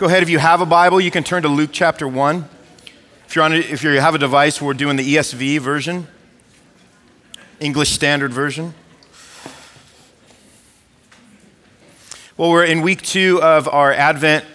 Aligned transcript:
Go 0.00 0.06
ahead, 0.06 0.22
if 0.22 0.30
you 0.30 0.38
have 0.38 0.62
a 0.62 0.66
Bible, 0.66 0.98
you 0.98 1.10
can 1.10 1.22
turn 1.22 1.42
to 1.42 1.48
Luke 1.50 1.68
chapter 1.74 2.08
1. 2.08 2.48
If, 3.26 3.36
you're 3.36 3.44
on 3.44 3.52
a, 3.52 3.56
if 3.56 3.82
you 3.84 3.90
have 4.00 4.14
a 4.14 4.18
device, 4.18 4.58
we're 4.58 4.72
doing 4.72 4.96
the 4.96 5.16
ESV 5.16 5.58
version, 5.58 6.08
English 7.60 7.90
Standard 7.90 8.32
Version. 8.32 8.72
Well, 12.38 12.48
we're 12.48 12.64
in 12.64 12.80
week 12.80 13.02
two 13.02 13.42
of 13.42 13.68
our 13.68 13.92
Advent 13.92 14.46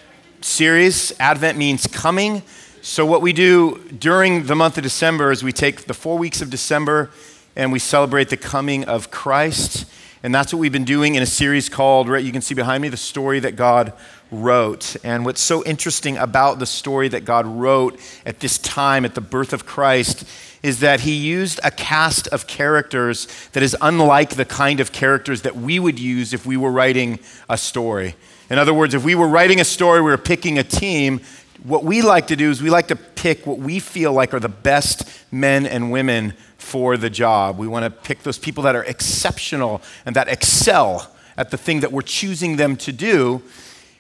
series. 0.42 1.13
Advent 1.19 1.59
means 1.59 1.85
coming. 1.85 2.41
So, 2.81 3.05
what 3.05 3.21
we 3.21 3.31
do 3.31 3.77
during 3.99 4.47
the 4.47 4.55
month 4.55 4.77
of 4.77 4.83
December 4.83 5.31
is 5.31 5.43
we 5.43 5.51
take 5.51 5.85
the 5.85 5.93
four 5.93 6.17
weeks 6.17 6.41
of 6.41 6.49
December 6.49 7.12
and 7.55 7.71
we 7.71 7.77
celebrate 7.77 8.29
the 8.29 8.37
coming 8.37 8.83
of 8.85 9.12
Christ. 9.12 9.85
And 10.26 10.33
that's 10.33 10.51
what 10.51 10.57
we've 10.57 10.71
been 10.71 10.85
doing 10.85 11.13
in 11.13 11.21
a 11.21 11.28
series 11.28 11.69
called, 11.69 12.10
right, 12.10 12.23
you 12.23 12.31
can 12.31 12.41
see 12.41 12.55
behind 12.55 12.81
me, 12.81 12.89
The 12.89 12.97
Story 12.97 13.39
That 13.39 13.55
God 13.55 13.94
wrote. 14.31 14.96
And 15.03 15.23
what's 15.23 15.40
so 15.40 15.63
interesting 15.63 16.17
about 16.17 16.58
the 16.58 16.66
story 16.66 17.08
that 17.09 17.26
God 17.26 17.45
wrote 17.45 18.00
at 18.26 18.40
this 18.40 18.58
time, 18.58 19.05
at 19.05 19.14
the 19.14 19.22
birth 19.22 19.53
of 19.53 19.67
Christ, 19.67 20.27
is 20.64 20.80
that 20.80 21.02
he 21.02 21.14
used 21.14 21.59
a 21.64 21.70
cast 21.70 22.27
of 22.30 22.48
characters 22.48 23.27
that 23.52 23.62
is 23.62 23.77
unlike 23.81 24.31
the 24.31 24.45
kind 24.45 24.80
of 24.80 24.91
characters 24.91 25.44
that 25.44 25.55
we 25.55 25.77
would 25.77 26.00
use 26.00 26.34
if 26.34 26.44
we 26.44 26.58
were 26.58 26.72
writing 26.72 27.20
a 27.48 27.55
story. 27.55 28.16
In 28.50 28.58
other 28.58 28.73
words, 28.73 28.95
if 28.95 29.05
we 29.05 29.14
were 29.14 29.28
writing 29.28 29.59
a 29.59 29.64
story, 29.64 30.02
we 30.02 30.09
were 30.09 30.17
picking 30.17 30.58
a 30.58 30.64
team. 30.64 31.22
What 31.62 31.84
we 31.84 32.02
like 32.02 32.26
to 32.28 32.36
do 32.36 32.50
is 32.50 32.64
we 32.64 32.72
like 32.72 32.88
to 32.88 32.95
pick 32.95 33.45
what 33.45 33.59
we 33.59 33.78
feel 33.78 34.12
like 34.12 34.34
are 34.34 34.39
the 34.39 34.50
best 34.50 35.08
men 35.31 35.67
and 35.67 35.92
women 35.92 36.34
for 36.66 36.98
the 36.98 37.12
job. 37.12 37.60
We 37.60 37.68
want 37.68 37.86
to 37.86 37.92
pick 37.92 38.24
those 38.24 38.40
people 38.40 38.64
that 38.64 38.76
are 38.76 38.84
exceptional 38.84 39.84
and 40.04 40.16
that 40.16 40.28
excel 40.28 41.12
at 41.38 41.52
the 41.52 41.58
thing 41.58 41.82
that 41.82 41.92
we're 41.92 42.02
choosing 42.02 42.56
them 42.56 42.76
to 42.78 42.92
do. 42.92 43.44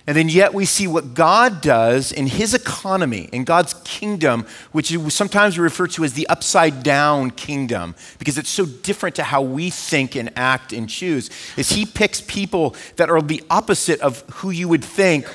And 0.07 0.17
then 0.17 0.29
yet 0.29 0.53
we 0.53 0.65
see 0.65 0.87
what 0.87 1.13
God 1.13 1.61
does 1.61 2.11
in 2.11 2.27
his 2.27 2.53
economy, 2.53 3.29
in 3.31 3.43
God's 3.43 3.75
kingdom, 3.83 4.45
which 4.71 4.91
is 4.91 5.13
sometimes 5.13 5.57
we 5.57 5.63
refer 5.63 5.87
to 5.87 6.03
as 6.03 6.13
the 6.13 6.27
upside 6.27 6.81
down 6.81 7.31
kingdom, 7.31 7.95
because 8.17 8.37
it's 8.37 8.49
so 8.49 8.65
different 8.65 9.15
to 9.15 9.23
how 9.23 9.41
we 9.41 9.69
think 9.69 10.15
and 10.15 10.31
act 10.35 10.73
and 10.73 10.89
choose, 10.89 11.29
is 11.57 11.69
he 11.69 11.85
picks 11.85 12.21
people 12.21 12.75
that 12.97 13.09
are 13.09 13.21
the 13.21 13.43
opposite 13.49 13.99
of 14.01 14.21
who 14.33 14.49
you 14.49 14.67
would 14.67 14.83
think 14.83 15.27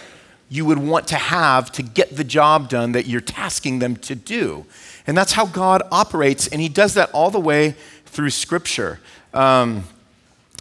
you 0.49 0.65
would 0.65 0.79
want 0.79 1.07
to 1.09 1.17
have 1.17 1.71
to 1.73 1.83
get 1.83 2.17
the 2.17 2.25
job 2.25 2.69
done 2.69 2.93
that 2.93 3.07
you're 3.07 3.21
tasking 3.21 3.79
them 3.79 3.95
to 3.95 4.17
do. 4.17 4.67
And 5.07 5.17
that's 5.17 5.33
how 5.33 5.47
God 5.47 5.83
operates, 5.91 6.47
and 6.49 6.61
he 6.61 6.69
does 6.69 6.95
that 6.95 7.11
all 7.13 7.31
the 7.31 7.41
way 7.41 7.75
through 8.07 8.31
Scripture. 8.31 9.01
Um, 9.33 9.85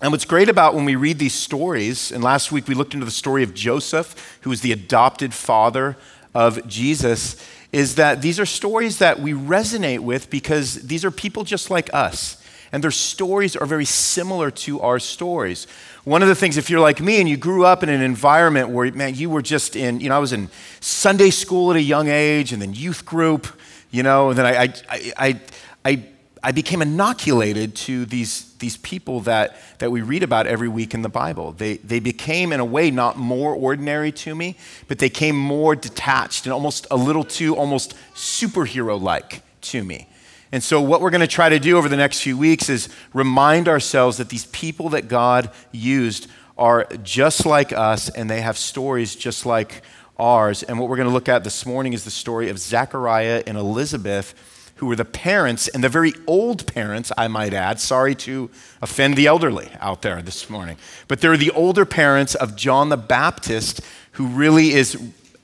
and 0.01 0.11
what's 0.11 0.25
great 0.25 0.47
about 0.47 0.75
when 0.75 0.85
we 0.85 0.95
read 0.95 1.19
these 1.19 1.35
stories, 1.35 2.11
and 2.11 2.23
last 2.23 2.51
week 2.51 2.67
we 2.67 2.75
looked 2.75 2.93
into 2.93 3.05
the 3.05 3.11
story 3.11 3.43
of 3.43 3.53
Joseph, 3.53 4.39
who 4.41 4.49
was 4.49 4.61
the 4.61 4.71
adopted 4.71 5.33
father 5.33 5.97
of 6.33 6.65
Jesus, 6.67 7.35
is 7.71 7.95
that 7.95 8.21
these 8.21 8.39
are 8.39 8.45
stories 8.45 8.99
that 8.99 9.19
we 9.19 9.33
resonate 9.33 9.99
with 9.99 10.29
because 10.29 10.75
these 10.87 11.03
are 11.03 11.11
people 11.11 11.43
just 11.43 11.69
like 11.69 11.93
us. 11.93 12.41
And 12.71 12.83
their 12.83 12.91
stories 12.91 13.55
are 13.55 13.65
very 13.65 13.85
similar 13.85 14.51
to 14.51 14.79
our 14.81 14.99
stories. 14.99 15.65
One 16.03 16.21
of 16.21 16.27
the 16.27 16.35
things, 16.35 16.55
if 16.55 16.69
you're 16.69 16.79
like 16.79 17.01
me 17.01 17.19
and 17.19 17.27
you 17.27 17.35
grew 17.35 17.65
up 17.65 17.83
in 17.83 17.89
an 17.89 18.01
environment 18.01 18.69
where, 18.69 18.91
man, 18.91 19.15
you 19.15 19.29
were 19.29 19.41
just 19.41 19.75
in, 19.75 19.99
you 19.99 20.09
know, 20.09 20.15
I 20.15 20.19
was 20.19 20.33
in 20.33 20.49
Sunday 20.79 21.31
school 21.31 21.71
at 21.71 21.77
a 21.77 21.81
young 21.81 22.07
age 22.07 22.53
and 22.53 22.61
then 22.61 22.73
youth 22.73 23.05
group, 23.05 23.47
you 23.91 24.03
know, 24.03 24.29
and 24.29 24.37
then 24.37 24.45
I, 24.45 24.63
I, 24.63 25.13
I, 25.17 25.41
I 25.85 26.05
I 26.41 26.51
became 26.51 26.81
inoculated 26.81 27.75
to 27.75 28.05
these, 28.05 28.53
these 28.55 28.77
people 28.77 29.21
that, 29.21 29.57
that 29.79 29.91
we 29.91 30.01
read 30.01 30.23
about 30.23 30.47
every 30.47 30.69
week 30.69 30.93
in 30.93 31.01
the 31.01 31.09
Bible. 31.09 31.51
They, 31.51 31.77
they 31.77 31.99
became, 31.99 32.53
in 32.53 32.59
a 32.59 32.65
way, 32.65 32.91
not 32.91 33.17
more 33.17 33.53
ordinary 33.53 34.11
to 34.13 34.33
me, 34.33 34.55
but 34.87 34.99
they 34.99 35.09
came 35.09 35.37
more 35.37 35.75
detached 35.75 36.45
and 36.45 36.53
almost 36.53 36.87
a 36.89 36.95
little 36.95 37.23
too 37.23 37.55
almost 37.55 37.93
superhero 38.15 38.99
like 39.01 39.41
to 39.61 39.83
me. 39.83 40.07
And 40.51 40.63
so, 40.63 40.81
what 40.81 41.01
we're 41.01 41.11
going 41.11 41.21
to 41.21 41.27
try 41.27 41.49
to 41.49 41.59
do 41.59 41.77
over 41.77 41.89
the 41.89 41.97
next 41.97 42.21
few 42.21 42.37
weeks 42.37 42.69
is 42.69 42.89
remind 43.13 43.67
ourselves 43.67 44.17
that 44.17 44.29
these 44.29 44.47
people 44.47 44.89
that 44.89 45.07
God 45.07 45.51
used 45.71 46.27
are 46.57 46.85
just 47.03 47.45
like 47.45 47.71
us 47.71 48.09
and 48.09 48.29
they 48.29 48.41
have 48.41 48.57
stories 48.57 49.15
just 49.15 49.45
like 49.45 49.83
ours. 50.19 50.63
And 50.63 50.77
what 50.77 50.89
we're 50.89 50.97
going 50.97 51.07
to 51.07 51.13
look 51.13 51.29
at 51.29 51.43
this 51.43 51.65
morning 51.65 51.93
is 51.93 52.03
the 52.03 52.11
story 52.11 52.49
of 52.49 52.59
Zechariah 52.59 53.43
and 53.47 53.57
Elizabeth 53.57 54.35
who 54.79 54.85
were 54.85 54.95
the 54.95 55.03
parents, 55.03 55.67
and 55.67 55.83
the 55.83 55.89
very 55.89 56.13
old 56.25 56.65
parents, 56.65 57.11
I 57.17 57.27
might 57.27 57.53
add. 57.53 57.81
Sorry 57.81 58.15
to 58.15 58.49
offend 58.81 59.17
the 59.17 59.27
elderly 59.27 59.69
out 59.81 60.03
there 60.03 60.21
this 60.21 60.49
morning. 60.49 60.77
But 61.09 61.19
they're 61.19 61.35
the 61.35 61.51
older 61.51 61.83
parents 61.83 62.33
of 62.33 62.55
John 62.55 62.87
the 62.87 62.95
Baptist, 62.95 63.81
who 64.13 64.27
really 64.27 64.71
is 64.71 64.97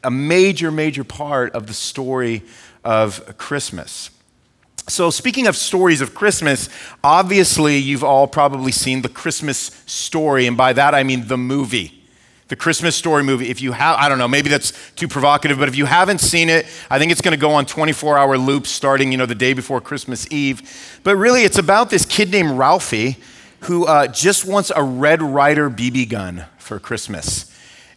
a 0.06 0.10
major, 0.10 0.72
major 0.72 1.04
part 1.04 1.52
of 1.52 1.68
the 1.68 1.74
story 1.74 2.44
of 2.86 3.38
Christmas. 3.38 4.10
So, 4.88 5.10
speaking 5.10 5.48
of 5.48 5.58
stories 5.58 6.00
of 6.00 6.16
Christmas, 6.16 6.70
obviously 7.04 7.76
you've 7.76 8.06
all 8.06 8.28
probably 8.28 8.72
seen 8.72 9.02
the 9.02 9.10
Christmas 9.10 9.84
story, 9.86 10.48
and 10.48 10.56
by 10.56 10.72
that 10.72 10.96
I 10.96 11.04
mean 11.04 11.28
the 11.28 11.38
movie 11.38 11.95
the 12.48 12.56
Christmas 12.56 12.96
Story 12.96 13.24
movie. 13.24 13.50
If 13.50 13.62
you 13.62 13.72
have, 13.72 13.98
I 13.98 14.08
don't 14.08 14.18
know, 14.18 14.28
maybe 14.28 14.50
that's 14.50 14.74
too 14.96 15.08
provocative, 15.08 15.58
but 15.58 15.68
if 15.68 15.76
you 15.76 15.86
haven't 15.86 16.20
seen 16.20 16.50
it, 16.50 16.68
I 16.90 17.00
think 17.00 17.12
it's 17.12 17.22
going 17.22 17.34
to 17.34 17.40
go 17.40 17.52
on 17.52 17.66
24 17.66 18.18
hour 18.18 18.38
loops 18.38 18.70
starting, 18.70 19.12
you 19.12 19.18
know, 19.18 19.26
the 19.26 19.36
day 19.36 19.54
before 19.54 19.82
Christmas 19.82 20.32
Eve. 20.32 21.00
But 21.04 21.16
really, 21.16 21.44
it's 21.44 21.58
about 21.58 21.90
this 21.90 22.06
kid 22.06 22.32
named 22.32 22.52
Ralphie 22.52 23.18
who 23.62 23.86
uh, 23.86 24.08
just 24.08 24.46
wants 24.46 24.72
a 24.76 24.84
Red 24.84 25.22
Ryder 25.22 25.70
BB 25.70 26.10
gun 26.10 26.46
for 26.58 26.80
Christmas. 26.80 27.52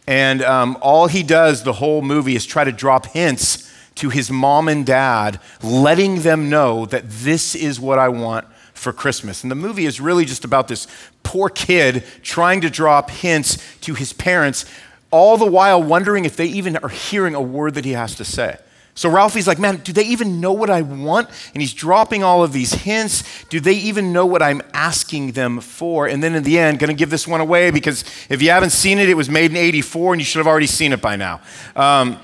And 0.07 0.41
um, 0.41 0.77
all 0.81 1.05
he 1.05 1.21
does 1.21 1.63
the 1.63 1.73
whole 1.73 2.01
movie 2.01 2.35
is 2.35 2.45
try 2.45 2.63
to 2.63 2.71
drop 2.71 3.05
hints 3.07 3.71
to 3.95 4.09
his 4.09 4.31
mom 4.31 4.67
and 4.67 4.85
dad, 4.85 5.39
letting 5.61 6.21
them 6.21 6.49
know 6.49 6.85
that 6.87 7.03
this 7.07 7.53
is 7.53 7.79
what 7.79 7.99
I 7.99 8.09
want 8.09 8.47
for 8.79 8.93
Christmas. 8.93 9.43
And 9.43 9.51
the 9.51 9.55
movie 9.55 9.85
is 9.85 9.99
really 9.99 10.25
just 10.25 10.45
about 10.45 10.67
this 10.67 10.87
poor 11.23 11.49
kid 11.49 12.03
trying 12.23 12.61
to 12.61 12.69
drop 12.69 13.11
hints 13.11 13.57
to 13.81 13.93
his 13.93 14.13
parents, 14.13 14.65
all 15.11 15.37
the 15.37 15.45
while 15.45 15.83
wondering 15.83 16.25
if 16.25 16.37
they 16.37 16.45
even 16.45 16.77
are 16.77 16.89
hearing 16.89 17.35
a 17.35 17.41
word 17.41 17.73
that 17.75 17.85
he 17.85 17.91
has 17.91 18.15
to 18.15 18.25
say. 18.25 18.57
So 18.95 19.09
Ralphie's 19.09 19.47
like, 19.47 19.59
man, 19.59 19.77
do 19.77 19.93
they 19.93 20.03
even 20.03 20.41
know 20.41 20.51
what 20.51 20.69
I 20.69 20.81
want? 20.81 21.29
And 21.53 21.61
he's 21.61 21.73
dropping 21.73 22.23
all 22.23 22.43
of 22.43 22.51
these 22.51 22.73
hints. 22.73 23.23
Do 23.45 23.59
they 23.59 23.73
even 23.73 24.11
know 24.11 24.25
what 24.25 24.41
I'm 24.41 24.61
asking 24.73 25.33
them 25.33 25.61
for? 25.61 26.07
And 26.07 26.21
then 26.21 26.35
in 26.35 26.43
the 26.43 26.59
end, 26.59 26.79
to 26.79 26.93
give 26.93 27.09
this 27.09 27.27
one 27.27 27.39
away 27.39 27.71
because 27.71 28.03
if 28.29 28.41
you 28.41 28.49
haven't 28.49 28.71
seen 28.71 28.99
it, 28.99 29.09
it 29.09 29.13
was 29.13 29.29
made 29.29 29.51
in 29.51 29.57
84 29.57 30.13
and 30.13 30.21
you 30.21 30.25
should 30.25 30.39
have 30.39 30.47
already 30.47 30.67
seen 30.67 30.91
it 30.91 31.01
by 31.01 31.15
now. 31.15 31.39
Um, 31.77 32.19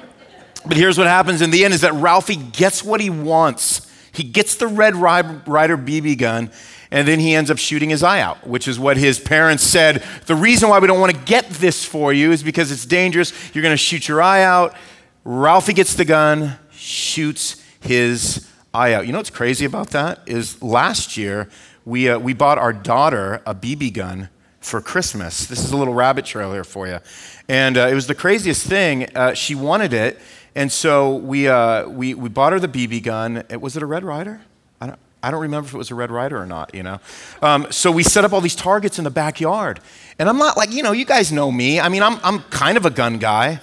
but 0.65 0.75
here's 0.75 0.97
what 0.97 1.07
happens 1.07 1.41
in 1.41 1.51
the 1.51 1.63
end 1.63 1.73
is 1.73 1.81
that 1.81 1.93
Ralphie 1.93 2.35
gets 2.35 2.83
what 2.83 2.99
he 2.99 3.09
wants 3.09 3.84
he 4.15 4.23
gets 4.23 4.55
the 4.55 4.67
Red 4.67 4.95
Ryder 4.95 5.77
BB 5.77 6.17
gun, 6.17 6.51
and 6.91 7.07
then 7.07 7.19
he 7.19 7.35
ends 7.35 7.51
up 7.51 7.57
shooting 7.57 7.89
his 7.89 8.03
eye 8.03 8.21
out, 8.21 8.47
which 8.47 8.67
is 8.67 8.79
what 8.79 8.97
his 8.97 9.19
parents 9.19 9.63
said. 9.63 10.03
The 10.25 10.35
reason 10.35 10.69
why 10.69 10.79
we 10.79 10.87
don't 10.87 10.99
want 10.99 11.13
to 11.13 11.21
get 11.25 11.49
this 11.49 11.83
for 11.83 12.13
you 12.13 12.31
is 12.31 12.43
because 12.43 12.71
it's 12.71 12.85
dangerous. 12.85 13.33
You're 13.53 13.63
going 13.63 13.73
to 13.73 13.77
shoot 13.77 14.07
your 14.07 14.21
eye 14.21 14.43
out. 14.43 14.75
Ralphie 15.23 15.73
gets 15.73 15.95
the 15.95 16.05
gun, 16.05 16.57
shoots 16.71 17.63
his 17.81 18.49
eye 18.73 18.93
out. 18.93 19.05
You 19.05 19.11
know 19.11 19.19
what's 19.19 19.29
crazy 19.29 19.65
about 19.65 19.89
that? 19.89 20.21
Is 20.25 20.61
last 20.61 21.17
year 21.17 21.49
we, 21.83 22.09
uh, 22.09 22.19
we 22.19 22.33
bought 22.33 22.57
our 22.57 22.73
daughter 22.73 23.41
a 23.45 23.55
BB 23.55 23.93
gun 23.93 24.29
for 24.59 24.81
Christmas. 24.81 25.45
This 25.45 25.63
is 25.63 25.71
a 25.71 25.77
little 25.77 25.93
rabbit 25.93 26.25
trail 26.25 26.51
here 26.51 26.63
for 26.63 26.87
you. 26.87 26.99
And 27.47 27.77
uh, 27.77 27.87
it 27.87 27.93
was 27.93 28.07
the 28.07 28.15
craziest 28.15 28.65
thing. 28.65 29.15
Uh, 29.15 29.33
she 29.33 29.53
wanted 29.53 29.93
it, 29.93 30.19
and 30.55 30.71
so 30.71 31.17
we, 31.17 31.47
uh, 31.47 31.87
we, 31.87 32.13
we 32.13 32.29
bought 32.29 32.53
her 32.53 32.59
the 32.59 32.69
BB 32.69 33.03
gun. 33.03 33.43
It, 33.49 33.59
was 33.59 33.75
it 33.75 33.83
a 33.83 33.85
Red 33.85 34.05
Ryder? 34.05 34.41
I 34.79 34.87
don't, 34.87 34.99
I 35.21 35.31
don't 35.31 35.41
remember 35.41 35.67
if 35.67 35.73
it 35.73 35.77
was 35.77 35.91
a 35.91 35.95
Red 35.95 36.11
Ryder 36.11 36.37
or 36.37 36.45
not, 36.45 36.73
you 36.73 36.81
know. 36.81 36.99
Um, 37.41 37.67
so 37.71 37.91
we 37.91 38.03
set 38.03 38.23
up 38.23 38.31
all 38.31 38.41
these 38.41 38.55
targets 38.55 38.97
in 38.97 39.03
the 39.03 39.09
backyard. 39.09 39.81
And 40.17 40.29
I'm 40.29 40.37
not 40.37 40.55
like, 40.55 40.71
you 40.71 40.81
know, 40.81 40.93
you 40.93 41.03
guys 41.03 41.31
know 41.31 41.51
me. 41.51 41.79
I 41.79 41.89
mean, 41.89 42.01
I'm, 42.01 42.19
I'm 42.23 42.39
kind 42.43 42.77
of 42.77 42.85
a 42.85 42.89
gun 42.89 43.19
guy. 43.19 43.59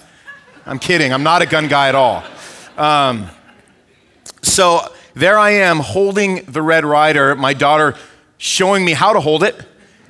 I'm 0.65 0.77
kidding. 0.77 1.11
I'm 1.11 1.23
not 1.23 1.41
a 1.41 1.47
gun 1.47 1.67
guy 1.67 1.89
at 1.89 1.95
all. 1.95 2.23
Um, 2.77 3.27
so 4.43 4.81
there 5.15 5.39
I 5.39 5.51
am 5.51 5.79
holding 5.79 6.45
the 6.45 6.61
Red 6.61 6.85
Ryder, 6.85 7.35
my 7.35 7.53
daughter 7.53 7.95
showing 8.37 8.85
me 8.85 8.93
how 8.93 9.13
to 9.13 9.19
hold 9.19 9.43
it 9.43 9.55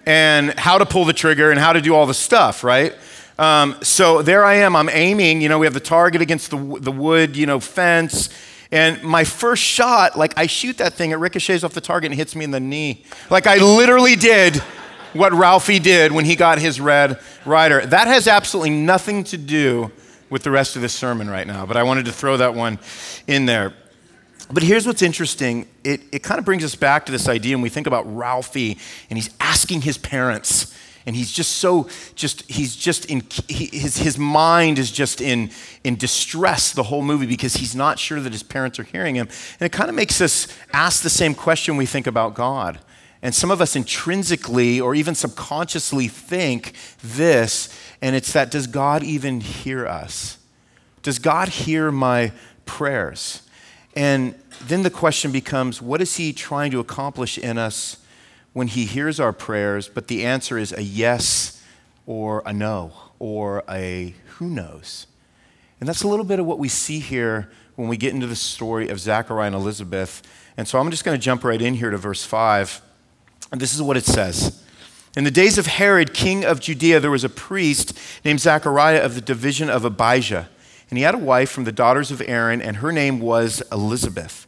and 0.06 0.58
how 0.60 0.80
to 0.80 0.86
pull 0.86 1.06
the 1.06 1.13
trigger 1.13 1.50
and 1.52 1.60
how 1.60 1.72
to 1.72 1.81
do 1.81 1.96
all 1.96 2.06
the 2.06 2.13
stuff, 2.13 2.63
right? 2.63 2.94
Um, 3.40 3.76
so 3.82 4.22
there 4.22 4.44
I 4.44 4.56
am. 4.56 4.76
I'm 4.76 4.90
aiming. 4.90 5.42
You 5.42 5.50
know, 5.50 5.60
we 5.60 5.66
have 5.66 5.74
the 5.74 5.80
target 5.80 6.22
against 6.22 6.52
the, 6.52 6.58
the 6.80 6.92
wood, 6.92 7.36
you 7.36 7.46
know, 7.46 7.60
fence. 7.60 8.30
And 8.72 9.04
my 9.04 9.24
first 9.24 9.62
shot, 9.62 10.18
like 10.18 10.34
I 10.38 10.48
shoot 10.48 10.78
that 10.80 10.94
thing, 10.94 11.12
it 11.12 11.16
ricochets 11.16 11.64
off 11.64 11.74
the 11.74 11.82
target 11.82 12.12
and 12.12 12.16
hits 12.18 12.36
me 12.36 12.44
in 12.44 12.52
the 12.52 12.60
knee. 12.60 13.06
Like 13.30 13.46
I 13.46 13.58
literally 13.58 14.16
did 14.16 14.58
what 15.14 15.32
Ralphie 15.32 15.80
did 15.80 16.12
when 16.12 16.26
he 16.26 16.36
got 16.36 16.58
his 16.60 16.82
Red 16.82 17.20
Ryder. 17.46 17.86
That 17.86 18.08
has 18.08 18.28
absolutely 18.28 18.72
nothing 18.72 19.24
to 19.26 19.38
do 19.38 19.92
with 20.30 20.42
the 20.42 20.50
rest 20.50 20.76
of 20.76 20.82
this 20.82 20.94
sermon 20.94 21.30
right 21.30 21.46
now, 21.46 21.66
but 21.68 21.78
I 21.78 21.84
wanted 21.84 22.06
to 22.06 22.12
throw 22.12 22.38
that 22.38 22.56
one 22.56 22.80
in 23.28 23.46
there. 23.46 23.74
But 24.52 24.64
here's 24.64 24.86
what's 24.88 25.04
interesting 25.04 25.68
it, 25.84 26.02
it 26.12 26.24
kind 26.24 26.40
of 26.40 26.46
brings 26.46 26.64
us 26.64 26.76
back 26.76 27.06
to 27.06 27.12
this 27.12 27.28
idea 27.28 27.56
when 27.56 27.62
we 27.62 27.70
think 27.70 27.88
about 27.88 28.04
Ralphie 28.16 28.78
and 29.10 29.18
he's 29.18 29.30
asking 29.40 29.82
his 29.82 29.98
parents 29.98 30.76
and 31.06 31.16
he's 31.16 31.32
just 31.32 31.54
so 31.54 31.90
just 32.16 32.50
he's 32.50 32.76
just 32.76 33.06
in 33.06 33.24
he, 33.48 33.66
his, 33.66 33.98
his 33.98 34.18
mind 34.18 34.80
is 34.80 34.92
just 34.92 35.20
in 35.20 35.50
in 35.84 35.96
distress 35.96 36.72
the 36.72 36.84
whole 36.84 37.02
movie 37.02 37.26
because 37.26 37.56
he's 37.56 37.76
not 37.76 38.00
sure 38.00 38.20
that 38.22 38.32
his 38.32 38.44
parents 38.44 38.80
are 38.80 38.84
hearing 38.84 39.16
him. 39.16 39.28
And 39.60 39.66
it 39.66 39.72
kind 39.72 39.90
of 39.90 39.96
makes 39.96 40.22
us 40.22 40.48
ask 40.72 41.04
the 41.04 41.10
same 41.10 41.36
question 41.36 41.78
we 41.78 41.86
think 41.86 42.08
about 42.08 42.34
god. 42.34 42.80
And 43.22 43.34
some 43.34 43.52
of 43.52 43.62
us 43.62 43.76
intrinsically 43.76 44.82
or 44.82 44.96
even 44.96 45.16
subconsciously 45.16 46.08
think 46.08 46.74
this 47.02 47.70
and 48.02 48.16
it's 48.16 48.34
that 48.34 48.52
does 48.52 48.68
god 48.68 49.04
even 49.04 49.42
hear 49.42 49.86
us? 49.86 50.38
Does 51.02 51.20
god 51.20 51.50
hear 51.50 51.92
my 51.92 52.32
prayers? 52.66 53.42
And 53.96 54.36
then 54.62 54.84
the 54.84 54.90
question 54.90 55.32
becomes 55.32 55.82
what 55.82 56.02
is 56.02 56.16
he 56.16 56.32
trying 56.34 56.72
to 56.72 56.80
accomplish 56.80 57.38
in 57.38 57.58
us 57.58 57.98
when 58.54 58.68
he 58.68 58.86
hears 58.86 59.20
our 59.20 59.34
prayers, 59.34 59.88
but 59.88 60.08
the 60.08 60.24
answer 60.24 60.58
is 60.58 60.72
a 60.72 60.84
yes 60.84 61.62
or 62.06 62.42
a 62.46 62.54
no 62.54 62.94
or 63.20 63.64
a 63.70 64.14
who 64.38 64.50
knows. 64.50 65.08
And 65.80 65.90
that's 65.90 66.04
a 66.04 66.08
little 66.08 66.26
bit 66.26 66.40
of 66.40 66.46
what 66.46 66.60
we 66.60 66.70
see 66.70 67.00
here 67.00 67.50
when 67.76 67.88
we 67.88 67.98
get 67.98 68.14
into 68.14 68.28
the 68.28 68.36
story 68.36 68.90
of 68.90 69.00
Zachariah 69.00 69.48
and 69.48 69.56
Elizabeth. 69.56 70.22
And 70.56 70.68
so 70.68 70.80
I'm 70.80 70.92
just 70.92 71.04
going 71.04 71.18
to 71.18 71.24
jump 71.24 71.44
right 71.44 71.62
in 71.62 71.74
here 71.74 71.90
to 71.90 71.98
verse 71.98 72.24
5. 72.24 72.82
And 73.52 73.60
this 73.60 73.74
is 73.74 73.82
what 73.82 73.98
it 73.98 74.06
says. 74.06 74.64
In 75.16 75.24
the 75.24 75.32
days 75.32 75.58
of 75.58 75.68
Herod, 75.68 76.14
king 76.14 76.44
of 76.44 76.60
Judea, 76.60 77.00
there 77.00 77.12
was 77.12 77.24
a 77.24 77.30
priest 77.30 77.98
named 78.24 78.40
Zachariah 78.40 79.02
of 79.02 79.16
the 79.16 79.22
division 79.22 79.70
of 79.70 79.86
Abijah. 79.86 80.50
And 80.90 80.98
he 80.98 81.04
had 81.04 81.16
a 81.16 81.20
wife 81.20 81.50
from 81.50 81.64
the 81.64 81.72
daughters 81.72 82.12
of 82.12 82.22
Aaron, 82.26 82.62
and 82.62 82.78
her 82.78 82.92
name 82.92 83.20
was 83.20 83.62
Elizabeth. 83.72 84.48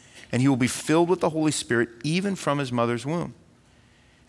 and 0.31 0.41
he 0.41 0.47
will 0.47 0.57
be 0.57 0.67
filled 0.67 1.09
with 1.09 1.19
the 1.19 1.29
Holy 1.29 1.51
Spirit 1.51 1.89
even 2.03 2.35
from 2.35 2.59
his 2.59 2.71
mother's 2.71 3.05
womb. 3.05 3.33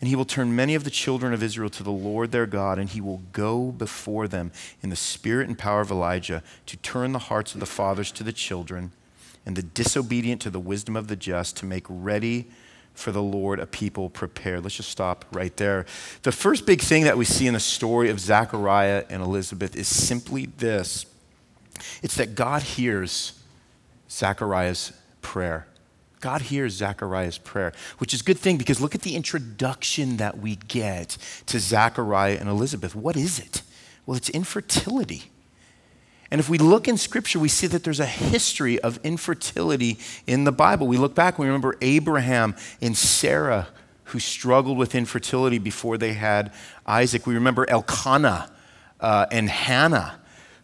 And 0.00 0.08
he 0.08 0.16
will 0.16 0.24
turn 0.24 0.56
many 0.56 0.74
of 0.74 0.82
the 0.82 0.90
children 0.90 1.32
of 1.32 1.44
Israel 1.44 1.70
to 1.70 1.84
the 1.84 1.92
Lord 1.92 2.32
their 2.32 2.46
God, 2.46 2.78
and 2.78 2.90
he 2.90 3.00
will 3.00 3.22
go 3.32 3.70
before 3.70 4.26
them 4.26 4.50
in 4.82 4.90
the 4.90 4.96
spirit 4.96 5.46
and 5.46 5.56
power 5.56 5.80
of 5.80 5.92
Elijah 5.92 6.42
to 6.66 6.76
turn 6.78 7.12
the 7.12 7.20
hearts 7.20 7.54
of 7.54 7.60
the 7.60 7.66
fathers 7.66 8.10
to 8.12 8.24
the 8.24 8.32
children 8.32 8.90
and 9.46 9.54
the 9.54 9.62
disobedient 9.62 10.40
to 10.42 10.50
the 10.50 10.58
wisdom 10.58 10.96
of 10.96 11.06
the 11.06 11.14
just 11.14 11.56
to 11.58 11.66
make 11.66 11.86
ready 11.88 12.46
for 12.94 13.12
the 13.12 13.22
Lord 13.22 13.58
a 13.58 13.66
people 13.66 14.10
prepared. 14.10 14.62
Let's 14.64 14.76
just 14.76 14.90
stop 14.90 15.24
right 15.32 15.56
there. 15.56 15.86
The 16.22 16.32
first 16.32 16.66
big 16.66 16.80
thing 16.80 17.04
that 17.04 17.16
we 17.16 17.24
see 17.24 17.46
in 17.46 17.54
the 17.54 17.60
story 17.60 18.10
of 18.10 18.20
Zechariah 18.20 19.04
and 19.08 19.22
Elizabeth 19.22 19.76
is 19.76 19.88
simply 19.88 20.46
this 20.46 21.06
it's 22.02 22.16
that 22.16 22.34
God 22.34 22.62
hears 22.62 23.40
Zechariah's 24.10 24.92
prayer. 25.20 25.66
God 26.22 26.42
hears 26.42 26.74
Zechariah's 26.74 27.36
prayer, 27.36 27.72
which 27.98 28.14
is 28.14 28.20
a 28.20 28.24
good 28.24 28.38
thing 28.38 28.56
because 28.56 28.80
look 28.80 28.94
at 28.94 29.02
the 29.02 29.16
introduction 29.16 30.18
that 30.18 30.38
we 30.38 30.54
get 30.54 31.18
to 31.46 31.58
Zechariah 31.58 32.36
and 32.38 32.48
Elizabeth. 32.48 32.94
What 32.94 33.16
is 33.16 33.40
it? 33.40 33.62
Well, 34.06 34.16
it's 34.16 34.30
infertility. 34.30 35.24
And 36.30 36.38
if 36.40 36.48
we 36.48 36.58
look 36.58 36.86
in 36.86 36.96
Scripture, 36.96 37.40
we 37.40 37.48
see 37.48 37.66
that 37.66 37.82
there's 37.82 37.98
a 37.98 38.06
history 38.06 38.80
of 38.80 39.00
infertility 39.02 39.98
in 40.26 40.44
the 40.44 40.52
Bible. 40.52 40.86
We 40.86 40.96
look 40.96 41.16
back, 41.16 41.40
we 41.40 41.46
remember 41.46 41.76
Abraham 41.80 42.54
and 42.80 42.96
Sarah 42.96 43.66
who 44.04 44.20
struggled 44.20 44.78
with 44.78 44.94
infertility 44.94 45.58
before 45.58 45.98
they 45.98 46.12
had 46.12 46.52
Isaac. 46.86 47.26
We 47.26 47.34
remember 47.34 47.68
Elkanah 47.68 48.48
uh, 49.00 49.26
and 49.32 49.50
Hannah 49.50 50.20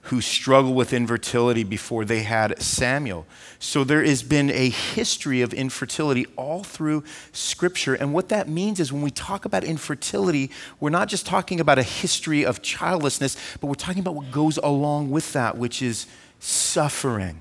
who 0.08 0.22
struggled 0.22 0.74
with 0.74 0.94
infertility 0.94 1.62
before 1.62 2.04
they 2.04 2.22
had 2.22 2.60
Samuel. 2.62 3.26
So 3.58 3.84
there 3.84 4.02
has 4.02 4.22
been 4.22 4.50
a 4.50 4.70
history 4.70 5.42
of 5.42 5.52
infertility 5.52 6.26
all 6.36 6.64
through 6.64 7.04
Scripture. 7.32 7.94
And 7.94 8.14
what 8.14 8.30
that 8.30 8.48
means 8.48 8.80
is 8.80 8.90
when 8.90 9.02
we 9.02 9.10
talk 9.10 9.44
about 9.44 9.64
infertility, 9.64 10.50
we're 10.80 10.88
not 10.88 11.08
just 11.08 11.26
talking 11.26 11.60
about 11.60 11.78
a 11.78 11.82
history 11.82 12.44
of 12.44 12.62
childlessness, 12.62 13.36
but 13.60 13.66
we're 13.66 13.74
talking 13.74 14.00
about 14.00 14.14
what 14.14 14.30
goes 14.30 14.56
along 14.56 15.10
with 15.10 15.34
that, 15.34 15.58
which 15.58 15.82
is 15.82 16.06
suffering 16.40 17.40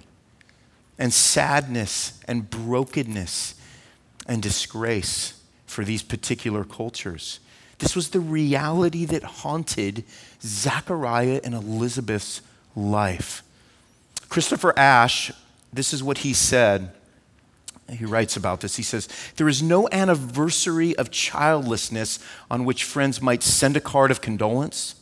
and 1.00 1.14
sadness 1.14 2.20
and 2.28 2.50
brokenness 2.50 3.56
and 4.28 4.44
disgrace 4.44 5.42
for 5.66 5.86
these 5.86 6.04
particular 6.04 6.66
cultures. 6.66 7.40
This 7.80 7.96
was 7.96 8.10
the 8.10 8.20
reality 8.20 9.06
that 9.06 9.24
haunted 9.24 10.04
Zachariah 10.42 11.40
and 11.44 11.54
Elizabeth's 11.54 12.42
life. 12.78 13.44
Christopher 14.30 14.78
Ash, 14.78 15.32
this 15.74 15.94
is 15.94 16.04
what 16.04 16.20
he 16.20 16.34
said. 16.34 16.92
He 17.90 18.06
writes 18.06 18.36
about 18.36 18.62
this. 18.62 18.76
He 18.76 18.84
says, 18.84 19.08
There 19.38 19.48
is 19.48 19.64
no 19.64 19.88
anniversary 19.92 20.96
of 20.98 21.10
childlessness 21.10 22.20
on 22.52 22.66
which 22.66 22.84
friends 22.84 23.22
might 23.22 23.42
send 23.42 23.76
a 23.76 23.82
card 23.82 24.12
of 24.12 24.22
condolence. 24.22 24.96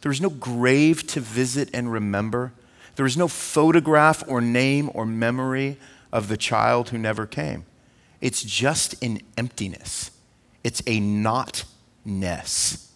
There 0.00 0.10
is 0.10 0.20
no 0.20 0.30
grave 0.30 1.06
to 1.08 1.20
visit 1.20 1.68
and 1.74 1.92
remember. 1.92 2.52
There 2.96 3.06
is 3.06 3.16
no 3.16 3.28
photograph 3.28 4.24
or 4.26 4.40
name 4.40 4.90
or 4.94 5.06
memory 5.06 5.76
of 6.10 6.28
the 6.28 6.36
child 6.36 6.88
who 6.88 6.98
never 6.98 7.26
came. 7.26 7.66
It's 8.20 8.42
just 8.42 9.00
an 9.02 9.20
emptiness. 9.36 10.10
It's 10.64 10.82
a 10.86 10.98
notness, 11.00 12.92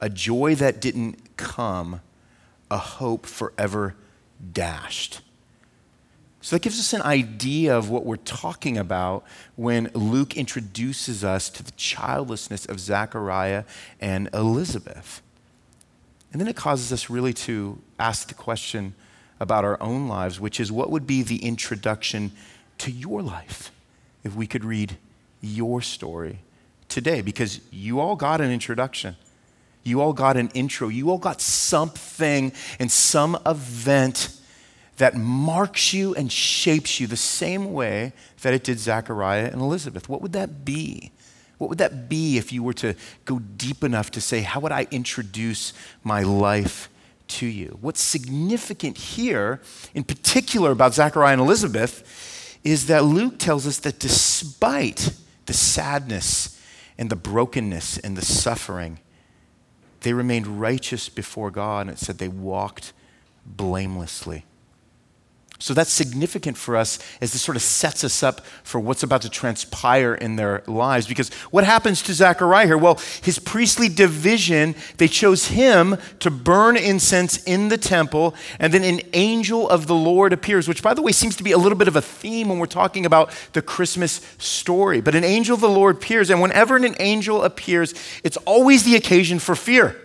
a 0.00 0.08
joy 0.08 0.54
that 0.56 0.80
didn't 0.80 1.36
come 1.36 2.00
a 2.74 2.78
hope 2.78 3.24
forever 3.24 3.94
dashed. 4.52 5.20
So 6.40 6.56
that 6.56 6.60
gives 6.60 6.80
us 6.80 6.92
an 6.92 7.02
idea 7.02 7.74
of 7.74 7.88
what 7.88 8.04
we're 8.04 8.16
talking 8.16 8.76
about 8.76 9.24
when 9.54 9.92
Luke 9.94 10.36
introduces 10.36 11.22
us 11.22 11.48
to 11.50 11.62
the 11.62 11.70
childlessness 11.70 12.66
of 12.66 12.80
Zachariah 12.80 13.62
and 14.00 14.28
Elizabeth. 14.34 15.22
And 16.32 16.40
then 16.40 16.48
it 16.48 16.56
causes 16.56 16.92
us 16.92 17.08
really 17.08 17.32
to 17.34 17.78
ask 18.00 18.26
the 18.26 18.34
question 18.34 18.94
about 19.38 19.64
our 19.64 19.80
own 19.80 20.08
lives, 20.08 20.40
which 20.40 20.58
is 20.58 20.72
what 20.72 20.90
would 20.90 21.06
be 21.06 21.22
the 21.22 21.44
introduction 21.44 22.32
to 22.78 22.90
your 22.90 23.22
life 23.22 23.70
if 24.24 24.34
we 24.34 24.48
could 24.48 24.64
read 24.64 24.98
your 25.40 25.80
story 25.80 26.40
today? 26.88 27.22
Because 27.22 27.60
you 27.70 28.00
all 28.00 28.16
got 28.16 28.40
an 28.40 28.50
introduction. 28.50 29.14
You 29.84 30.00
all 30.00 30.14
got 30.14 30.36
an 30.36 30.48
intro. 30.54 30.88
You 30.88 31.10
all 31.10 31.18
got 31.18 31.40
something 31.40 32.52
and 32.78 32.90
some 32.90 33.38
event 33.46 34.30
that 34.96 35.14
marks 35.14 35.92
you 35.92 36.14
and 36.14 36.30
shapes 36.32 37.00
you 37.00 37.06
the 37.06 37.16
same 37.16 37.72
way 37.72 38.12
that 38.42 38.54
it 38.54 38.64
did 38.64 38.78
Zachariah 38.78 39.50
and 39.52 39.60
Elizabeth. 39.60 40.08
What 40.08 40.22
would 40.22 40.32
that 40.32 40.64
be? 40.64 41.12
What 41.58 41.68
would 41.68 41.78
that 41.78 42.08
be 42.08 42.38
if 42.38 42.52
you 42.52 42.62
were 42.62 42.72
to 42.74 42.94
go 43.24 43.38
deep 43.38 43.84
enough 43.84 44.10
to 44.12 44.20
say, 44.20 44.40
How 44.40 44.60
would 44.60 44.72
I 44.72 44.86
introduce 44.90 45.72
my 46.02 46.22
life 46.22 46.88
to 47.28 47.46
you? 47.46 47.78
What's 47.80 48.00
significant 48.00 48.96
here, 48.96 49.60
in 49.94 50.04
particular 50.04 50.70
about 50.70 50.94
Zachariah 50.94 51.32
and 51.32 51.42
Elizabeth, 51.42 52.58
is 52.64 52.86
that 52.86 53.04
Luke 53.04 53.38
tells 53.38 53.66
us 53.66 53.78
that 53.80 53.98
despite 53.98 55.14
the 55.46 55.52
sadness 55.52 56.60
and 56.96 57.10
the 57.10 57.16
brokenness 57.16 57.98
and 57.98 58.16
the 58.16 58.24
suffering, 58.24 58.98
they 60.04 60.12
remained 60.12 60.46
righteous 60.60 61.08
before 61.08 61.50
God, 61.50 61.88
and 61.88 61.90
it 61.90 61.98
said 61.98 62.18
they 62.18 62.28
walked 62.28 62.92
blamelessly. 63.44 64.44
So 65.60 65.72
that's 65.72 65.92
significant 65.92 66.56
for 66.56 66.76
us 66.76 66.98
as 67.20 67.32
this 67.32 67.40
sort 67.40 67.56
of 67.56 67.62
sets 67.62 68.02
us 68.02 68.22
up 68.22 68.44
for 68.64 68.80
what's 68.80 69.04
about 69.04 69.22
to 69.22 69.30
transpire 69.30 70.12
in 70.12 70.36
their 70.36 70.62
lives. 70.66 71.06
Because 71.06 71.32
what 71.52 71.62
happens 71.62 72.02
to 72.02 72.12
Zechariah 72.12 72.66
here? 72.66 72.76
Well, 72.76 73.00
his 73.22 73.38
priestly 73.38 73.88
division, 73.88 74.74
they 74.96 75.06
chose 75.06 75.48
him 75.48 75.96
to 76.18 76.30
burn 76.30 76.76
incense 76.76 77.42
in 77.44 77.68
the 77.68 77.78
temple, 77.78 78.34
and 78.58 78.74
then 78.74 78.82
an 78.82 79.00
angel 79.12 79.68
of 79.68 79.86
the 79.86 79.94
Lord 79.94 80.32
appears, 80.32 80.66
which, 80.66 80.82
by 80.82 80.92
the 80.92 81.02
way, 81.02 81.12
seems 81.12 81.36
to 81.36 81.44
be 81.44 81.52
a 81.52 81.58
little 81.58 81.78
bit 81.78 81.88
of 81.88 81.96
a 81.96 82.02
theme 82.02 82.48
when 82.48 82.58
we're 82.58 82.66
talking 82.66 83.06
about 83.06 83.30
the 83.52 83.62
Christmas 83.62 84.20
story. 84.38 85.00
But 85.00 85.14
an 85.14 85.24
angel 85.24 85.54
of 85.54 85.60
the 85.60 85.68
Lord 85.68 85.96
appears, 85.96 86.30
and 86.30 86.42
whenever 86.42 86.76
an 86.76 86.96
angel 86.98 87.42
appears, 87.42 87.94
it's 88.24 88.36
always 88.38 88.82
the 88.82 88.96
occasion 88.96 89.38
for 89.38 89.54
fear. 89.54 90.03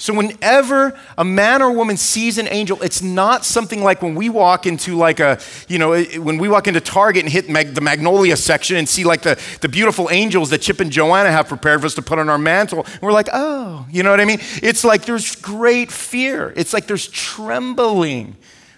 So 0.00 0.14
whenever 0.14 0.98
a 1.18 1.24
man 1.24 1.60
or 1.60 1.70
woman 1.72 1.98
sees 1.98 2.38
an 2.38 2.48
angel, 2.48 2.80
it's 2.80 3.02
not 3.02 3.44
something 3.44 3.82
like 3.82 4.00
when 4.00 4.14
we 4.14 4.30
walk 4.30 4.64
into 4.64 4.96
like 4.96 5.20
a, 5.20 5.38
you 5.68 5.78
know, 5.78 5.92
eh, 5.92 6.16
when 6.16 6.38
we 6.38 6.48
walk 6.48 6.66
into 6.66 6.80
Target 6.80 7.22
and 7.22 7.30
hit 7.30 7.50
mag- 7.50 7.74
the 7.74 7.82
Magnolia 7.82 8.38
section 8.38 8.78
and 8.78 8.88
see 8.88 9.04
like 9.04 9.20
the, 9.20 9.38
the 9.60 9.68
beautiful 9.68 10.08
angels 10.10 10.48
that 10.50 10.62
Chip 10.62 10.80
and 10.80 10.90
Joanna 10.90 11.30
have 11.30 11.48
prepared 11.48 11.80
for 11.80 11.86
us 11.86 11.94
to 11.96 12.02
put 12.02 12.18
on 12.18 12.30
our 12.30 12.38
mantle. 12.38 12.86
And 12.86 13.02
we're 13.02 13.12
like, 13.12 13.28
oh, 13.34 13.86
you 13.90 14.02
know 14.02 14.10
what 14.10 14.20
I 14.20 14.24
mean? 14.24 14.40
It's 14.62 14.84
like 14.84 15.04
there's 15.04 15.36
great 15.36 15.92
fear. 15.92 16.54
It's 16.56 16.72
like 16.72 16.86
there's 16.86 17.06
trembling. 17.08 18.36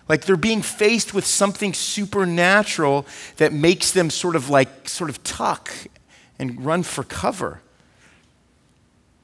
Like 0.09 0.25
they're 0.25 0.37
being 0.37 0.61
faced 0.61 1.15
with 1.15 1.25
something 1.25 1.73
supernatural 1.73 3.07
that 3.37 3.53
makes 3.53 3.93
them 3.93 4.11
sort 4.11 4.35
of 4.35 4.51
like, 4.51 4.89
sort 4.89 5.09
of 5.09 5.23
tuck 5.23 5.73
and 6.41 6.67
run 6.67 6.83
for 6.83 7.05
cover. 7.05 7.61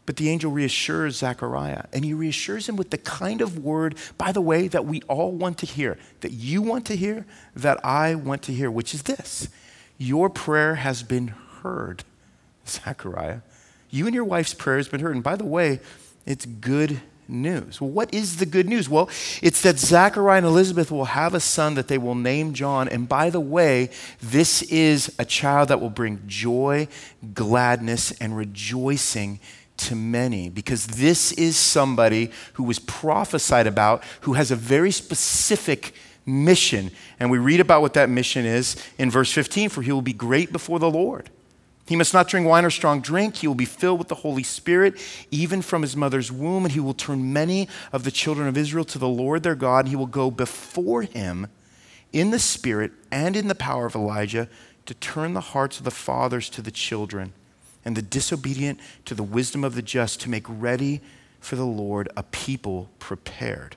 But 0.09 0.17
the 0.17 0.31
angel 0.31 0.51
reassures 0.51 1.17
Zechariah, 1.17 1.85
and 1.93 2.03
he 2.03 2.15
reassures 2.15 2.67
him 2.67 2.77
with 2.77 2.89
the 2.89 2.97
kind 2.97 3.43
of 3.43 3.59
word, 3.59 3.95
by 4.17 4.33
the 4.33 4.41
way, 4.41 4.67
that 4.67 4.87
we 4.87 5.03
all 5.03 5.33
want 5.33 5.59
to 5.59 5.67
hear, 5.67 5.99
that 6.23 6.33
you 6.33 6.63
want 6.63 6.87
to 6.87 6.97
hear, 6.97 7.27
that 7.55 7.85
I 7.85 8.15
want 8.15 8.41
to 8.45 8.55
hear, 8.55 8.71
which 8.71 8.95
is 8.95 9.03
this 9.03 9.51
Your 9.99 10.31
prayer 10.31 10.77
has 10.77 11.03
been 11.03 11.35
heard, 11.61 12.05
Zechariah. 12.67 13.41
You 13.91 14.07
and 14.07 14.15
your 14.15 14.25
wife's 14.25 14.55
prayer 14.55 14.79
has 14.79 14.89
been 14.89 15.01
heard. 15.01 15.15
And 15.15 15.23
by 15.23 15.37
the 15.37 15.45
way, 15.45 15.81
it's 16.25 16.47
good 16.47 17.03
news. 17.29 17.79
Well, 17.79 17.91
what 17.91 18.15
is 18.15 18.39
the 18.39 18.47
good 18.47 18.67
news? 18.67 18.89
Well, 18.89 19.11
it's 19.43 19.61
that 19.61 19.79
Zechariah 19.79 20.39
and 20.39 20.47
Elizabeth 20.47 20.91
will 20.91 21.05
have 21.05 21.35
a 21.35 21.41
son 21.41 21.75
that 21.75 21.89
they 21.89 21.99
will 21.99 22.15
name 22.15 22.55
John. 22.55 22.89
And 22.89 23.07
by 23.07 23.29
the 23.29 23.41
way, 23.41 23.91
this 24.23 24.63
is 24.63 25.15
a 25.19 25.27
child 25.27 25.69
that 25.69 25.83
will 25.83 25.91
bring 25.91 26.23
joy, 26.27 26.89
gladness, 27.35 28.11
and 28.13 28.35
rejoicing 28.35 29.39
to 29.79 29.95
many 29.95 30.49
because 30.49 30.87
this 30.87 31.33
is 31.33 31.57
somebody 31.57 32.31
who 32.55 32.63
was 32.63 32.79
prophesied 32.79 33.67
about 33.67 34.03
who 34.23 34.35
has 34.35 34.51
a 34.51 34.57
very 34.57 34.91
specific 34.91 35.95
mission. 36.27 36.91
And 37.19 37.31
we 37.31 37.39
read 37.39 37.61
about 37.61 37.81
what 37.83 37.95
that 37.95 38.11
mission 38.11 38.45
is 38.45 38.77
in 38.99 39.11
verse 39.11 39.33
15 39.33 39.69
for 39.71 39.83
he 39.83 39.93
will 39.93 40.03
be 40.03 40.13
great 40.13 40.53
before 40.53 40.79
the 40.79 40.91
Lord. 40.91 41.31
He 41.87 41.97
must 41.97 42.13
not 42.13 42.29
drink 42.29 42.47
wine 42.47 42.67
or 42.67 42.71
strong 42.71 43.01
drink. 43.01 43.37
He 43.37 43.47
will 43.47 43.55
be 43.55 43.65
filled 43.65 43.99
with 43.99 44.09
the 44.09 44.15
Holy 44.17 44.43
Spirit, 44.43 45.01
even 45.31 45.63
from 45.63 45.81
his 45.81 45.97
mother's 45.97 46.31
womb, 46.31 46.67
and 46.67 46.73
he 46.73 46.81
will 46.81 46.93
turn 46.93 47.33
many 47.33 47.67
of 47.93 48.05
the 48.05 48.11
children 48.11 48.47
of 48.47 48.59
Israel 48.59 48.85
to 48.85 48.99
the 48.99 49.09
Lord 49.09 49.43
their 49.43 49.55
God. 49.55 49.81
And 49.81 49.89
he 49.89 49.97
will 49.97 50.05
go 50.05 50.31
before 50.31 51.03
him 51.03 51.47
in 52.13 52.31
the 52.31 52.39
Spirit 52.39 52.93
and 53.11 53.35
in 53.37 53.49
the 53.49 53.55
power 53.55 53.87
of 53.87 53.95
Elijah 53.95 54.51
to 54.85 54.93
turn 54.93 55.33
the 55.33 55.41
hearts 55.41 55.79
of 55.79 55.85
the 55.85 55.91
fathers 55.91 56.51
to 56.51 56.61
the 56.61 56.71
children 56.71 57.33
and 57.89 57.97
the 57.97 58.03
disobedient 58.03 58.79
to 59.07 59.15
the 59.15 59.23
wisdom 59.23 59.65
of 59.65 59.75
the 59.75 59.81
just 59.81 60.21
to 60.21 60.29
make 60.29 60.45
ready 60.47 61.01
for 61.41 61.57
the 61.57 61.65
Lord 61.65 62.07
a 62.19 62.23
people 62.23 62.91
prepared. 62.99 63.77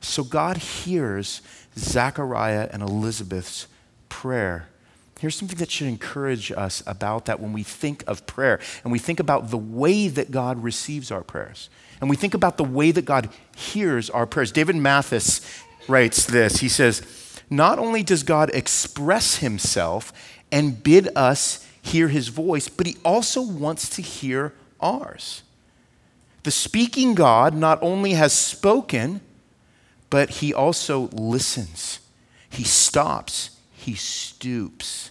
So 0.00 0.24
God 0.24 0.56
hears 0.56 1.42
Zechariah 1.76 2.70
and 2.72 2.82
Elizabeth's 2.82 3.66
prayer. 4.08 4.68
Here's 5.20 5.36
something 5.36 5.58
that 5.58 5.70
should 5.70 5.88
encourage 5.88 6.50
us 6.50 6.82
about 6.86 7.26
that 7.26 7.38
when 7.38 7.52
we 7.52 7.62
think 7.62 8.02
of 8.06 8.26
prayer 8.26 8.58
and 8.82 8.90
we 8.90 8.98
think 8.98 9.20
about 9.20 9.50
the 9.50 9.58
way 9.58 10.08
that 10.08 10.30
God 10.30 10.62
receives 10.62 11.10
our 11.10 11.22
prayers 11.22 11.68
and 12.00 12.08
we 12.08 12.16
think 12.16 12.32
about 12.32 12.56
the 12.56 12.64
way 12.64 12.92
that 12.92 13.04
God 13.04 13.28
hears 13.54 14.08
our 14.08 14.24
prayers. 14.24 14.50
David 14.52 14.76
Mathis 14.76 15.42
writes 15.86 16.24
this 16.24 16.60
He 16.60 16.70
says, 16.70 17.02
Not 17.50 17.78
only 17.78 18.02
does 18.02 18.22
God 18.22 18.48
express 18.54 19.36
himself 19.36 20.14
and 20.50 20.82
bid 20.82 21.10
us 21.14 21.68
hear 21.82 22.08
his 22.08 22.28
voice, 22.28 22.68
but 22.68 22.86
he 22.86 22.96
also 23.04 23.42
wants 23.42 23.88
to 23.90 24.02
hear 24.02 24.54
ours. 24.80 25.42
The 26.44 26.50
speaking 26.50 27.14
God 27.14 27.54
not 27.54 27.78
only 27.82 28.12
has 28.12 28.32
spoken, 28.32 29.20
but 30.08 30.30
he 30.30 30.54
also 30.54 31.08
listens. 31.12 32.00
He 32.48 32.64
stops. 32.64 33.58
He 33.72 33.94
stoops. 33.94 35.10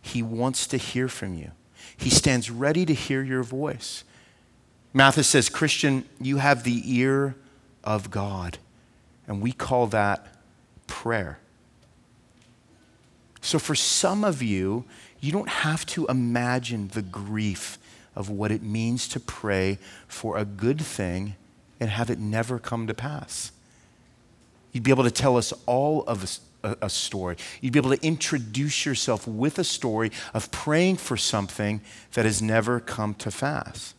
He 0.00 0.22
wants 0.22 0.66
to 0.68 0.76
hear 0.76 1.08
from 1.08 1.34
you. 1.34 1.52
He 1.96 2.10
stands 2.10 2.50
ready 2.50 2.84
to 2.86 2.94
hear 2.94 3.22
your 3.22 3.42
voice. 3.42 4.04
Mathis 4.92 5.28
says, 5.28 5.48
Christian, 5.48 6.04
you 6.20 6.38
have 6.38 6.64
the 6.64 6.82
ear 6.84 7.34
of 7.84 8.10
God. 8.10 8.58
And 9.26 9.42
we 9.42 9.52
call 9.52 9.86
that 9.88 10.26
prayer. 10.86 11.38
So 13.40 13.58
for 13.58 13.74
some 13.74 14.24
of 14.24 14.42
you, 14.42 14.84
you 15.20 15.32
don't 15.32 15.48
have 15.48 15.86
to 15.86 16.06
imagine 16.06 16.88
the 16.88 17.02
grief 17.02 17.78
of 18.14 18.30
what 18.30 18.50
it 18.50 18.62
means 18.62 19.08
to 19.08 19.20
pray 19.20 19.78
for 20.08 20.38
a 20.38 20.44
good 20.44 20.80
thing 20.80 21.36
and 21.78 21.90
have 21.90 22.10
it 22.10 22.18
never 22.18 22.58
come 22.58 22.86
to 22.86 22.94
pass. 22.94 23.52
You'd 24.72 24.82
be 24.82 24.90
able 24.90 25.04
to 25.04 25.10
tell 25.10 25.36
us 25.36 25.52
all 25.66 26.02
of 26.04 26.40
a, 26.62 26.76
a, 26.82 26.90
story. 26.90 27.36
You'd 27.60 27.72
be 27.72 27.78
able 27.78 27.94
to 27.94 28.06
introduce 28.06 28.84
yourself 28.84 29.26
with 29.26 29.58
a 29.58 29.64
story 29.64 30.10
of 30.34 30.50
praying 30.50 30.96
for 30.96 31.16
something 31.16 31.80
that 32.12 32.24
has 32.24 32.42
never 32.42 32.80
come 32.80 33.14
to 33.14 33.30
pass. 33.30 33.94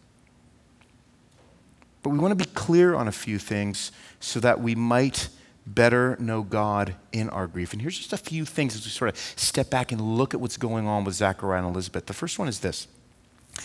But 2.03 2.11
we 2.11 2.19
want 2.19 2.31
to 2.31 2.45
be 2.45 2.51
clear 2.53 2.95
on 2.95 3.07
a 3.07 3.11
few 3.11 3.39
things 3.39 3.91
so 4.19 4.39
that 4.39 4.61
we 4.61 4.75
might 4.75 5.29
better 5.67 6.15
know 6.19 6.41
God 6.41 6.95
in 7.11 7.29
our 7.29 7.45
grief. 7.45 7.73
And 7.73 7.81
here's 7.81 7.97
just 7.97 8.13
a 8.13 8.17
few 8.17 8.45
things 8.45 8.75
as 8.75 8.85
we 8.85 8.89
sort 8.89 9.09
of 9.09 9.17
step 9.35 9.69
back 9.69 9.91
and 9.91 9.99
look 10.01 10.33
at 10.33 10.39
what's 10.39 10.57
going 10.57 10.87
on 10.87 11.03
with 11.03 11.15
Zachariah 11.15 11.59
and 11.59 11.67
Elizabeth. 11.67 12.05
The 12.05 12.13
first 12.13 12.39
one 12.39 12.47
is 12.47 12.61
this. 12.61 12.87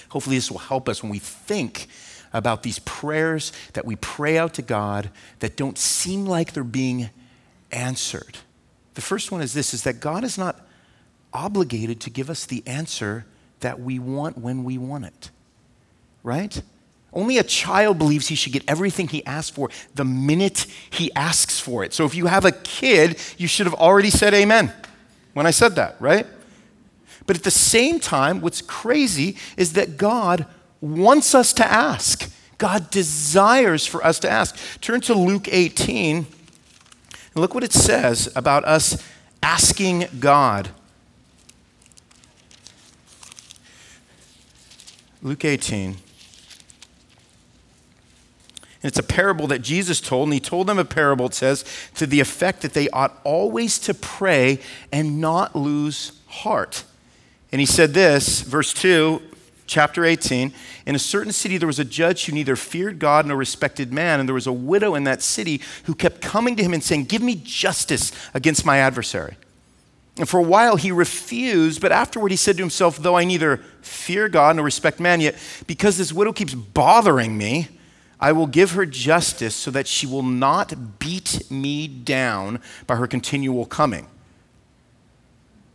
Hopefully, 0.08 0.36
this 0.36 0.50
will 0.50 0.58
help 0.58 0.88
us 0.88 1.02
when 1.02 1.10
we 1.10 1.18
think 1.18 1.86
about 2.32 2.62
these 2.62 2.78
prayers 2.80 3.52
that 3.74 3.84
we 3.84 3.96
pray 3.96 4.38
out 4.38 4.54
to 4.54 4.62
God 4.62 5.10
that 5.40 5.56
don't 5.56 5.78
seem 5.78 6.26
like 6.26 6.52
they're 6.52 6.64
being 6.64 7.10
answered. 7.70 8.38
The 8.94 9.00
first 9.00 9.30
one 9.30 9.42
is 9.42 9.52
this 9.52 9.74
is 9.74 9.84
that 9.84 10.00
God 10.00 10.24
is 10.24 10.38
not 10.38 10.66
obligated 11.32 12.00
to 12.00 12.10
give 12.10 12.28
us 12.28 12.46
the 12.46 12.62
answer 12.66 13.26
that 13.60 13.80
we 13.80 13.98
want 13.98 14.38
when 14.38 14.64
we 14.64 14.76
want 14.78 15.04
it. 15.04 15.30
Right? 16.22 16.62
Only 17.12 17.38
a 17.38 17.42
child 17.42 17.98
believes 17.98 18.28
he 18.28 18.34
should 18.34 18.52
get 18.52 18.64
everything 18.66 19.08
he 19.08 19.24
asks 19.26 19.50
for 19.50 19.68
the 19.94 20.04
minute 20.04 20.66
he 20.90 21.12
asks 21.14 21.60
for 21.60 21.84
it. 21.84 21.92
So 21.92 22.04
if 22.06 22.14
you 22.14 22.26
have 22.26 22.44
a 22.44 22.52
kid, 22.52 23.18
you 23.36 23.46
should 23.46 23.66
have 23.66 23.74
already 23.74 24.10
said 24.10 24.32
amen 24.32 24.72
when 25.34 25.46
I 25.46 25.50
said 25.50 25.74
that, 25.76 25.96
right? 26.00 26.26
But 27.26 27.36
at 27.36 27.44
the 27.44 27.50
same 27.50 28.00
time, 28.00 28.40
what's 28.40 28.62
crazy 28.62 29.36
is 29.56 29.74
that 29.74 29.96
God 29.96 30.46
wants 30.80 31.34
us 31.34 31.52
to 31.54 31.64
ask. 31.64 32.32
God 32.58 32.90
desires 32.90 33.86
for 33.86 34.04
us 34.04 34.18
to 34.20 34.30
ask. 34.30 34.56
Turn 34.80 35.00
to 35.02 35.14
Luke 35.14 35.48
18 35.50 36.16
and 36.16 36.26
look 37.34 37.54
what 37.54 37.64
it 37.64 37.72
says 37.72 38.30
about 38.34 38.64
us 38.64 39.02
asking 39.42 40.06
God. 40.18 40.70
Luke 45.22 45.44
18. 45.44 45.96
And 48.82 48.88
it's 48.88 48.98
a 48.98 49.02
parable 49.02 49.46
that 49.46 49.60
Jesus 49.60 50.00
told, 50.00 50.26
and 50.26 50.34
he 50.34 50.40
told 50.40 50.66
them 50.66 50.78
a 50.78 50.84
parable, 50.84 51.26
it 51.26 51.34
says, 51.34 51.64
to 51.94 52.06
the 52.06 52.18
effect 52.18 52.62
that 52.62 52.74
they 52.74 52.88
ought 52.88 53.20
always 53.22 53.78
to 53.80 53.94
pray 53.94 54.58
and 54.90 55.20
not 55.20 55.54
lose 55.54 56.20
heart. 56.26 56.84
And 57.52 57.60
he 57.60 57.66
said 57.66 57.94
this, 57.94 58.40
verse 58.40 58.72
2, 58.72 59.22
chapter 59.66 60.04
18 60.04 60.52
In 60.86 60.94
a 60.94 60.98
certain 60.98 61.32
city 61.32 61.58
there 61.58 61.66
was 61.66 61.78
a 61.78 61.84
judge 61.84 62.26
who 62.26 62.32
neither 62.32 62.56
feared 62.56 62.98
God 62.98 63.26
nor 63.26 63.36
respected 63.36 63.92
man, 63.92 64.18
and 64.18 64.28
there 64.28 64.34
was 64.34 64.46
a 64.46 64.52
widow 64.52 64.94
in 64.94 65.04
that 65.04 65.22
city 65.22 65.60
who 65.84 65.94
kept 65.94 66.20
coming 66.20 66.56
to 66.56 66.62
him 66.62 66.74
and 66.74 66.82
saying, 66.82 67.04
Give 67.04 67.22
me 67.22 67.36
justice 67.36 68.10
against 68.34 68.66
my 68.66 68.78
adversary. 68.78 69.36
And 70.18 70.28
for 70.28 70.40
a 70.40 70.42
while 70.42 70.76
he 70.76 70.92
refused, 70.92 71.80
but 71.80 71.92
afterward 71.92 72.32
he 72.32 72.36
said 72.36 72.56
to 72.56 72.62
himself, 72.62 72.98
Though 72.98 73.16
I 73.16 73.24
neither 73.24 73.58
fear 73.80 74.28
God 74.28 74.56
nor 74.56 74.64
respect 74.64 75.00
man, 75.00 75.20
yet 75.20 75.36
because 75.66 75.96
this 75.96 76.12
widow 76.12 76.32
keeps 76.32 76.54
bothering 76.54 77.38
me, 77.38 77.68
I 78.22 78.30
will 78.30 78.46
give 78.46 78.70
her 78.70 78.86
justice 78.86 79.56
so 79.56 79.72
that 79.72 79.88
she 79.88 80.06
will 80.06 80.22
not 80.22 81.00
beat 81.00 81.50
me 81.50 81.88
down 81.88 82.60
by 82.86 82.94
her 82.94 83.08
continual 83.08 83.66
coming. 83.66 84.06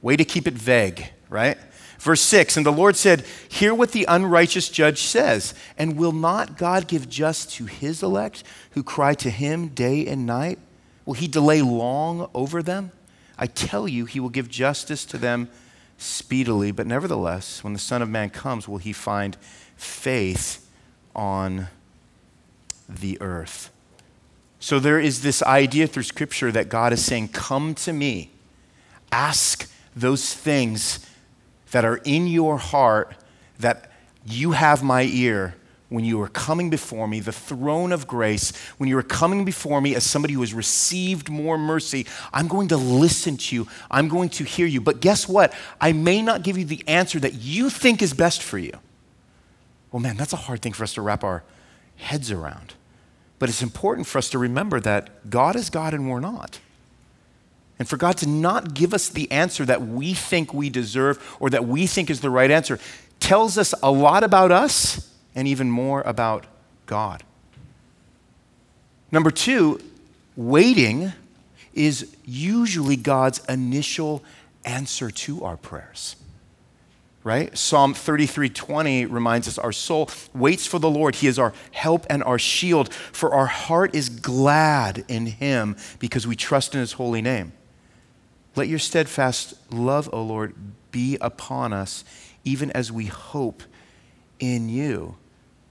Way 0.02 0.16
to 0.16 0.24
keep 0.24 0.48
it 0.48 0.54
vague, 0.54 1.10
right? 1.30 1.58
Verse 2.00 2.22
6 2.22 2.56
And 2.56 2.66
the 2.66 2.72
Lord 2.72 2.96
said, 2.96 3.26
Hear 3.50 3.76
what 3.76 3.92
the 3.92 4.06
unrighteous 4.08 4.70
judge 4.70 5.02
says. 5.02 5.54
And 5.78 5.98
will 5.98 6.14
not 6.14 6.58
God 6.58 6.88
give 6.88 7.10
just 7.10 7.52
to 7.56 7.66
his 7.66 8.02
elect 8.02 8.46
who 8.72 8.82
cry 8.82 9.14
to 9.16 9.30
him 9.30 9.68
day 9.68 10.08
and 10.08 10.26
night? 10.26 10.58
Will 11.06 11.16
he 11.16 11.28
delay 11.28 11.62
long 11.62 12.30
over 12.34 12.64
them? 12.64 12.94
I 13.38 13.48
tell 13.48 13.90
you, 13.90 14.06
he 14.06 14.22
will 14.22 14.30
give 14.30 14.48
justice 14.48 15.04
to 15.08 15.18
them 15.18 15.50
speedily. 15.98 16.72
But 16.72 16.88
nevertheless, 16.88 17.62
when 17.62 17.74
the 17.74 17.80
Son 17.80 18.02
of 18.02 18.10
Man 18.10 18.30
comes, 18.30 18.70
will 18.70 18.78
he 18.78 18.94
find 18.94 19.36
faith 19.76 20.66
on 21.14 21.68
the 22.88 23.20
earth? 23.22 23.72
So 24.60 24.80
there 24.80 25.00
is 25.00 25.22
this 25.22 25.44
idea 25.44 25.88
through 25.88 26.04
Scripture 26.04 26.52
that 26.52 26.70
God 26.70 26.94
is 26.94 27.04
saying, 27.04 27.30
Come 27.30 27.76
to 27.76 27.94
me, 27.94 28.32
ask 29.12 29.70
those 29.96 30.34
things 30.34 31.06
that 31.72 31.86
are 31.86 31.98
in 31.98 32.28
your 32.28 32.58
heart 32.58 33.16
that 33.60 33.92
you 34.26 34.52
have 34.52 34.84
my 34.84 35.04
ear 35.04 35.56
when 35.90 36.04
you 36.04 36.22
are 36.22 36.28
coming 36.28 36.70
before 36.70 37.08
me, 37.08 37.22
the 37.22 37.32
throne 37.32 37.94
of 37.94 38.08
grace, 38.08 38.52
when 38.78 38.90
you 38.90 38.98
are 38.98 39.04
coming 39.04 39.46
before 39.46 39.80
me 39.80 39.96
as 39.96 40.04
somebody 40.04 40.34
who 40.34 40.42
has 40.42 40.54
received 40.54 41.30
more 41.30 41.58
mercy, 41.58 42.06
I'm 42.34 42.50
going 42.50 42.68
to 42.70 42.78
listen 42.78 43.38
to 43.38 43.56
you. 43.56 43.68
I'm 43.90 44.10
going 44.10 44.30
to 44.32 44.44
hear 44.44 44.68
you. 44.68 44.82
But 44.82 45.00
guess 45.00 45.30
what? 45.30 45.54
I 45.80 45.94
may 45.94 46.22
not 46.22 46.44
give 46.44 46.58
you 46.58 46.66
the 46.66 46.84
answer 46.88 47.20
that 47.22 47.36
you 47.36 47.70
think 47.70 48.02
is 48.02 48.14
best 48.14 48.44
for 48.44 48.58
you. 48.58 48.74
Well, 49.92 50.02
man, 50.02 50.18
that's 50.18 50.34
a 50.34 50.38
hard 50.38 50.62
thing 50.62 50.74
for 50.74 50.84
us 50.84 50.94
to 50.96 51.02
wrap 51.02 51.24
our 51.24 51.44
heads 51.98 52.32
around. 52.32 52.74
But 53.40 53.50
it's 53.50 53.62
important 53.62 54.08
for 54.08 54.18
us 54.18 54.30
to 54.30 54.40
remember 54.40 54.80
that 54.80 55.30
God 55.30 55.56
is 55.56 55.70
God 55.70 55.94
and 55.94 56.10
we're 56.10 56.20
not. 56.20 56.60
And 57.80 57.88
for 57.88 57.98
God 57.98 58.18
to 58.18 58.28
not 58.28 58.74
give 58.74 58.94
us 58.94 59.10
the 59.10 59.32
answer 59.32 59.64
that 59.66 59.86
we 59.86 60.14
think 60.14 60.54
we 60.54 60.70
deserve 60.70 61.38
or 61.40 61.50
that 61.52 61.66
we 61.66 61.86
think 61.86 62.10
is 62.10 62.22
the 62.22 62.30
right 62.30 62.50
answer 62.50 62.80
tells 63.20 63.58
us 63.58 63.74
a 63.84 63.92
lot 63.92 64.24
about 64.24 64.52
us 64.52 65.14
and 65.36 65.48
even 65.48 65.70
more 65.70 66.02
about 66.02 66.46
God. 66.88 67.24
Number 69.12 69.30
two, 69.30 69.80
waiting 70.36 71.14
is 71.74 72.16
usually 72.26 72.96
God's 72.96 73.46
initial 73.46 74.24
answer 74.66 75.12
to 75.12 75.44
our 75.44 75.58
prayers. 75.58 76.16
Right? 77.28 77.58
Psalm 77.58 77.94
33:20 77.94 79.06
reminds 79.12 79.50
us 79.50 79.58
our 79.58 79.74
soul 79.74 80.10
waits 80.34 80.66
for 80.66 80.80
the 80.80 80.90
Lord. 80.90 81.16
He 81.16 81.28
is 81.28 81.38
our 81.38 81.52
help 81.72 82.06
and 82.10 82.24
our 82.24 82.40
shield, 82.40 82.94
for 82.94 83.34
our 83.34 83.48
heart 83.48 83.94
is 83.94 84.08
glad 84.08 85.04
in 85.10 85.26
him 85.26 85.76
because 86.00 86.26
we 86.26 86.38
trust 86.38 86.74
in 86.74 86.80
his 86.80 86.94
holy 86.94 87.22
name. 87.22 87.52
Let 88.56 88.70
your 88.70 88.80
steadfast 88.80 89.56
love, 89.70 90.10
O 90.14 90.22
Lord, 90.24 90.56
be 90.92 91.18
upon 91.20 91.74
us, 91.74 92.06
even 92.46 92.72
as 92.72 92.94
we 92.94 93.08
hope 93.08 93.62
in 94.40 94.70
you. 94.70 95.18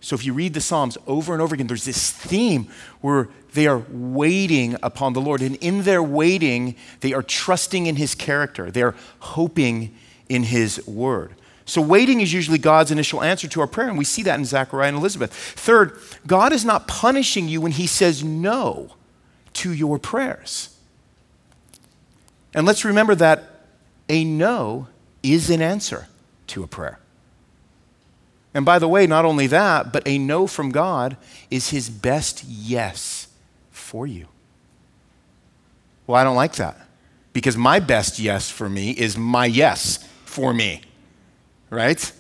So 0.01 0.15
if 0.15 0.27
you 0.27 0.35
read 0.35 0.53
the 0.53 0.61
Psalms 0.61 0.99
over 1.07 1.33
and 1.33 1.41
over 1.41 1.55
again, 1.55 1.69
there's 1.69 1.87
this 1.87 2.11
theme 2.11 2.69
where 3.01 3.31
they 3.55 3.67
are 3.67 3.83
waiting 3.89 4.77
upon 4.83 5.15
the 5.15 5.23
Lord. 5.23 5.41
And 5.41 5.57
in 5.63 5.85
their 5.85 6.03
waiting, 6.03 6.77
they 7.01 7.15
are 7.15 7.23
trusting 7.23 7.87
in 7.87 7.97
his 7.97 8.15
character, 8.15 8.71
they 8.71 8.83
are 8.83 8.95
hoping 9.21 9.97
in 10.29 10.43
his 10.43 10.87
word. 10.87 11.35
So, 11.67 11.83
waiting 11.83 12.21
is 12.21 12.33
usually 12.33 12.59
God's 12.59 12.93
initial 12.93 13.23
answer 13.23 13.49
to 13.49 13.61
our 13.61 13.67
prayer, 13.67 13.89
and 13.89 13.99
we 13.99 14.05
see 14.05 14.23
that 14.23 14.39
in 14.39 14.45
Zechariah 14.45 14.89
and 14.89 14.97
Elizabeth. 14.97 15.33
Third, 15.33 15.99
God 16.27 16.53
is 16.53 16.65
not 16.65 16.87
punishing 16.87 17.49
you 17.49 17.61
when 17.61 17.73
he 17.73 17.89
says 17.89 18.23
no 18.23 18.95
to 19.55 19.73
your 19.73 19.99
prayers. 19.99 20.77
And 22.55 22.67
let's 22.67 22.85
remember 22.85 23.15
that 23.17 23.63
a 24.09 24.25
no 24.25 24.87
is 25.23 25.51
an 25.51 25.61
answer 25.61 26.07
to 26.49 26.63
a 26.63 26.67
prayer. 26.69 27.01
And 28.55 28.65
by 28.65 28.79
the 28.79 28.89
way, 28.89 29.07
not 29.07 29.25
only 29.25 29.47
that, 29.49 29.93
but 29.93 30.07
a 30.07 30.19
no 30.19 30.47
from 30.47 30.71
God 30.71 31.17
is 31.51 31.71
his 31.71 31.91
best 31.91 32.45
yes 32.45 33.29
for 33.71 34.07
you. 34.07 34.29
Well, 36.07 36.17
I 36.17 36.25
don't 36.25 36.37
like 36.37 36.55
that 36.55 36.87
because 37.33 37.57
my 37.57 37.81
best 37.81 38.19
yes 38.19 38.51
for 38.51 38.69
me 38.71 38.93
is 38.93 39.19
my 39.19 39.45
yes 39.45 40.09
for 40.25 40.55
me, 40.55 40.81
right? 41.71 42.13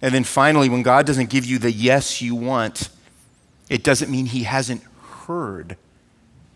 And 0.00 0.14
then 0.14 0.24
finally, 0.24 0.68
when 0.68 0.82
God 0.82 1.06
doesn't 1.06 1.30
give 1.30 1.44
you 1.44 1.58
the 1.58 1.72
yes 1.72 2.22
you 2.22 2.34
want, 2.34 2.88
it 3.68 3.82
doesn't 3.82 4.10
mean 4.10 4.26
he 4.26 4.44
hasn't 4.44 4.82
heard 5.26 5.76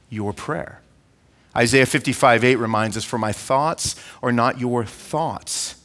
your 0.09 0.33
prayer. 0.33 0.81
Isaiah 1.57 1.87
55 1.87 2.45
8 2.45 2.57
reminds 2.57 2.97
us, 2.97 3.05
For 3.05 3.19
my 3.19 3.33
thoughts 3.33 3.97
are 4.23 4.33
not 4.33 4.61
your 4.61 4.85
thoughts 4.85 5.77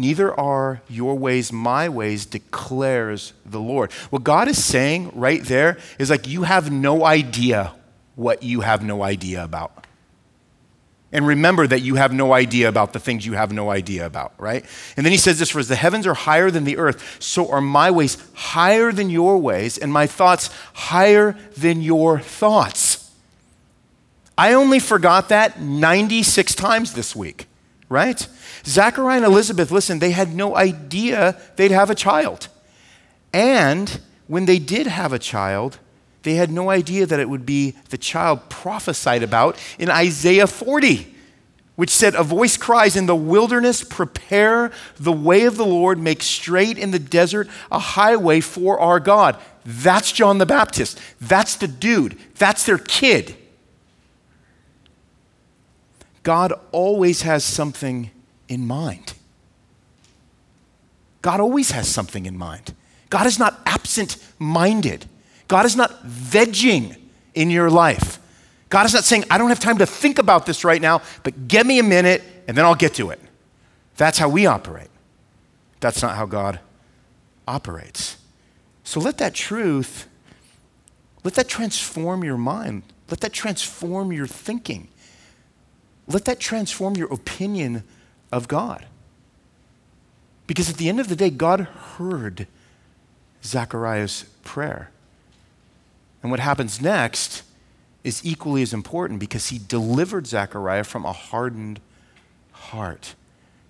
Neither 0.00 0.32
are 0.38 0.80
your 0.88 1.18
ways 1.18 1.52
my 1.52 1.88
ways, 1.88 2.24
declares 2.24 3.32
the 3.44 3.58
Lord. 3.58 3.92
What 4.10 4.22
God 4.22 4.46
is 4.46 4.64
saying 4.64 5.10
right 5.12 5.42
there 5.42 5.76
is 5.98 6.08
like, 6.08 6.28
you 6.28 6.44
have 6.44 6.70
no 6.70 7.04
idea 7.04 7.74
what 8.14 8.44
you 8.44 8.60
have 8.60 8.84
no 8.84 9.02
idea 9.02 9.42
about. 9.42 9.86
And 11.10 11.26
remember 11.26 11.66
that 11.66 11.80
you 11.80 11.94
have 11.94 12.12
no 12.12 12.34
idea 12.34 12.68
about 12.68 12.92
the 12.92 13.00
things 13.00 13.24
you 13.24 13.32
have 13.32 13.50
no 13.50 13.70
idea 13.70 14.04
about, 14.04 14.34
right? 14.38 14.64
And 14.96 15.06
then 15.06 15.10
he 15.10 15.16
says 15.16 15.38
this 15.38 15.50
for 15.50 15.58
as 15.58 15.68
the 15.68 15.76
heavens 15.76 16.06
are 16.06 16.14
higher 16.14 16.50
than 16.50 16.64
the 16.64 16.76
earth, 16.76 17.16
so 17.18 17.50
are 17.50 17.62
my 17.62 17.90
ways 17.90 18.18
higher 18.34 18.92
than 18.92 19.08
your 19.08 19.38
ways, 19.38 19.78
and 19.78 19.90
my 19.90 20.06
thoughts 20.06 20.50
higher 20.74 21.34
than 21.56 21.80
your 21.80 22.20
thoughts. 22.20 23.10
I 24.36 24.52
only 24.52 24.78
forgot 24.78 25.30
that 25.30 25.60
96 25.60 26.54
times 26.54 26.92
this 26.92 27.16
week, 27.16 27.46
right? 27.88 28.26
Zachariah 28.66 29.16
and 29.16 29.24
Elizabeth, 29.24 29.70
listen, 29.70 30.00
they 30.00 30.10
had 30.10 30.34
no 30.34 30.56
idea 30.56 31.40
they'd 31.56 31.70
have 31.70 31.90
a 31.90 31.94
child. 31.94 32.48
And 33.32 34.00
when 34.26 34.44
they 34.44 34.58
did 34.58 34.86
have 34.86 35.12
a 35.14 35.18
child, 35.18 35.78
they 36.22 36.34
had 36.34 36.50
no 36.50 36.70
idea 36.70 37.06
that 37.06 37.20
it 37.20 37.28
would 37.28 37.46
be 37.46 37.72
the 37.90 37.98
child 37.98 38.48
prophesied 38.48 39.22
about 39.22 39.56
in 39.78 39.88
Isaiah 39.88 40.46
40, 40.46 41.14
which 41.76 41.90
said, 41.90 42.14
A 42.14 42.24
voice 42.24 42.56
cries 42.56 42.96
in 42.96 43.06
the 43.06 43.16
wilderness, 43.16 43.84
prepare 43.84 44.72
the 44.98 45.12
way 45.12 45.44
of 45.44 45.56
the 45.56 45.66
Lord, 45.66 45.98
make 45.98 46.22
straight 46.22 46.76
in 46.76 46.90
the 46.90 46.98
desert 46.98 47.48
a 47.70 47.78
highway 47.78 48.40
for 48.40 48.80
our 48.80 48.98
God. 48.98 49.36
That's 49.64 50.12
John 50.12 50.38
the 50.38 50.46
Baptist. 50.46 51.00
That's 51.20 51.56
the 51.56 51.68
dude. 51.68 52.18
That's 52.36 52.64
their 52.64 52.78
kid. 52.78 53.36
God 56.22 56.52
always 56.72 57.22
has 57.22 57.44
something 57.44 58.10
in 58.48 58.66
mind. 58.66 59.14
God 61.22 61.40
always 61.40 61.70
has 61.70 61.88
something 61.88 62.26
in 62.26 62.36
mind. 62.36 62.74
God 63.10 63.26
is 63.26 63.38
not 63.38 63.60
absent 63.66 64.16
minded. 64.38 65.06
God 65.48 65.64
is 65.66 65.74
not 65.74 66.04
vegging 66.04 66.96
in 67.34 67.50
your 67.50 67.70
life. 67.70 68.18
God 68.68 68.84
is 68.84 68.92
not 68.92 69.04
saying, 69.04 69.24
I 69.30 69.38
don't 69.38 69.48
have 69.48 69.60
time 69.60 69.78
to 69.78 69.86
think 69.86 70.18
about 70.18 70.44
this 70.44 70.62
right 70.62 70.80
now, 70.80 71.00
but 71.22 71.48
give 71.48 71.66
me 71.66 71.78
a 71.78 71.82
minute 71.82 72.22
and 72.46 72.56
then 72.56 72.64
I'll 72.64 72.74
get 72.74 72.94
to 72.94 73.10
it. 73.10 73.20
That's 73.96 74.18
how 74.18 74.28
we 74.28 74.46
operate. 74.46 74.90
That's 75.80 76.02
not 76.02 76.16
how 76.16 76.26
God 76.26 76.60
operates. 77.46 78.18
So 78.84 79.00
let 79.00 79.18
that 79.18 79.34
truth, 79.34 80.06
let 81.24 81.34
that 81.34 81.48
transform 81.48 82.24
your 82.24 82.36
mind. 82.36 82.82
Let 83.10 83.20
that 83.20 83.32
transform 83.32 84.12
your 84.12 84.26
thinking. 84.26 84.88
Let 86.06 86.26
that 86.26 86.38
transform 86.38 86.96
your 86.96 87.12
opinion 87.12 87.84
of 88.30 88.48
God. 88.48 88.86
Because 90.46 90.70
at 90.70 90.76
the 90.76 90.88
end 90.88 91.00
of 91.00 91.08
the 91.08 91.16
day, 91.16 91.30
God 91.30 91.60
heard 91.60 92.46
Zechariah's 93.42 94.24
prayer. 94.42 94.90
And 96.22 96.30
what 96.30 96.40
happens 96.40 96.80
next 96.80 97.42
is 98.04 98.24
equally 98.24 98.62
as 98.62 98.72
important 98.72 99.20
because 99.20 99.48
he 99.48 99.58
delivered 99.58 100.26
Zechariah 100.26 100.84
from 100.84 101.04
a 101.04 101.12
hardened 101.12 101.80
heart. 102.52 103.14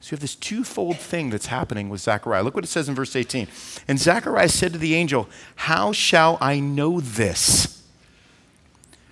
So 0.01 0.13
you 0.13 0.17
have 0.17 0.21
this 0.21 0.37
twofold 0.37 0.99
thing 0.99 1.31
that's 1.31 1.47
happening 1.47 1.89
with 1.89 2.01
Zechariah. 2.01 2.43
Look 2.43 2.55
what 2.55 2.65
it 2.65 2.69
says 2.69 2.89
in 2.89 2.95
verse 2.95 3.17
18. 3.17 3.49
And 3.89 3.99
Zechariah 3.99 4.49
said 4.49 4.73
to 4.73 4.79
the 4.79 4.95
angel, 4.95 5.29
How 5.57 5.93
shall 5.93 6.39
I 6.41 6.61
know 6.61 7.01
this? 7.01 7.83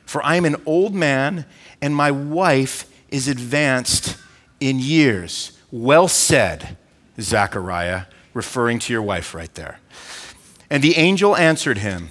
For 0.04 0.24
I 0.24 0.36
am 0.36 0.44
an 0.44 0.56
old 0.64 0.94
man, 0.94 1.44
and 1.82 1.94
my 1.94 2.10
wife 2.12 2.88
is 3.10 3.26
advanced 3.26 4.16
in 4.60 4.78
years. 4.78 5.58
Well 5.72 6.06
said, 6.06 6.76
Zechariah, 7.20 8.04
referring 8.32 8.78
to 8.80 8.92
your 8.92 9.02
wife 9.02 9.34
right 9.34 9.52
there. 9.54 9.80
And 10.70 10.82
the 10.82 10.96
angel 10.96 11.36
answered 11.36 11.78
him, 11.78 12.10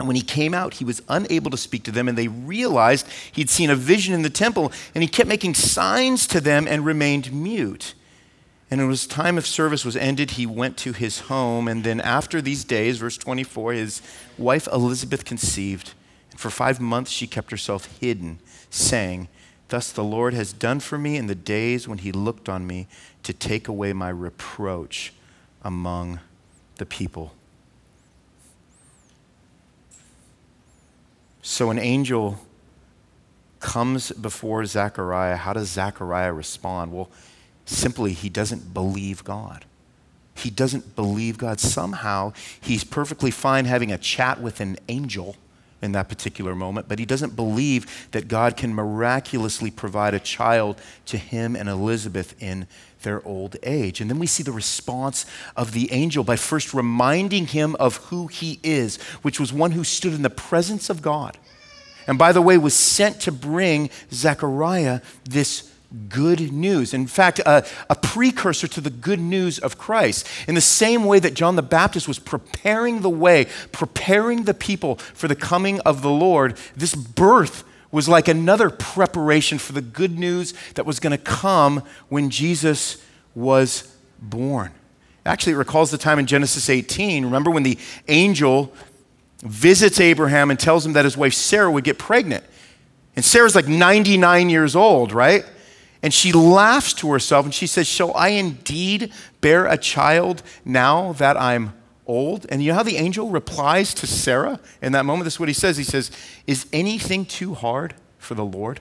And 0.00 0.08
when 0.08 0.16
he 0.16 0.22
came 0.22 0.54
out, 0.54 0.72
he 0.72 0.84
was 0.84 1.02
unable 1.10 1.50
to 1.50 1.58
speak 1.58 1.82
to 1.82 1.90
them, 1.90 2.08
and 2.08 2.16
they 2.16 2.26
realized 2.26 3.06
he'd 3.32 3.50
seen 3.50 3.68
a 3.68 3.76
vision 3.76 4.14
in 4.14 4.22
the 4.22 4.30
temple, 4.30 4.72
and 4.94 5.02
he 5.02 5.08
kept 5.08 5.28
making 5.28 5.52
signs 5.52 6.26
to 6.28 6.40
them 6.40 6.66
and 6.66 6.86
remained 6.86 7.30
mute. 7.30 7.92
And 8.70 8.80
when 8.80 8.88
his 8.88 9.06
time 9.06 9.36
of 9.36 9.46
service 9.46 9.84
was 9.84 9.98
ended, 9.98 10.32
he 10.32 10.46
went 10.46 10.78
to 10.78 10.94
his 10.94 11.20
home. 11.20 11.68
And 11.68 11.84
then 11.84 12.00
after 12.00 12.40
these 12.40 12.64
days, 12.64 12.96
verse 12.96 13.18
24, 13.18 13.74
his 13.74 14.00
wife 14.38 14.66
Elizabeth 14.72 15.26
conceived. 15.26 15.92
And 16.30 16.40
for 16.40 16.48
five 16.48 16.80
months 16.80 17.10
she 17.10 17.26
kept 17.26 17.50
herself 17.50 17.98
hidden, 18.00 18.38
saying, 18.70 19.28
Thus 19.68 19.92
the 19.92 20.02
Lord 20.02 20.32
has 20.32 20.54
done 20.54 20.80
for 20.80 20.96
me 20.96 21.18
in 21.18 21.26
the 21.26 21.34
days 21.34 21.86
when 21.86 21.98
he 21.98 22.10
looked 22.10 22.48
on 22.48 22.66
me 22.66 22.86
to 23.22 23.34
take 23.34 23.68
away 23.68 23.92
my 23.92 24.08
reproach 24.08 25.12
among 25.62 26.20
the 26.76 26.86
people. 26.86 27.34
So 31.60 31.68
an 31.68 31.78
angel 31.78 32.38
comes 33.58 34.12
before 34.12 34.64
Zechariah. 34.64 35.36
How 35.36 35.52
does 35.52 35.68
Zechariah 35.68 36.32
respond? 36.32 36.90
Well, 36.90 37.10
simply, 37.66 38.14
he 38.14 38.30
doesn't 38.30 38.72
believe 38.72 39.24
God. 39.24 39.66
He 40.34 40.48
doesn't 40.48 40.96
believe 40.96 41.36
God. 41.36 41.60
Somehow, 41.60 42.32
he's 42.58 42.82
perfectly 42.82 43.30
fine 43.30 43.66
having 43.66 43.92
a 43.92 43.98
chat 43.98 44.40
with 44.40 44.62
an 44.62 44.78
angel 44.88 45.36
in 45.82 45.92
that 45.92 46.08
particular 46.08 46.54
moment, 46.54 46.88
but 46.88 46.98
he 46.98 47.04
doesn't 47.04 47.36
believe 47.36 48.08
that 48.12 48.26
God 48.26 48.56
can 48.56 48.74
miraculously 48.74 49.70
provide 49.70 50.14
a 50.14 50.18
child 50.18 50.80
to 51.04 51.18
him 51.18 51.56
and 51.56 51.68
Elizabeth 51.68 52.34
in 52.42 52.66
their 53.02 53.22
old 53.28 53.56
age. 53.62 54.00
And 54.00 54.08
then 54.08 54.18
we 54.18 54.26
see 54.26 54.42
the 54.42 54.50
response 54.50 55.26
of 55.56 55.72
the 55.72 55.92
angel 55.92 56.24
by 56.24 56.36
first 56.36 56.72
reminding 56.72 57.48
him 57.48 57.76
of 57.78 57.96
who 57.96 58.28
he 58.28 58.60
is, 58.62 58.96
which 59.20 59.38
was 59.38 59.52
one 59.52 59.72
who 59.72 59.84
stood 59.84 60.14
in 60.14 60.22
the 60.22 60.30
presence 60.30 60.88
of 60.88 61.02
God. 61.02 61.36
And 62.06 62.18
by 62.18 62.32
the 62.32 62.42
way, 62.42 62.58
was 62.58 62.74
sent 62.74 63.20
to 63.22 63.32
bring 63.32 63.90
Zechariah 64.12 65.00
this 65.24 65.70
good 66.08 66.52
news. 66.52 66.94
In 66.94 67.06
fact, 67.06 67.40
a, 67.40 67.66
a, 67.88 67.96
precursor 67.96 68.68
to 68.68 68.80
the 68.80 68.90
good 68.90 69.18
news 69.18 69.58
of 69.58 69.76
Christ. 69.76 70.26
In 70.46 70.54
the 70.54 70.60
same 70.60 71.04
way 71.04 71.18
that 71.18 71.34
John 71.34 71.56
the 71.56 71.62
Baptist 71.62 72.06
was 72.06 72.18
preparing 72.18 73.00
the 73.00 73.10
way, 73.10 73.48
preparing 73.72 74.44
the 74.44 74.54
people 74.54 74.96
for 74.96 75.26
the 75.26 75.34
coming 75.34 75.80
of 75.80 76.02
the 76.02 76.10
Lord, 76.10 76.56
this 76.76 76.94
birth 76.94 77.64
was 77.90 78.08
like 78.08 78.28
another 78.28 78.70
preparation 78.70 79.58
for 79.58 79.72
the 79.72 79.80
good 79.80 80.16
news 80.16 80.54
that 80.74 80.86
was 80.86 81.00
going 81.00 81.10
to 81.16 81.18
come 81.18 81.82
when 82.08 82.30
Jesus 82.30 83.04
was 83.34 83.96
born. 84.20 84.70
Actually, 85.26 85.54
it 85.54 85.56
recalls 85.56 85.90
the 85.90 85.98
time 85.98 86.18
in 86.18 86.26
Genesis 86.26 86.70
18. 86.70 87.24
Remember 87.24 87.50
when 87.50 87.62
the 87.62 87.78
angel 88.08 88.72
visits 89.42 90.00
Abraham 90.00 90.50
and 90.50 90.58
tells 90.58 90.84
him 90.84 90.92
that 90.94 91.04
his 91.04 91.16
wife 91.16 91.34
Sarah 91.34 91.70
would 91.70 91.84
get 91.84 91.98
pregnant? 91.98 92.44
And 93.16 93.24
Sarah's 93.24 93.54
like 93.54 93.68
99 93.68 94.50
years 94.50 94.76
old, 94.76 95.12
right? 95.12 95.44
And 96.02 96.14
she 96.14 96.32
laughs 96.32 96.94
to 96.94 97.12
herself 97.12 97.44
and 97.44 97.54
she 97.54 97.66
says, 97.66 97.86
Shall 97.86 98.14
I 98.14 98.28
indeed 98.28 99.12
bear 99.40 99.66
a 99.66 99.76
child 99.76 100.42
now 100.64 101.12
that 101.14 101.36
I'm 101.36 101.74
old? 102.06 102.46
And 102.48 102.62
you 102.62 102.70
know 102.70 102.76
how 102.76 102.82
the 102.82 102.96
angel 102.96 103.28
replies 103.28 103.92
to 103.94 104.06
Sarah 104.06 104.60
in 104.80 104.92
that 104.92 105.04
moment? 105.04 105.24
This 105.24 105.34
is 105.34 105.40
what 105.40 105.48
he 105.48 105.54
says. 105.54 105.76
He 105.76 105.84
says, 105.84 106.10
Is 106.46 106.66
anything 106.72 107.26
too 107.26 107.54
hard 107.54 107.94
for 108.18 108.34
the 108.34 108.44
Lord? 108.44 108.80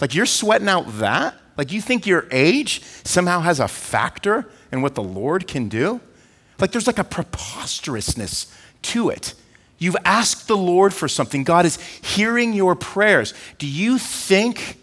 Like 0.00 0.14
you're 0.14 0.26
sweating 0.26 0.68
out 0.68 0.98
that? 0.98 1.34
Like 1.56 1.72
you 1.72 1.80
think 1.80 2.06
your 2.06 2.26
age 2.30 2.82
somehow 3.04 3.40
has 3.40 3.58
a 3.58 3.68
factor 3.68 4.48
in 4.70 4.82
what 4.82 4.94
the 4.94 5.02
Lord 5.02 5.48
can 5.48 5.68
do? 5.68 6.00
Like 6.60 6.72
there's 6.72 6.86
like 6.86 6.98
a 6.98 7.04
preposterousness 7.04 8.54
to 8.82 9.10
it. 9.10 9.34
You've 9.78 9.96
asked 10.04 10.48
the 10.48 10.56
Lord 10.56 10.92
for 10.92 11.06
something. 11.06 11.44
God 11.44 11.64
is 11.64 11.76
hearing 11.76 12.52
your 12.52 12.74
prayers. 12.74 13.32
Do 13.58 13.66
you 13.66 13.98
think 13.98 14.76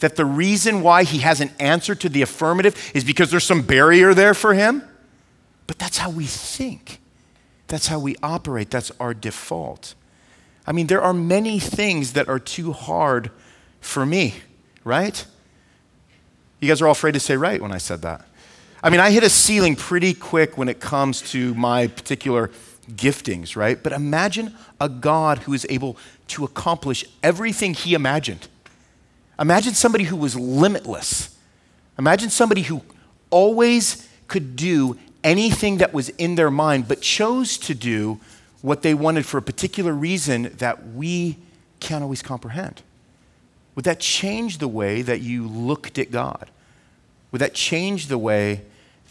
that 0.00 0.16
the 0.16 0.24
reason 0.24 0.82
why 0.82 1.04
he 1.04 1.18
hasn't 1.18 1.52
answered 1.60 2.00
to 2.00 2.08
the 2.08 2.22
affirmative 2.22 2.90
is 2.94 3.04
because 3.04 3.30
there's 3.30 3.44
some 3.44 3.62
barrier 3.62 4.12
there 4.12 4.34
for 4.34 4.54
him? 4.54 4.82
But 5.66 5.78
that's 5.78 5.98
how 5.98 6.10
we 6.10 6.24
think. 6.24 6.98
That's 7.68 7.86
how 7.86 8.00
we 8.00 8.16
operate. 8.22 8.70
That's 8.70 8.90
our 8.98 9.14
default. 9.14 9.94
I 10.66 10.72
mean, 10.72 10.88
there 10.88 11.00
are 11.00 11.14
many 11.14 11.60
things 11.60 12.14
that 12.14 12.28
are 12.28 12.40
too 12.40 12.72
hard 12.72 13.30
for 13.80 14.04
me, 14.04 14.34
right? 14.82 15.24
You 16.58 16.68
guys 16.68 16.82
are 16.82 16.86
all 16.86 16.92
afraid 16.92 17.14
to 17.14 17.20
say 17.20 17.36
right 17.36 17.62
when 17.62 17.70
I 17.70 17.78
said 17.78 18.02
that. 18.02 18.26
I 18.82 18.90
mean, 18.90 19.00
I 19.00 19.10
hit 19.10 19.22
a 19.22 19.30
ceiling 19.30 19.76
pretty 19.76 20.14
quick 20.14 20.58
when 20.58 20.68
it 20.68 20.80
comes 20.80 21.22
to 21.32 21.54
my 21.54 21.86
particular 21.86 22.50
giftings, 22.90 23.56
right? 23.56 23.82
But 23.82 23.92
imagine 23.92 24.54
a 24.80 24.88
God 24.88 25.38
who 25.38 25.54
is 25.54 25.66
able 25.68 25.96
to 26.28 26.44
accomplish 26.44 27.04
everything 27.22 27.74
he 27.74 27.94
imagined. 27.94 28.48
Imagine 29.38 29.74
somebody 29.74 30.04
who 30.04 30.16
was 30.16 30.36
limitless. 30.36 31.36
Imagine 31.98 32.30
somebody 32.30 32.62
who 32.62 32.82
always 33.30 34.08
could 34.28 34.56
do 34.56 34.98
anything 35.24 35.78
that 35.78 35.92
was 35.92 36.08
in 36.10 36.34
their 36.34 36.50
mind, 36.50 36.88
but 36.88 37.00
chose 37.00 37.58
to 37.58 37.74
do 37.74 38.20
what 38.62 38.82
they 38.82 38.94
wanted 38.94 39.24
for 39.26 39.38
a 39.38 39.42
particular 39.42 39.92
reason 39.92 40.54
that 40.58 40.88
we 40.88 41.38
can't 41.80 42.02
always 42.02 42.22
comprehend. 42.22 42.82
Would 43.74 43.84
that 43.84 44.00
change 44.00 44.58
the 44.58 44.68
way 44.68 45.02
that 45.02 45.20
you 45.20 45.46
looked 45.46 45.98
at 45.98 46.10
God? 46.10 46.50
Would 47.32 47.40
that 47.40 47.54
change 47.54 48.08
the 48.08 48.18
way 48.18 48.62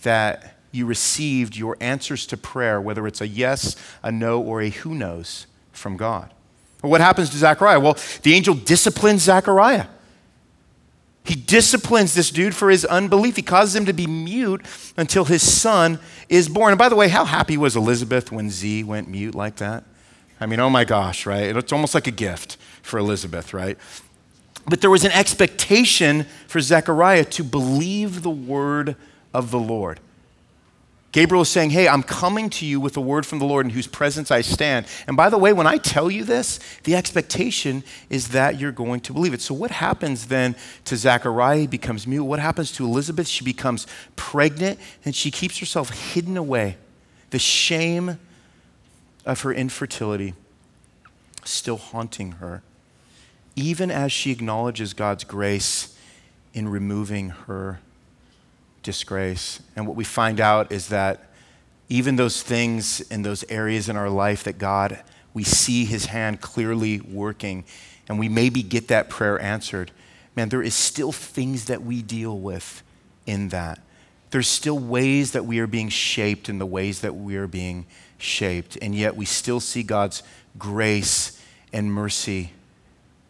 that 0.03 0.58
you 0.71 0.85
received 0.85 1.55
your 1.55 1.77
answers 1.79 2.25
to 2.27 2.37
prayer, 2.37 2.79
whether 2.79 3.07
it's 3.07 3.21
a 3.21 3.27
yes, 3.27 3.75
a 4.03 4.11
no, 4.11 4.41
or 4.41 4.61
a 4.61 4.69
who 4.69 4.93
knows 4.93 5.47
from 5.71 5.97
God? 5.97 6.33
Well, 6.81 6.91
what 6.91 7.01
happens 7.01 7.29
to 7.31 7.37
Zechariah? 7.37 7.79
Well, 7.79 7.97
the 8.23 8.33
angel 8.33 8.55
disciplines 8.55 9.23
Zechariah. 9.23 9.87
He 11.25 11.35
disciplines 11.35 12.13
this 12.13 12.31
dude 12.31 12.55
for 12.55 12.69
his 12.69 12.85
unbelief. 12.85 13.35
He 13.35 13.41
causes 13.41 13.75
him 13.75 13.85
to 13.85 13.93
be 13.93 14.07
mute 14.07 14.65
until 14.97 15.25
his 15.25 15.47
son 15.47 15.99
is 16.27 16.49
born. 16.49 16.71
And 16.71 16.79
by 16.79 16.89
the 16.89 16.95
way, 16.95 17.09
how 17.09 17.25
happy 17.25 17.57
was 17.57 17.75
Elizabeth 17.75 18.31
when 18.31 18.49
Z 18.49 18.83
went 18.83 19.09
mute 19.09 19.35
like 19.35 19.57
that? 19.57 19.83
I 20.39 20.45
mean, 20.45 20.59
oh 20.59 20.69
my 20.69 20.85
gosh, 20.85 21.25
right? 21.25 21.55
It's 21.55 21.73
almost 21.73 21.93
like 21.93 22.07
a 22.07 22.11
gift 22.11 22.57
for 22.81 22.97
Elizabeth, 22.97 23.53
right? 23.53 23.77
But 24.65 24.81
there 24.81 24.89
was 24.89 25.03
an 25.03 25.11
expectation 25.11 26.25
for 26.47 26.61
Zechariah 26.61 27.25
to 27.25 27.43
believe 27.43 28.21
the 28.23 28.29
word 28.29 28.95
of 29.33 29.51
the 29.51 29.59
Lord. 29.59 29.99
Gabriel 31.11 31.41
is 31.41 31.49
saying, 31.49 31.71
Hey, 31.71 31.87
I'm 31.87 32.03
coming 32.03 32.49
to 32.51 32.65
you 32.65 32.79
with 32.79 32.95
a 32.95 33.01
word 33.01 33.25
from 33.25 33.39
the 33.39 33.45
Lord 33.45 33.65
in 33.65 33.71
whose 33.71 33.87
presence 33.87 34.29
I 34.29 34.41
stand. 34.41 34.85
And 35.07 35.17
by 35.17 35.29
the 35.29 35.37
way, 35.37 35.53
when 35.53 35.65
I 35.65 35.77
tell 35.77 36.11
you 36.11 36.23
this, 36.23 36.59
the 36.83 36.95
expectation 36.95 37.83
is 38.09 38.29
that 38.29 38.59
you're 38.59 38.71
going 38.71 38.99
to 39.01 39.13
believe 39.13 39.33
it. 39.33 39.41
So, 39.41 39.55
what 39.55 39.71
happens 39.71 40.27
then 40.27 40.55
to 40.85 40.95
Zachariah? 40.95 41.61
He 41.61 41.67
becomes 41.67 42.05
mute. 42.05 42.23
What 42.23 42.39
happens 42.39 42.71
to 42.73 42.85
Elizabeth? 42.85 43.27
She 43.27 43.43
becomes 43.43 43.87
pregnant 44.15 44.79
and 45.03 45.15
she 45.15 45.31
keeps 45.31 45.57
herself 45.57 45.89
hidden 46.13 46.37
away. 46.37 46.77
The 47.31 47.39
shame 47.39 48.19
of 49.25 49.41
her 49.41 49.53
infertility 49.53 50.35
still 51.43 51.77
haunting 51.77 52.33
her, 52.33 52.61
even 53.55 53.89
as 53.89 54.11
she 54.11 54.31
acknowledges 54.31 54.93
God's 54.93 55.23
grace 55.23 55.95
in 56.53 56.67
removing 56.67 57.29
her 57.29 57.79
disgrace. 58.83 59.61
And 59.75 59.87
what 59.87 59.95
we 59.95 60.03
find 60.03 60.39
out 60.39 60.71
is 60.71 60.89
that 60.89 61.29
even 61.89 62.15
those 62.15 62.43
things 62.43 63.01
in 63.01 63.23
those 63.23 63.43
areas 63.49 63.89
in 63.89 63.97
our 63.97 64.09
life 64.09 64.43
that 64.43 64.57
God, 64.57 65.01
we 65.33 65.43
see 65.43 65.85
his 65.85 66.05
hand 66.05 66.41
clearly 66.41 66.99
working, 67.01 67.65
and 68.07 68.19
we 68.19 68.29
maybe 68.29 68.61
get 68.61 68.87
that 68.89 69.09
prayer 69.09 69.39
answered, 69.39 69.91
man, 70.35 70.49
there 70.49 70.61
is 70.61 70.73
still 70.73 71.11
things 71.11 71.65
that 71.65 71.83
we 71.83 72.01
deal 72.01 72.37
with 72.37 72.83
in 73.25 73.49
that. 73.49 73.79
There's 74.31 74.47
still 74.47 74.77
ways 74.77 75.31
that 75.31 75.45
we 75.45 75.59
are 75.59 75.67
being 75.67 75.89
shaped 75.89 76.49
in 76.49 76.59
the 76.59 76.65
ways 76.65 77.01
that 77.01 77.15
we 77.15 77.35
are 77.35 77.47
being 77.47 77.85
shaped, 78.17 78.77
and 78.81 78.93
yet 78.93 79.15
we 79.15 79.25
still 79.25 79.59
see 79.59 79.81
God's 79.81 80.21
grace 80.57 81.43
and 81.73 81.91
mercy 81.91 82.51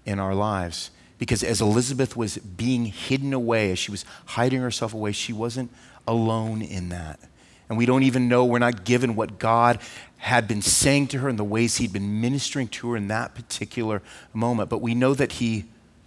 in 0.06 0.20
our 0.20 0.36
lives. 0.36 0.92
Because 1.20 1.44
as 1.44 1.62
Elizabeth 1.62 2.18
was 2.18 2.38
being 2.38 2.86
hidden 2.86 3.34
away, 3.34 3.72
as 3.72 3.78
she 3.78 3.92
was 3.92 4.06
hiding 4.26 4.62
herself 4.62 4.94
away, 4.94 5.12
she 5.12 5.34
wasn't 5.34 5.70
alone 6.08 6.64
in 6.64 6.90
that. 6.90 7.20
And 7.68 7.78
we 7.78 7.86
don't 7.86 8.04
even 8.04 8.28
know, 8.28 8.46
we're 8.46 8.58
not 8.58 8.84
given 8.84 9.16
what 9.16 9.38
God 9.38 9.80
had 10.18 10.48
been 10.48 10.64
saying 10.64 11.08
to 11.10 11.20
her 11.20 11.30
and 11.30 11.38
the 11.38 11.44
ways 11.44 11.78
He'd 11.78 11.94
been 11.94 12.20
ministering 12.20 12.68
to 12.70 12.92
her 12.92 12.98
in 12.98 13.10
that 13.10 13.36
particular 13.36 14.02
moment. 14.34 14.70
But 14.70 14.82
we 14.82 14.96
know 14.96 15.14
that 15.14 15.34
He 15.34 15.66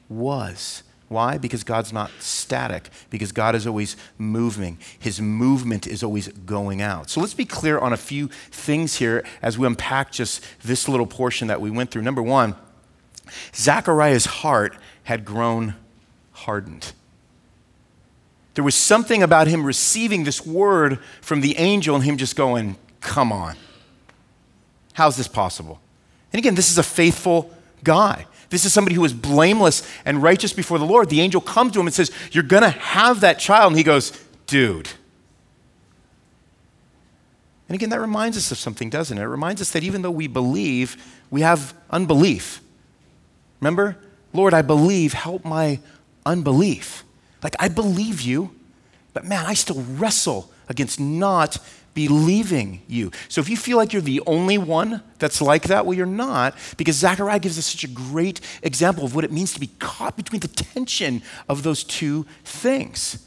was. 0.09 0.83
Why? 1.09 1.37
Because 1.37 1.62
God's 1.62 1.92
not 1.92 2.11
static, 2.20 2.88
because 3.11 3.33
God 3.33 3.55
is 3.55 3.66
always 3.66 3.96
moving. 4.16 4.79
His 4.98 5.20
movement 5.20 5.87
is 5.87 6.03
always 6.03 6.29
going 6.29 6.81
out. 6.81 7.11
So 7.11 7.20
let's 7.20 7.35
be 7.35 7.44
clear 7.44 7.79
on 7.79 7.92
a 7.92 7.98
few 7.98 8.29
things 8.51 8.96
here 8.96 9.22
as 9.42 9.59
we 9.59 9.66
unpack 9.66 10.11
just 10.11 10.42
this 10.64 10.88
little 10.88 11.07
portion 11.07 11.48
that 11.48 11.61
we 11.61 11.70
went 11.70 11.90
through. 11.90 12.03
Number 12.03 12.22
one, 12.22 12.57
Zachariah's 13.55 14.25
heart 14.25 14.75
had 15.04 15.24
grown 15.24 15.74
hardened. 16.32 16.92
There 18.54 18.64
was 18.64 18.74
something 18.74 19.22
about 19.22 19.46
him 19.46 19.64
receiving 19.64 20.24
this 20.24 20.44
word 20.44 20.98
from 21.20 21.40
the 21.40 21.56
angel 21.56 21.94
and 21.94 22.04
him 22.04 22.16
just 22.16 22.36
going, 22.36 22.76
Come 23.00 23.32
on. 23.32 23.56
How's 24.92 25.16
this 25.16 25.28
possible? 25.28 25.80
And 26.32 26.38
again, 26.38 26.54
this 26.54 26.70
is 26.70 26.78
a 26.78 26.82
faithful 26.82 27.50
guy. 27.82 28.26
This 28.50 28.64
is 28.64 28.72
somebody 28.72 28.94
who 28.94 29.04
is 29.04 29.12
blameless 29.12 29.82
and 30.04 30.22
righteous 30.22 30.52
before 30.52 30.78
the 30.78 30.84
Lord. 30.84 31.08
The 31.08 31.20
angel 31.20 31.40
comes 31.40 31.72
to 31.72 31.80
him 31.80 31.86
and 31.86 31.94
says, 31.94 32.10
You're 32.30 32.44
going 32.44 32.62
to 32.62 32.70
have 32.70 33.20
that 33.20 33.38
child. 33.38 33.72
And 33.72 33.78
he 33.78 33.82
goes, 33.82 34.12
Dude. 34.46 34.88
And 37.68 37.74
again, 37.74 37.88
that 37.88 38.00
reminds 38.00 38.36
us 38.36 38.52
of 38.52 38.58
something, 38.58 38.90
doesn't 38.90 39.16
it? 39.16 39.22
It 39.22 39.28
reminds 39.28 39.62
us 39.62 39.70
that 39.70 39.82
even 39.82 40.02
though 40.02 40.10
we 40.10 40.26
believe, 40.26 40.96
we 41.30 41.40
have 41.40 41.72
unbelief. 41.90 42.60
Remember? 43.60 43.96
Lord, 44.33 44.55
I 44.55 44.62
believe, 44.62 45.12
help 45.12 45.45
my 45.45 45.81
unbelief. 46.25 47.05
Like, 47.42 47.57
I 47.59 47.68
believe 47.68 48.21
you, 48.21 48.55
but 49.12 49.25
man, 49.25 49.45
I 49.47 49.55
still 49.55 49.83
wrestle 49.83 50.51
against 50.68 51.01
not 51.01 51.59
believing 51.95 52.83
you. 52.88 53.11
So 53.29 53.40
if 53.40 53.49
you 53.49 53.57
feel 53.57 53.77
like 53.77 53.92
you're 53.92 54.01
the 54.03 54.23
only 54.27 54.57
one 54.57 55.03
that's 55.18 55.42
like 55.42 55.64
that, 55.64 55.85
well, 55.85 55.97
you're 55.97 56.07
not, 56.07 56.57
because 56.77 56.97
Zechariah 56.97 57.38
gives 57.38 57.59
us 57.59 57.66
such 57.66 57.85
a 57.85 57.88
great 57.88 58.40
example 58.62 59.05
of 59.05 59.14
what 59.14 59.25
it 59.25 59.33
means 59.33 59.53
to 59.55 59.61
be 59.61 59.71
caught 59.79 60.16
between 60.16 60.40
the 60.40 60.49
tension 60.49 61.23
of 61.49 61.62
those 61.62 61.85
two 61.85 62.25
things. 62.45 63.27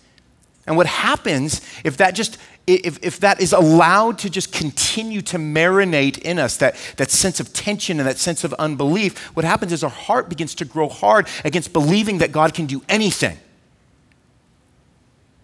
And 0.68 0.78
what 0.78 0.88
happens 0.88 1.62
if 1.84 1.98
that 1.98 2.16
just 2.16 2.38
if, 2.68 2.98
if 3.04 3.20
that 3.20 3.40
is 3.42 3.54
allowed 3.54 4.18
to 4.20 4.30
just 4.30 4.52
continue 4.52 5.22
to 5.24 5.38
marinate 5.38 6.18
in 6.18 6.40
us, 6.40 6.58
that, 6.58 6.76
that 6.98 7.12
sense 7.12 7.40
of 7.40 7.54
tension 7.54 8.00
and 8.00 8.08
that 8.08 8.18
sense 8.18 8.44
of 8.44 8.54
unbelief, 8.54 9.36
what 9.36 9.46
happens 9.46 9.72
is 9.72 9.84
our 9.84 9.90
heart 9.90 10.30
begins 10.30 10.56
to 10.56 10.66
grow 10.66 10.90
hard 10.90 11.28
against 11.44 11.74
believing 11.74 12.18
that 12.18 12.32
God 12.32 12.56
can 12.56 12.66
do 12.66 12.82
anything. 12.90 13.38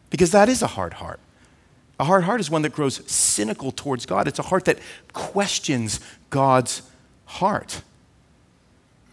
Because 0.10 0.31
that 0.31 0.49
is 0.49 0.63
a 0.63 0.67
hard 0.67 0.93
heart. 0.93 1.19
A 1.99 2.05
hard 2.05 2.23
heart 2.23 2.39
is 2.39 2.49
one 2.49 2.63
that 2.63 2.73
grows 2.73 3.07
cynical 3.10 3.71
towards 3.71 4.07
God. 4.07 4.27
It's 4.27 4.39
a 4.39 4.43
heart 4.43 4.65
that 4.65 4.79
questions 5.13 5.99
God's 6.31 6.81
heart. 7.25 7.84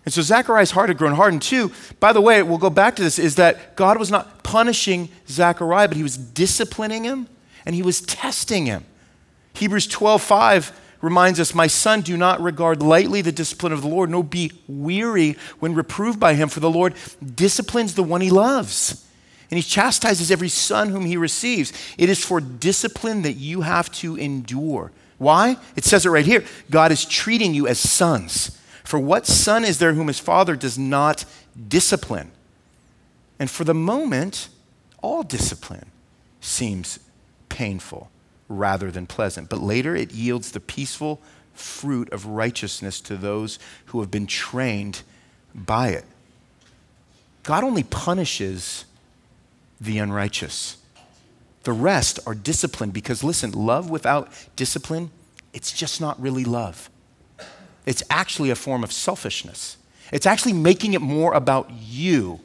And 0.09 0.13
so 0.15 0.23
Zechariah's 0.23 0.71
heart 0.71 0.89
had 0.89 0.97
grown 0.97 1.13
hardened 1.13 1.43
too. 1.43 1.71
By 2.01 2.15
the 2.15 2.23
way, 2.23 2.43
we'll 2.43 2.57
go 2.57 2.71
back 2.71 2.97
to 2.97 3.03
this, 3.03 3.19
is 3.19 3.35
that 3.35 3.77
God 3.77 3.99
was 3.99 4.11
not 4.11 4.43
punishing 4.43 5.11
Zechariah, 5.29 5.87
but 5.87 5.99
he 5.99 6.03
was 6.03 6.17
disciplining 6.17 7.05
him 7.05 7.29
and 7.67 7.75
he 7.75 7.83
was 7.83 8.01
testing 8.01 8.65
him. 8.65 8.87
Hebrews 9.53 9.87
12 9.87 10.23
5 10.23 10.81
reminds 11.03 11.39
us, 11.39 11.55
My 11.55 11.67
son, 11.67 12.01
do 12.01 12.17
not 12.17 12.41
regard 12.41 12.81
lightly 12.81 13.21
the 13.21 13.33
discipline 13.33 13.71
of 13.71 13.83
the 13.83 13.89
Lord, 13.89 14.09
nor 14.09 14.25
be 14.25 14.51
weary 14.67 15.37
when 15.59 15.75
reproved 15.75 16.19
by 16.19 16.33
him, 16.33 16.49
for 16.49 16.61
the 16.61 16.71
Lord 16.71 16.95
disciplines 17.35 17.95
the 17.95 18.03
one 18.03 18.23
he 18.23 18.31
loves 18.31 19.07
and 19.51 19.59
he 19.59 19.63
chastises 19.63 20.31
every 20.31 20.49
son 20.49 20.89
whom 20.89 21.05
he 21.05 21.19
receives. 21.19 21.71
It 21.99 22.09
is 22.09 22.25
for 22.25 22.41
discipline 22.41 23.21
that 23.23 23.35
you 23.35 23.61
have 23.61 23.93
to 23.97 24.17
endure. 24.17 24.91
Why? 25.19 25.59
It 25.77 25.85
says 25.85 26.07
it 26.07 26.09
right 26.09 26.25
here 26.25 26.47
God 26.71 26.93
is 26.93 27.05
treating 27.05 27.53
you 27.53 27.67
as 27.67 27.79
sons. 27.79 28.58
For 28.89 28.99
what 28.99 29.27
son 29.27 29.67
is 29.67 29.81
there 29.81 29.93
whom 29.93 30.07
his 30.07 30.19
father 30.19 30.57
does 30.57 30.79
not 30.79 31.27
discipline? 31.69 32.31
And 33.39 33.51
for 33.51 33.65
the 33.65 33.75
moment, 33.75 34.49
all 35.03 35.23
discipline 35.23 35.91
seems 36.41 36.99
painful 37.51 38.11
rather 38.49 38.91
than 38.91 39.07
pleasant. 39.07 39.51
But 39.51 39.61
later 39.61 39.95
it 39.95 40.13
yields 40.13 40.53
the 40.53 40.61
peaceful 40.61 41.21
fruit 41.53 42.11
of 42.15 42.25
righteousness 42.25 42.99
to 43.03 43.19
those 43.19 43.59
who 43.89 44.01
have 44.01 44.11
been 44.11 44.27
trained 44.27 45.03
by 45.55 45.89
it. 45.89 46.07
God 47.43 47.65
only 47.65 47.83
punishes 47.83 48.87
the 49.79 49.99
unrighteous. 49.99 50.79
The 51.65 51.73
rest 51.73 52.21
are 52.27 52.35
disciplined 52.35 52.95
because, 52.95 53.23
listen, 53.23 53.53
love 53.53 53.91
without 53.91 54.33
discipline, 54.57 55.11
it's 55.53 55.73
just 55.73 56.01
not 56.01 56.19
really 56.19 56.47
love. 56.47 56.89
It's 57.89 58.03
actually 58.11 58.51
a 58.51 58.55
form 58.55 58.85
of 58.85 58.93
selfishness. 58.93 59.79
It's 60.13 60.27
actually 60.27 60.53
making 60.53 60.93
it 60.93 61.01
more 61.01 61.33
about 61.33 61.71
you. 61.71 62.39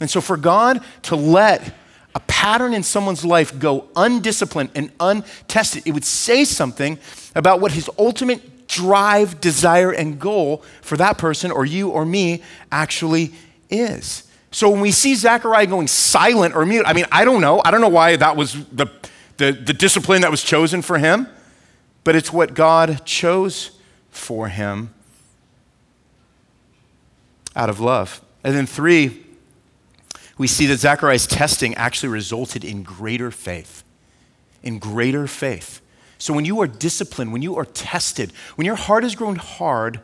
And 0.00 0.10
so, 0.10 0.20
for 0.20 0.36
God 0.36 0.82
to 1.02 1.14
let 1.14 1.72
a 2.12 2.18
pattern 2.20 2.74
in 2.74 2.82
someone's 2.82 3.24
life 3.24 3.56
go 3.56 3.86
undisciplined 3.94 4.70
and 4.74 4.90
untested, 4.98 5.84
it 5.86 5.92
would 5.92 6.04
say 6.04 6.44
something 6.44 6.98
about 7.36 7.60
what 7.60 7.70
his 7.70 7.88
ultimate 8.00 8.66
drive, 8.66 9.40
desire, 9.40 9.92
and 9.92 10.18
goal 10.18 10.64
for 10.82 10.96
that 10.96 11.18
person 11.18 11.52
or 11.52 11.64
you 11.64 11.90
or 11.90 12.04
me 12.04 12.42
actually 12.72 13.32
is. 13.70 14.28
So 14.50 14.70
when 14.70 14.80
we 14.80 14.90
see 14.90 15.14
Zechariah 15.14 15.66
going 15.68 15.86
silent 15.86 16.56
or 16.56 16.66
mute, 16.66 16.84
I 16.84 16.94
mean, 16.94 17.06
I 17.12 17.24
don't 17.24 17.40
know. 17.40 17.62
I 17.64 17.70
don't 17.70 17.80
know 17.80 17.88
why 17.88 18.16
that 18.16 18.34
was 18.36 18.54
the, 18.72 18.90
the, 19.36 19.52
the 19.52 19.72
discipline 19.72 20.22
that 20.22 20.32
was 20.32 20.42
chosen 20.42 20.82
for 20.82 20.98
him, 20.98 21.28
but 22.02 22.16
it's 22.16 22.32
what 22.32 22.54
God 22.54 23.04
chose 23.04 23.75
for 24.16 24.48
him 24.48 24.94
out 27.54 27.70
of 27.70 27.80
love. 27.80 28.20
And 28.42 28.54
then, 28.54 28.66
three, 28.66 29.24
we 30.38 30.46
see 30.46 30.66
that 30.66 30.78
Zechariah's 30.78 31.26
testing 31.26 31.74
actually 31.74 32.10
resulted 32.10 32.64
in 32.64 32.82
greater 32.82 33.30
faith. 33.30 33.82
In 34.62 34.78
greater 34.78 35.26
faith. 35.26 35.80
So 36.18 36.32
when 36.34 36.44
you 36.44 36.60
are 36.60 36.66
disciplined, 36.66 37.32
when 37.32 37.42
you 37.42 37.56
are 37.56 37.64
tested, 37.64 38.32
when 38.56 38.66
your 38.66 38.74
heart 38.74 39.02
has 39.02 39.14
grown 39.14 39.36
hard, 39.36 40.00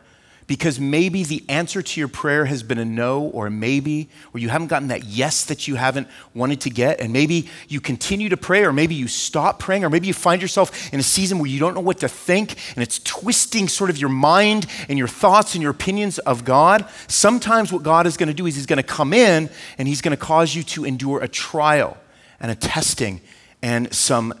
because 0.47 0.79
maybe 0.79 1.23
the 1.23 1.43
answer 1.49 1.81
to 1.81 1.99
your 1.99 2.07
prayer 2.07 2.45
has 2.45 2.63
been 2.63 2.77
a 2.77 2.85
no 2.85 3.23
or 3.23 3.47
a 3.47 3.51
maybe, 3.51 4.09
or 4.33 4.39
you 4.39 4.49
haven't 4.49 4.67
gotten 4.67 4.89
that 4.89 5.05
yes 5.05 5.45
that 5.45 5.67
you 5.67 5.75
haven't 5.75 6.07
wanted 6.33 6.61
to 6.61 6.69
get, 6.69 6.99
and 6.99 7.13
maybe 7.13 7.49
you 7.67 7.79
continue 7.79 8.29
to 8.29 8.37
pray, 8.37 8.63
or 8.63 8.73
maybe 8.73 8.95
you 8.95 9.07
stop 9.07 9.59
praying, 9.59 9.83
or 9.83 9.89
maybe 9.89 10.07
you 10.07 10.13
find 10.13 10.41
yourself 10.41 10.93
in 10.93 10.99
a 10.99 11.03
season 11.03 11.39
where 11.39 11.49
you 11.49 11.59
don't 11.59 11.73
know 11.73 11.81
what 11.81 11.99
to 11.99 12.09
think, 12.09 12.55
and 12.75 12.83
it's 12.83 12.99
twisting 12.99 13.67
sort 13.67 13.89
of 13.89 13.97
your 13.97 14.09
mind 14.09 14.65
and 14.89 14.97
your 14.97 15.07
thoughts 15.07 15.55
and 15.55 15.61
your 15.61 15.71
opinions 15.71 16.19
of 16.19 16.43
God. 16.43 16.87
Sometimes 17.07 17.71
what 17.71 17.83
God 17.83 18.05
is 18.05 18.17
going 18.17 18.27
to 18.27 18.33
do 18.33 18.45
is 18.45 18.55
He's 18.55 18.65
going 18.65 18.77
to 18.77 18.83
come 18.83 19.13
in 19.13 19.49
and 19.77 19.87
He's 19.87 20.01
going 20.01 20.15
to 20.15 20.21
cause 20.21 20.55
you 20.55 20.63
to 20.63 20.85
endure 20.85 21.21
a 21.21 21.27
trial 21.27 21.97
and 22.39 22.51
a 22.51 22.55
testing 22.55 23.21
and 23.61 23.93
some 23.93 24.33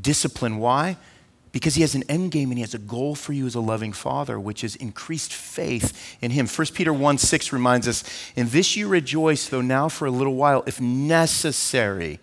discipline. 0.00 0.58
Why? 0.58 0.96
Because 1.54 1.76
he 1.76 1.82
has 1.82 1.94
an 1.94 2.02
end 2.08 2.32
game 2.32 2.50
and 2.50 2.58
he 2.58 2.62
has 2.62 2.74
a 2.74 2.78
goal 2.78 3.14
for 3.14 3.32
you 3.32 3.46
as 3.46 3.54
a 3.54 3.60
loving 3.60 3.92
father, 3.92 4.40
which 4.40 4.64
is 4.64 4.74
increased 4.74 5.32
faith 5.32 6.16
in 6.20 6.32
him. 6.32 6.48
1 6.48 6.66
Peter 6.74 6.92
1 6.92 7.16
6 7.16 7.52
reminds 7.52 7.86
us, 7.86 8.02
In 8.34 8.48
this 8.48 8.74
you 8.74 8.88
rejoice, 8.88 9.48
though 9.48 9.60
now 9.60 9.88
for 9.88 10.06
a 10.06 10.10
little 10.10 10.34
while, 10.34 10.64
if 10.66 10.80
necessary, 10.80 12.18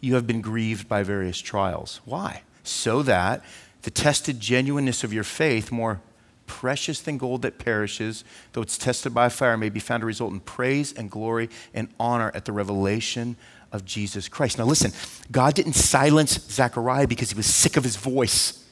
you 0.00 0.16
have 0.16 0.26
been 0.26 0.40
grieved 0.40 0.88
by 0.88 1.04
various 1.04 1.38
trials. 1.38 2.00
Why? 2.04 2.42
So 2.64 3.04
that 3.04 3.44
the 3.82 3.92
tested 3.92 4.40
genuineness 4.40 5.04
of 5.04 5.12
your 5.12 5.22
faith, 5.22 5.70
more 5.70 6.00
precious 6.48 7.00
than 7.00 7.18
gold 7.18 7.42
that 7.42 7.60
perishes, 7.60 8.24
though 8.54 8.62
it's 8.62 8.76
tested 8.76 9.14
by 9.14 9.28
fire, 9.28 9.56
may 9.56 9.68
be 9.68 9.78
found 9.78 10.00
to 10.00 10.06
result 10.06 10.32
in 10.32 10.40
praise 10.40 10.92
and 10.92 11.12
glory 11.12 11.48
and 11.72 11.88
honor 12.00 12.32
at 12.34 12.44
the 12.44 12.52
revelation 12.52 13.36
of 13.72 13.84
Jesus 13.84 14.28
Christ. 14.28 14.58
Now, 14.58 14.64
listen, 14.64 14.92
God 15.30 15.54
didn't 15.54 15.72
silence 15.72 16.38
Zechariah 16.50 17.06
because 17.06 17.30
he 17.30 17.36
was 17.36 17.46
sick 17.46 17.76
of 17.76 17.84
his 17.84 17.96
voice, 17.96 18.62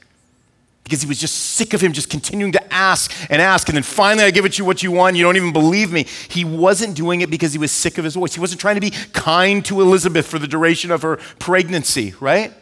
because 0.84 1.02
he 1.02 1.08
was 1.08 1.18
just 1.18 1.34
sick 1.34 1.72
of 1.72 1.80
him 1.80 1.92
just 1.92 2.10
continuing 2.10 2.52
to 2.52 2.72
ask 2.72 3.12
and 3.30 3.40
ask, 3.40 3.68
and 3.68 3.76
then 3.76 3.82
finally 3.82 4.24
I 4.24 4.30
give 4.30 4.44
it 4.44 4.52
to 4.54 4.58
you 4.58 4.64
what 4.64 4.82
you 4.82 4.92
want, 4.92 5.16
you 5.16 5.22
don't 5.22 5.36
even 5.36 5.52
believe 5.52 5.90
me. 5.90 6.04
He 6.28 6.44
wasn't 6.44 6.94
doing 6.96 7.22
it 7.22 7.30
because 7.30 7.52
he 7.52 7.58
was 7.58 7.72
sick 7.72 7.96
of 7.96 8.04
his 8.04 8.14
voice. 8.14 8.34
He 8.34 8.40
wasn't 8.40 8.60
trying 8.60 8.74
to 8.74 8.80
be 8.80 8.90
kind 9.12 9.64
to 9.66 9.80
Elizabeth 9.80 10.26
for 10.26 10.38
the 10.38 10.48
duration 10.48 10.90
of 10.90 11.02
her 11.02 11.16
pregnancy, 11.38 12.14
right? 12.20 12.52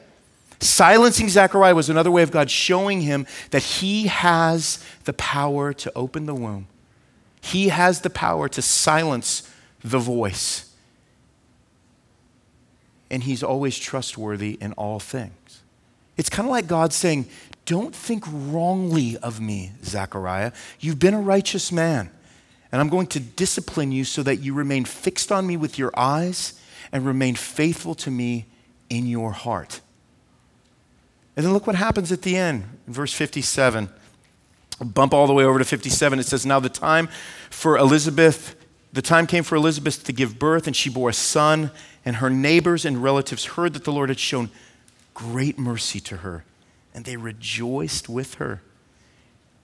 Silencing 0.61 1.29
Zechariah 1.29 1.75
was 1.75 1.89
another 1.89 2.11
way 2.11 2.23
of 2.23 2.31
God 2.31 2.51
showing 2.51 3.03
him 3.03 3.27
that 3.51 3.63
he 3.63 4.09
has 4.09 4.85
the 5.05 5.13
power 5.13 5.73
to 5.73 5.93
open 5.95 6.27
the 6.27 6.35
womb. 6.35 6.67
He 7.41 7.69
has 7.69 8.01
the 8.01 8.11
power 8.11 8.49
to 8.49 8.61
silence 8.61 9.49
the 9.83 9.99
voice 9.99 10.68
and 13.11 13.23
he's 13.23 13.43
always 13.43 13.79
trustworthy 13.79 14.59
in 14.61 14.73
all 14.75 14.99
things. 14.99 15.63
It's 16.17 16.29
kind 16.29 16.47
of 16.47 16.51
like 16.51 16.67
God 16.67 16.93
saying, 16.93 17.27
Don't 17.65 17.95
think 17.95 18.25
wrongly 18.27 19.17
of 19.19 19.41
me, 19.41 19.73
Zechariah. 19.85 20.53
You've 20.81 20.99
been 20.99 21.15
a 21.15 21.21
righteous 21.21 21.71
man, 21.73 22.11
and 22.73 22.81
I'm 22.81 22.89
going 22.89 23.07
to 23.09 23.21
discipline 23.21 23.93
you 23.93 24.05
so 24.05 24.23
that 24.23 24.37
you 24.37 24.53
remain 24.55 24.85
fixed 24.85 25.33
on 25.33 25.47
me 25.47 25.57
with 25.57 25.79
your 25.79 25.93
eyes 25.97 26.61
and 26.93 27.07
remain 27.07 27.35
faithful 27.35 27.95
to 27.95 28.11
me 28.11 28.47
in 28.91 29.07
your 29.07 29.33
heart. 29.33 29.81
And 31.37 31.47
then 31.47 31.53
look 31.53 31.67
what 31.67 31.77
happens 31.77 32.11
at 32.11 32.23
the 32.23 32.37
end, 32.37 32.65
verse 32.89 33.13
57. 33.13 33.89
bump 34.81 35.15
all 35.15 35.27
the 35.27 35.33
way 35.33 35.45
over 35.45 35.59
to 35.59 35.65
57. 35.65 36.19
It 36.19 36.27
says, 36.27 36.45
Now 36.45 36.59
the 36.59 36.69
time 36.69 37.09
for 37.49 37.79
Elizabeth, 37.79 38.57
the 38.93 39.03
time 39.03 39.27
came 39.27 39.45
for 39.45 39.55
Elizabeth 39.55 40.03
to 40.05 40.13
give 40.13 40.39
birth, 40.39 40.67
and 40.67 40.75
she 40.75 40.91
bore 40.91 41.11
a 41.11 41.15
son 41.15 41.71
and 42.09 42.17
her 42.17 42.31
neighbors 42.31 42.87
and 42.87 43.03
relatives 43.03 43.45
heard 43.45 43.75
that 43.75 43.85
the 43.85 43.93
Lord 43.93 44.09
had 44.09 44.19
shown 44.19 44.49
great 45.13 45.59
mercy 45.59 46.01
to 46.01 46.17
her, 46.17 46.43
and 46.95 47.05
they 47.05 47.19
rejoiced 47.19 48.09
with 48.09 48.37
her. 48.37 48.63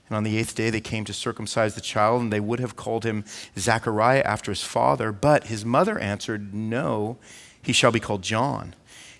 And 0.07 0.17
on 0.19 0.25
the 0.25 0.37
eighth 0.37 0.55
day, 0.55 0.69
they 0.69 0.83
came 0.83 1.07
to 1.07 1.15
circumcise 1.15 1.75
the 1.75 1.81
child, 1.81 2.21
and 2.21 2.31
they 2.31 2.41
would 2.41 2.61
have 2.61 2.77
called 2.77 3.05
him 3.05 3.25
Zachariah 3.57 4.21
after 4.27 4.51
his 4.51 4.63
father. 4.63 5.11
But 5.11 5.47
his 5.47 5.65
mother 5.65 5.99
answered, 5.99 6.53
No, 6.53 7.17
he 7.63 7.73
shall 7.73 7.91
be 7.91 7.99
called 7.99 8.21
John. 8.21 8.75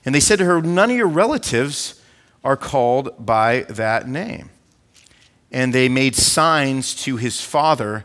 And 0.05 0.15
they 0.15 0.21
said 0.21 0.39
to 0.41 0.45
her, 0.45 0.61
None 0.61 0.91
of 0.91 0.97
your 0.99 1.09
relatives 1.09 2.03
are 2.45 2.59
called 2.59 3.25
by 3.25 3.63
that 3.71 4.07
name. 4.07 4.51
and 5.51 5.73
they 5.73 5.89
made 5.89 6.15
signs 6.15 6.95
to 7.05 7.17
his 7.17 7.41
father 7.41 8.05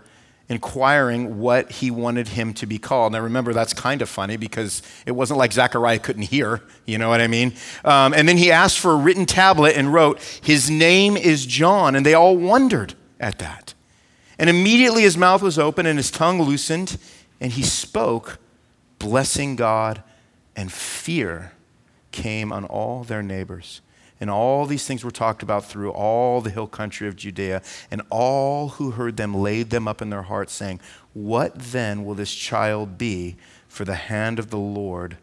inquiring 0.49 1.37
what 1.37 1.71
he 1.71 1.91
wanted 1.91 2.27
him 2.29 2.53
to 2.55 2.65
be 2.65 2.79
called. 2.79 3.13
Now, 3.13 3.19
remember, 3.19 3.53
that's 3.53 3.73
kind 3.73 4.01
of 4.01 4.09
funny 4.09 4.35
because 4.35 4.81
it 5.05 5.11
wasn't 5.11 5.37
like 5.37 5.53
Zechariah 5.53 5.99
couldn't 5.99 6.23
hear, 6.23 6.61
you 6.85 6.97
know 6.97 7.07
what 7.07 7.21
I 7.21 7.27
mean? 7.27 7.53
Um, 7.85 8.13
and 8.13 8.27
then 8.27 8.35
he 8.35 8.51
asked 8.51 8.79
for 8.79 8.93
a 8.93 8.95
written 8.95 9.27
tablet 9.27 9.77
and 9.77 9.93
wrote, 9.93 10.19
His 10.41 10.69
name 10.69 11.15
is 11.15 11.45
John. 11.45 11.95
And 11.95 12.03
they 12.03 12.15
all 12.15 12.35
wondered 12.35 12.95
at 13.19 13.37
that. 13.39 13.75
And 14.39 14.49
immediately 14.49 15.03
his 15.03 15.17
mouth 15.17 15.43
was 15.43 15.59
open 15.59 15.85
and 15.85 15.99
his 15.99 16.09
tongue 16.09 16.41
loosened, 16.41 16.97
and 17.39 17.51
he 17.51 17.61
spoke, 17.61 18.39
blessing 18.97 19.55
God, 19.55 20.01
and 20.55 20.71
fear 20.71 21.51
came 22.11 22.51
on 22.51 22.65
all 22.65 23.03
their 23.03 23.21
neighbors. 23.21 23.81
And 24.21 24.29
all 24.29 24.65
these 24.65 24.85
things 24.85 25.03
were 25.03 25.11
talked 25.11 25.43
about 25.43 25.65
through 25.65 25.91
all 25.91 26.41
the 26.41 26.49
hill 26.49 26.67
country 26.67 27.07
of 27.07 27.15
Judea. 27.15 27.61
And 27.89 28.01
all 28.09 28.69
who 28.69 28.91
heard 28.91 29.17
them 29.17 29.33
laid 29.33 29.69
them 29.69 29.87
up 29.87 30.01
in 30.01 30.09
their 30.09 30.23
hearts, 30.23 30.53
saying, 30.53 30.81
What 31.13 31.57
then 31.57 32.03
will 32.03 32.15
this 32.15 32.33
child 32.33 32.97
be? 32.97 33.35
For 33.69 33.85
the 33.85 33.95
hand 33.95 34.39
of 34.39 34.49
the 34.49 34.57
Lord 34.57 35.17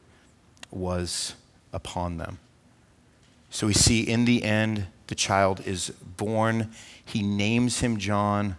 was 0.70 1.34
upon 1.72 2.16
them. 2.16 2.38
So 3.50 3.66
we 3.66 3.74
see 3.74 4.02
in 4.02 4.24
the 4.24 4.44
end, 4.44 4.86
the 5.08 5.14
child 5.14 5.62
is 5.66 5.90
born. 5.90 6.70
He 7.04 7.22
names 7.22 7.80
him 7.80 7.98
John. 7.98 8.56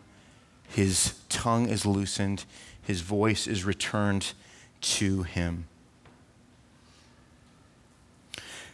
His 0.70 1.20
tongue 1.30 1.70
is 1.70 1.86
loosened. 1.86 2.46
His 2.82 3.02
voice 3.02 3.48
is 3.48 3.64
returned 3.64 4.34
to 4.82 5.24
him. 5.24 5.66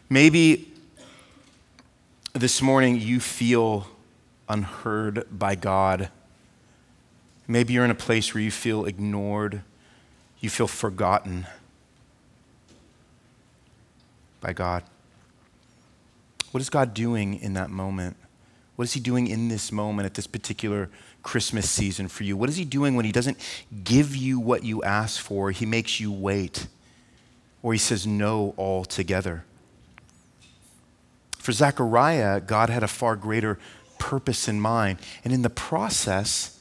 Maybe 0.10 0.73
this 2.34 2.64
morning 2.64 3.00
you 3.00 3.20
feel 3.20 3.86
unheard 4.50 5.28
by 5.32 5.54
God. 5.54 6.10
Maybe 7.48 7.74
you're 7.74 7.86
in 7.86 7.92
a 7.92 7.96
place 7.96 8.34
where 8.34 8.42
you 8.42 8.50
feel 8.50 8.86
ignored, 8.86 9.62
you 10.40 10.50
feel 10.50 10.68
forgotten 10.68 11.46
by 14.42 14.52
God. 14.52 14.84
What 16.52 16.62
is 16.62 16.72
God 16.72 16.96
doing 16.96 17.40
in 17.40 17.54
that 17.54 17.70
moment? 17.70 18.18
What 18.76 18.86
is 18.86 18.94
He 18.94 19.00
doing 19.00 19.28
in 19.28 19.50
this 19.50 19.72
moment 19.72 20.08
at 20.08 20.16
this 20.16 20.26
particular 20.26 20.90
Christmas 21.22 21.70
season 21.70 22.08
for 22.08 22.24
you? 22.24 22.36
What 22.36 22.50
is 22.50 22.58
He 22.58 22.66
doing 22.66 22.96
when 22.96 23.06
He 23.06 23.12
doesn't 23.12 23.38
give 23.84 24.16
you 24.16 24.40
what 24.40 24.64
you 24.64 24.82
ask 24.82 25.22
for? 25.22 25.52
He 25.52 25.68
makes 25.68 26.00
you 26.00 26.12
wait, 26.12 26.68
or 27.62 27.74
He 27.74 27.80
says 27.80 28.08
no 28.08 28.56
altogether. 28.58 29.46
For 31.44 31.52
Zechariah, 31.52 32.40
God 32.40 32.70
had 32.70 32.84
a 32.84 32.88
far 32.88 33.18
greater 33.18 33.60
purpose 34.00 34.48
in 34.48 34.62
mind. 34.62 34.98
And 35.26 35.34
in 35.34 35.42
the 35.42 35.50
process, 35.50 36.58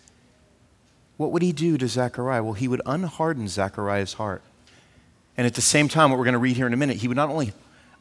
what 1.16 1.30
would 1.30 1.40
he 1.40 1.52
do 1.52 1.78
to 1.78 1.86
Zechariah? 1.86 2.42
Well, 2.42 2.54
he 2.54 2.66
would 2.66 2.82
unharden 2.84 3.46
Zechariah's 3.46 4.14
heart. 4.14 4.42
And 5.36 5.46
at 5.46 5.54
the 5.54 5.60
same 5.60 5.86
time, 5.86 6.10
what 6.10 6.18
we're 6.18 6.24
going 6.24 6.32
to 6.32 6.40
read 6.40 6.56
here 6.56 6.66
in 6.66 6.72
a 6.72 6.76
minute, 6.76 6.96
he 6.96 7.06
would 7.06 7.16
not 7.16 7.28
only 7.28 7.52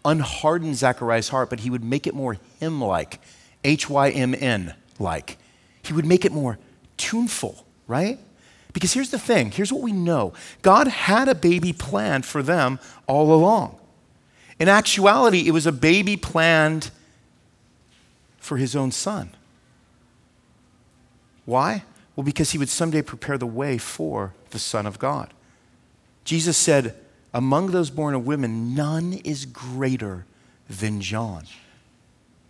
unharden 0.04 0.74
Zechariah's 0.74 1.30
heart, 1.30 1.52
but 1.52 1.60
he 1.60 1.70
would 1.70 1.84
make 1.84 2.08
it 2.08 2.15
more 2.15 2.38
hymn 2.60 2.82
like, 2.82 3.20
H 3.63 3.88
Y 3.88 4.10
M 4.10 4.34
N 4.34 4.74
like. 4.98 5.38
He 5.84 5.94
would 5.94 6.08
make 6.08 6.26
it 6.26 6.32
more 6.32 6.58
tuneful, 6.98 7.63
right? 7.86 8.17
Because 8.74 8.94
here's 8.94 9.12
the 9.12 9.20
thing 9.20 9.52
here's 9.52 9.72
what 9.72 9.84
we 9.84 9.91
know 9.91 10.34
God 10.63 10.88
had 10.88 11.28
a 11.28 11.36
baby 11.36 11.74
planned 11.74 12.26
for 12.26 12.41
them 12.41 12.80
all 13.06 13.32
along. 13.32 13.78
In 14.62 14.69
actuality, 14.69 15.47
it 15.47 15.52
was 15.54 15.65
a 15.65 15.71
baby 15.71 16.15
planned 16.15 16.91
for 18.38 18.58
his 18.58 18.76
own 18.76 18.91
son. 18.91 19.32
Why? 21.45 21.84
Well, 22.15 22.24
because 22.24 22.52
he 22.52 22.60
would 22.60 22.69
someday 22.69 23.02
prepare 23.02 23.39
the 23.39 23.47
way 23.47 23.80
for 23.80 24.36
the 24.52 24.60
Son 24.60 24.86
of 24.86 25.00
God. 25.00 25.34
Jesus 26.26 26.58
said, 26.58 26.93
Among 27.34 27.71
those 27.71 27.89
born 27.89 28.13
of 28.13 28.28
women, 28.28 28.76
none 28.76 29.13
is 29.26 29.47
greater 29.47 30.28
than 30.69 31.02
John. 31.02 31.45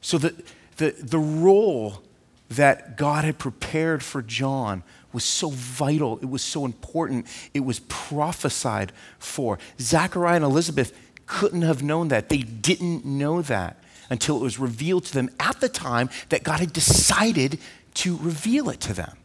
So 0.02 0.18
the, 0.18 0.36
the, 0.76 0.94
the 1.00 1.18
role 1.18 2.04
that 2.50 2.98
God 2.98 3.24
had 3.24 3.40
prepared 3.40 4.04
for 4.04 4.22
John 4.22 4.84
was 5.14 5.24
so 5.24 5.50
vital, 5.50 6.20
it 6.22 6.30
was 6.30 6.42
so 6.42 6.66
important, 6.66 7.26
it 7.54 7.62
was 7.62 7.80
prophesied 7.88 8.92
for. 9.18 9.60
Zachariah 9.80 10.36
and 10.36 10.44
Elizabeth 10.44 10.92
couldn't 11.32 11.62
have 11.62 11.82
known 11.82 12.10
that. 12.10 12.28
They 12.28 12.40
didn't 12.40 13.06
know 13.06 13.42
that 13.44 13.78
until 14.10 14.36
it 14.36 14.42
was 14.42 14.60
revealed 14.60 15.06
to 15.06 15.14
them 15.14 15.30
at 15.40 15.62
the 15.62 15.70
time 15.70 16.10
that 16.28 16.44
God 16.44 16.60
had 16.60 16.74
decided 16.74 17.58
to 17.94 18.18
reveal 18.18 18.70
it 18.70 18.82
to 18.82 18.94
them. 18.94 19.16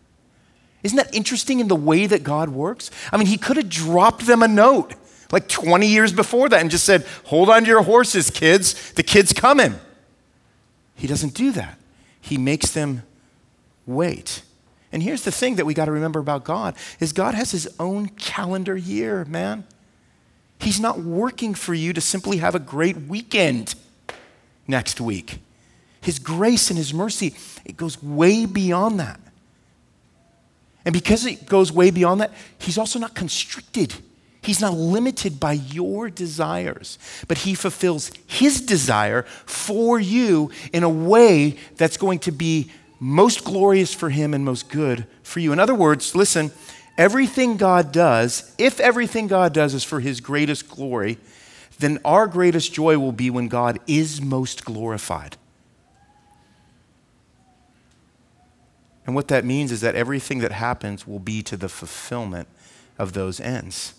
Isn't 0.85 0.97
that 0.99 1.13
interesting 1.13 1.59
in 1.59 1.67
the 1.67 1.75
way 1.75 2.07
that 2.07 2.23
God 2.23 2.51
works? 2.51 2.93
I 3.11 3.17
mean, 3.17 3.27
He 3.27 3.37
could 3.37 3.57
have 3.57 3.69
dropped 3.69 4.25
them 4.25 4.45
a 4.45 4.47
note 4.47 4.95
like 5.33 5.49
20 5.49 5.89
years 5.89 6.13
before 6.13 6.49
that 6.49 6.61
and 6.61 6.71
just 6.71 6.85
said, 6.85 7.05
Hold 7.25 7.51
on 7.51 7.63
to 7.63 7.69
your 7.69 7.83
horses, 7.83 8.31
kids. 8.31 8.93
The 8.93 9.03
kid's 9.03 9.33
coming. 9.33 9.75
He 10.95 11.09
doesn't 11.09 11.35
do 11.35 11.51
that. 11.53 11.77
He 12.21 12.39
makes 12.39 12.71
them 12.71 13.03
wait. 13.85 14.43
And 14.93 15.03
here's 15.03 15.25
the 15.25 15.33
thing 15.33 15.57
that 15.57 15.67
we 15.67 15.75
got 15.75 15.87
to 15.87 15.93
remember 15.93 16.21
about 16.21 16.45
God 16.45 16.77
is 17.01 17.13
God 17.13 17.35
has 17.35 17.51
his 17.51 17.69
own 17.81 18.11
calendar 18.11 18.77
year, 18.77 19.25
man. 19.25 19.65
He's 20.59 20.81
not 20.81 21.01
working 21.01 21.55
for 21.55 21.75
you 21.75 21.93
to 21.93 22.01
simply 22.01 22.39
have 22.39 22.55
a 22.55 22.59
great 22.59 22.97
weekend 22.97 23.75
next 24.67 25.01
week. 25.01 25.39
His 26.01 26.19
grace 26.19 26.71
and 26.71 26.79
His 26.79 26.95
mercy, 26.95 27.35
it 27.65 27.77
goes 27.77 28.03
way 28.03 28.47
beyond 28.47 29.01
that. 29.01 29.21
And 30.85 30.93
because 30.93 31.27
it 31.27 31.47
goes 31.47 31.73
way 31.73 31.91
beyond 31.91 32.21
that, 32.21 32.33
He's 32.59 32.79
also 32.79 32.99
not 32.99 33.15
constricted. 33.15 33.95
He's 34.41 34.61
not 34.61 34.75
limited 34.75 35.41
by 35.41 35.55
your 35.55 36.09
desires, 36.09 36.99
but 37.27 37.39
He 37.39 37.55
fulfills 37.55 38.13
His 38.27 38.61
desire 38.61 39.25
for 39.45 39.99
you 39.99 40.53
in 40.73 40.85
a 40.85 40.89
way 40.89 41.57
that's 41.77 41.97
going 41.97 42.21
to 42.21 42.33
be 42.33 42.71
most 43.01 43.45
glorious 43.45 43.93
for 43.93 44.09
Him 44.09 44.33
and 44.33 44.45
most 44.45 44.69
good 44.69 45.07
for 45.25 45.41
you. 45.41 45.53
In 45.53 45.59
other 45.59 45.75
words, 45.75 46.15
listen, 46.15 46.53
everything 46.99 47.57
God 47.57 47.93
does, 47.93 48.55
if 48.59 48.81
everything 48.81 49.27
God 49.27 49.53
does 49.53 49.75
is 49.75 49.85
for 49.85 50.01
his 50.01 50.21
greatest 50.21 50.69
glory, 50.69 51.19
then 51.79 51.99
our 52.05 52.27
greatest 52.27 52.73
joy 52.73 52.99
will 52.99 53.13
be 53.13 53.31
when 53.31 53.49
God 53.49 53.79
is 53.87 54.21
most 54.21 54.65
glorified. 54.65 55.37
And 59.07 59.15
what 59.15 59.29
that 59.29 59.45
means 59.45 59.71
is 59.71 59.83
that 59.83 59.95
everything 59.95 60.41
that 60.41 60.53
happens 60.53 61.07
will 61.07 61.21
be 61.21 61.43
to 61.43 61.57
the 61.57 61.69
fulfillment 61.69 62.49
of 62.99 63.13
those 63.13 63.41
ends. 63.41 63.95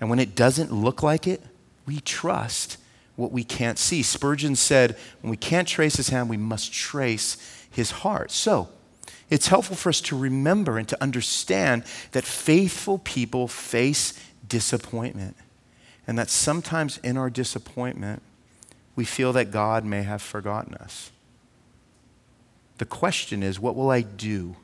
And 0.00 0.08
when 0.08 0.18
it 0.18 0.34
doesn't 0.34 0.72
look 0.72 1.02
like 1.02 1.26
it, 1.26 1.42
we 1.86 2.00
trust 2.00 2.78
what 3.16 3.32
we 3.32 3.44
can't 3.44 3.78
see. 3.78 4.02
Spurgeon 4.02 4.56
said, 4.56 4.96
when 5.20 5.30
we 5.30 5.36
can't 5.36 5.68
trace 5.68 5.96
his 5.96 6.08
hand, 6.08 6.28
we 6.28 6.36
must 6.36 6.72
trace 6.72 7.36
his 7.70 7.90
heart. 7.90 8.30
So, 8.30 8.68
it's 9.28 9.48
helpful 9.48 9.76
for 9.76 9.88
us 9.88 10.00
to 10.02 10.16
remember 10.16 10.78
and 10.78 10.88
to 10.88 11.02
understand 11.02 11.84
that 12.12 12.24
faithful 12.24 12.98
people 12.98 13.48
face 13.48 14.18
disappointment. 14.48 15.36
And 16.06 16.18
that 16.18 16.30
sometimes 16.30 16.98
in 16.98 17.16
our 17.16 17.28
disappointment, 17.28 18.22
we 18.94 19.04
feel 19.04 19.32
that 19.32 19.50
God 19.50 19.84
may 19.84 20.02
have 20.02 20.22
forgotten 20.22 20.74
us. 20.74 21.10
The 22.78 22.84
question 22.84 23.42
is 23.42 23.58
what 23.58 23.74
will 23.74 23.90
I 23.90 24.02
do 24.02 24.56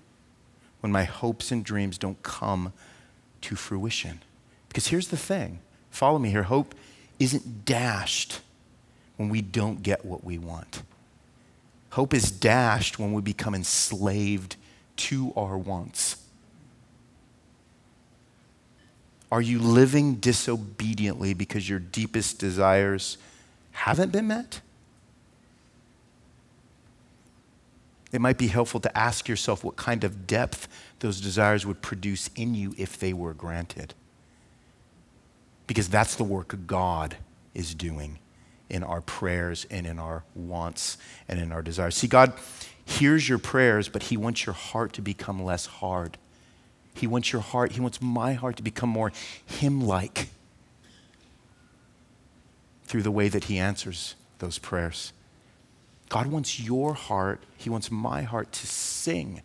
when 0.81 0.93
my 0.93 1.05
hopes 1.05 1.51
and 1.51 1.65
dreams 1.65 1.99
don't 1.99 2.23
come 2.23 2.73
to 3.43 3.57
fruition? 3.57 4.21
Because 4.69 4.89
here's 4.89 5.09
the 5.09 5.17
thing 5.17 5.59
follow 5.91 6.19
me 6.19 6.31
here 6.31 6.45
hope 6.45 6.75
isn't 7.19 7.65
dashed 7.65 8.41
when 9.17 9.29
we 9.29 9.43
don't 9.43 9.83
get 9.83 10.05
what 10.05 10.25
we 10.25 10.39
want. 10.39 10.83
Hope 11.93 12.15
is 12.15 12.31
dashed 12.31 12.99
when 12.99 13.13
we 13.13 13.21
become 13.21 13.55
enslaved 13.55 14.57
to 14.97 15.31
our 15.37 15.59
wants. 15.59 16.17
Are 19.31 19.43
you 19.43 19.59
living 19.59 20.15
disobediently 20.15 21.35
because 21.35 21.69
your 21.69 21.79
deepest 21.79 22.39
desires 22.39 23.19
haven't 23.73 24.11
been 24.11 24.27
met? 24.27 24.63
It 28.11 28.23
might 28.23 28.39
be 28.39 28.47
helpful 28.47 28.81
to 28.81 28.99
ask 28.99 29.29
yourself 29.29 29.63
what 29.63 29.77
kind 29.77 30.03
of 30.03 30.27
depth 30.27 30.69
those 31.01 31.21
desires 31.21 31.67
would 31.67 31.83
produce 31.83 32.31
in 32.35 32.55
you 32.55 32.75
if 32.79 32.99
they 32.99 33.13
were 33.13 33.35
granted. 33.35 33.93
Because 35.67 35.91
that's 35.91 36.15
the 36.15 36.25
work 36.25 36.57
God 36.67 37.19
is 37.53 37.75
doing 37.75 38.19
in 38.73 38.83
our 38.83 39.03
prayers 39.03 39.67
and 39.71 39.87
in 39.87 39.99
our 39.99 40.25
wants 40.35 40.97
and 41.29 41.39
in 41.39 41.53
our 41.53 41.63
desires. 41.63 41.95
See, 41.95 42.09
God 42.09 42.33
hears 42.85 43.29
your 43.29 43.39
prayers, 43.39 43.89
but 43.89 44.05
He 44.05 44.17
wants 44.17 44.47
your 44.47 44.55
heart 44.55 44.95
to 44.95 45.03
become 45.03 45.45
less 45.45 45.67
hard. 45.67 46.17
He 46.95 47.07
wants 47.07 47.33
your 47.33 47.43
heart, 47.43 47.73
He 47.73 47.81
wants 47.81 48.01
my 48.01 48.33
heart 48.33 48.57
to 48.57 48.63
become 48.63 48.89
more 48.89 49.13
hymn 49.45 49.83
like 49.83 50.31
through 52.85 53.03
the 53.03 53.11
way 53.11 53.29
that 53.29 53.45
He 53.45 53.59
answers 53.59 54.15
those 54.39 54.59
prayers. 54.59 55.13
God 56.09 56.27
wants 56.27 56.59
your 56.59 56.95
heart, 56.95 57.43
He 57.57 57.69
wants 57.69 57.91
my 57.91 58.23
heart 58.23 58.53
to 58.53 58.67
sing. 58.67 59.43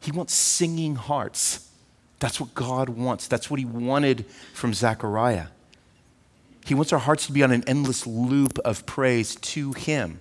He 0.00 0.10
wants 0.10 0.34
singing 0.34 0.96
hearts. 0.96 1.70
That's 2.18 2.40
what 2.40 2.52
God 2.54 2.88
wants. 2.88 3.28
That's 3.28 3.48
what 3.48 3.60
He 3.60 3.64
wanted 3.64 4.26
from 4.54 4.74
Zechariah. 4.74 5.46
He 6.68 6.74
wants 6.74 6.92
our 6.92 6.98
hearts 6.98 7.26
to 7.26 7.32
be 7.32 7.42
on 7.42 7.50
an 7.50 7.64
endless 7.66 8.06
loop 8.06 8.58
of 8.58 8.84
praise 8.84 9.36
to 9.36 9.72
Him 9.72 10.20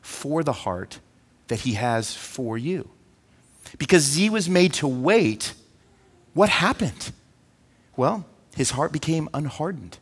for 0.00 0.44
the 0.44 0.52
heart 0.52 1.00
that 1.48 1.60
He 1.60 1.72
has 1.72 2.14
for 2.14 2.56
you. 2.56 2.88
Because 3.76 4.04
Z 4.04 4.30
was 4.30 4.48
made 4.48 4.72
to 4.74 4.86
wait, 4.86 5.54
what 6.32 6.48
happened? 6.48 7.10
Well, 7.96 8.24
his 8.54 8.70
heart 8.70 8.92
became 8.92 9.28
unhardened 9.34 9.98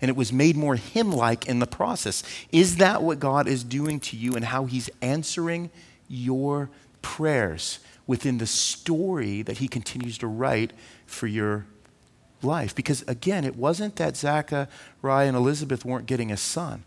and 0.00 0.08
it 0.08 0.16
was 0.16 0.32
made 0.32 0.56
more 0.56 0.76
hymn 0.76 1.12
like 1.12 1.46
in 1.46 1.58
the 1.58 1.66
process. 1.66 2.22
Is 2.50 2.76
that 2.76 3.02
what 3.02 3.20
God 3.20 3.46
is 3.46 3.62
doing 3.64 4.00
to 4.00 4.16
you 4.16 4.34
and 4.34 4.46
how 4.46 4.64
he's 4.64 4.88
answering 5.02 5.70
your 6.08 6.70
prayers 7.02 7.78
within 8.06 8.38
the 8.38 8.46
story 8.46 9.42
that 9.42 9.58
he 9.58 9.68
continues 9.68 10.16
to 10.18 10.26
write 10.26 10.72
for 11.04 11.26
your 11.26 11.66
life? 12.44 12.74
Because 12.74 13.02
again, 13.02 13.44
it 13.44 13.56
wasn't 13.56 13.96
that 13.96 14.16
Zachariah 14.16 15.28
and 15.28 15.36
Elizabeth 15.36 15.84
weren't 15.84 16.06
getting 16.06 16.30
a 16.30 16.36
son, 16.36 16.84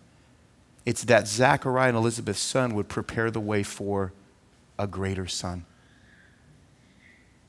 it's 0.86 1.04
that 1.06 1.28
Zachariah 1.28 1.90
and 1.90 1.98
Elizabeth's 1.98 2.40
son 2.40 2.76
would 2.76 2.88
prepare 2.88 3.32
the 3.32 3.40
way 3.40 3.64
for 3.64 4.14
a 4.78 4.88
greater 4.88 5.28
son. 5.28 5.66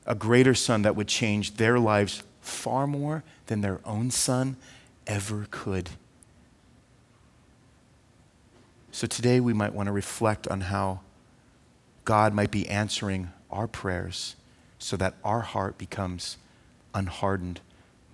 A 0.05 0.15
greater 0.15 0.55
son 0.55 0.83
that 0.83 0.95
would 0.95 1.07
change 1.07 1.55
their 1.55 1.77
lives 1.77 2.23
far 2.41 2.87
more 2.87 3.23
than 3.47 3.61
their 3.61 3.79
own 3.85 4.09
son 4.09 4.55
ever 5.05 5.47
could. 5.51 5.89
So 8.91 9.05
today 9.05 9.39
we 9.39 9.53
might 9.53 9.73
want 9.73 9.87
to 9.87 9.91
reflect 9.91 10.47
on 10.47 10.61
how 10.61 11.01
God 12.05 12.33
might 12.33 12.51
be 12.51 12.67
answering 12.67 13.31
our 13.51 13.67
prayers 13.67 14.35
so 14.79 14.97
that 14.97 15.15
our 15.23 15.41
heart 15.41 15.77
becomes 15.77 16.37
unhardened, 16.93 17.59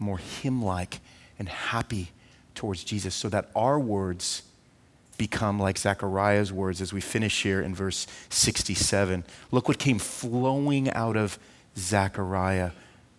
more 0.03 0.19
hymn 0.19 0.63
like, 0.63 0.99
and 1.39 1.49
happy 1.49 2.11
towards 2.55 2.83
Jesus, 2.83 3.15
so 3.15 3.29
that 3.29 3.49
our 3.55 3.79
words 3.79 4.43
become 5.17 5.59
like 5.59 5.77
Zechariah's 5.77 6.51
words 6.51 6.81
as 6.81 6.91
we 6.91 7.01
finish 7.01 7.43
here 7.43 7.61
in 7.61 7.73
verse 7.73 8.07
67. 8.29 9.23
Look 9.51 9.67
what 9.67 9.77
came 9.77 9.99
flowing 9.99 10.91
out 10.91 11.15
of 11.15 11.37
Zechariah 11.77 12.71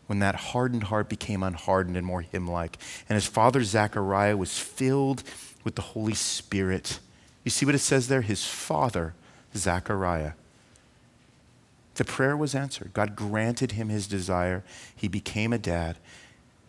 when 0.07 0.19
that 0.19 0.35
hardened 0.35 0.85
heart 0.85 1.09
became 1.09 1.43
unhardened 1.43 1.97
and 1.97 2.07
more 2.07 2.21
hymn 2.21 2.47
like. 2.47 2.79
And 3.09 3.15
his 3.15 3.27
father 3.27 3.65
Zechariah 3.65 4.37
was 4.37 4.59
filled 4.59 5.23
with 5.63 5.77
the 5.77 5.83
Holy 5.83 6.15
Spirit. 6.15 7.01
You 7.43 7.51
see 7.51 7.65
what 7.65 7.75
it 7.75 7.79
says 7.79 8.09
there? 8.09 8.23
His 8.23 8.45
father, 8.45 9.15
Zechariah. 9.57 10.33
The 11.95 12.05
prayer 12.05 12.37
was 12.37 12.55
answered. 12.55 12.93
God 12.93 13.17
granted 13.17 13.73
him 13.73 13.89
his 13.89 14.07
desire. 14.07 14.65
He 14.95 15.09
became 15.09 15.53
a 15.53 15.59
dad. 15.59 15.97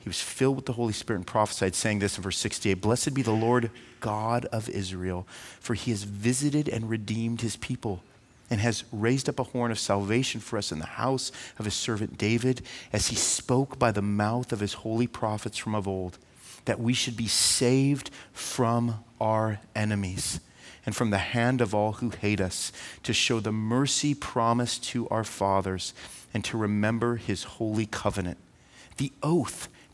He 0.05 0.09
was 0.09 0.21
filled 0.21 0.55
with 0.55 0.67
the 0.67 0.73
Holy 0.73 0.93
Spirit 0.93 1.17
and 1.17 1.25
prophesied, 1.25 1.73
saying 1.73 1.97
this 1.97 2.15
in 2.15 2.21
verse 2.21 2.37
68 2.37 2.75
Blessed 2.75 3.15
be 3.15 3.23
the 3.23 3.31
Lord 3.31 3.71
God 4.01 4.45
of 4.45 4.69
Israel, 4.69 5.25
for 5.59 5.73
he 5.73 5.89
has 5.89 6.03
visited 6.03 6.69
and 6.69 6.87
redeemed 6.87 7.41
his 7.41 7.55
people 7.55 8.03
and 8.51 8.61
has 8.61 8.83
raised 8.91 9.27
up 9.27 9.39
a 9.39 9.45
horn 9.45 9.71
of 9.71 9.79
salvation 9.79 10.41
for 10.41 10.59
us 10.59 10.71
in 10.71 10.77
the 10.77 10.85
house 10.85 11.31
of 11.57 11.65
his 11.65 11.73
servant 11.73 12.19
David, 12.19 12.61
as 12.93 13.07
he 13.07 13.15
spoke 13.15 13.79
by 13.79 13.91
the 13.91 14.03
mouth 14.03 14.53
of 14.53 14.59
his 14.59 14.73
holy 14.73 15.07
prophets 15.07 15.57
from 15.57 15.73
of 15.73 15.87
old, 15.87 16.19
that 16.65 16.79
we 16.79 16.93
should 16.93 17.17
be 17.17 17.27
saved 17.27 18.11
from 18.31 19.03
our 19.19 19.59
enemies 19.75 20.39
and 20.85 20.95
from 20.95 21.09
the 21.09 21.17
hand 21.17 21.61
of 21.61 21.73
all 21.73 21.93
who 21.93 22.11
hate 22.11 22.39
us, 22.39 22.71
to 23.01 23.11
show 23.11 23.39
the 23.39 23.51
mercy 23.51 24.13
promised 24.13 24.83
to 24.83 25.09
our 25.09 25.23
fathers, 25.23 25.95
and 26.31 26.45
to 26.45 26.59
remember 26.59 27.15
his 27.15 27.43
holy 27.43 27.87
covenant, 27.87 28.37
the 28.97 29.11
oath 29.23 29.67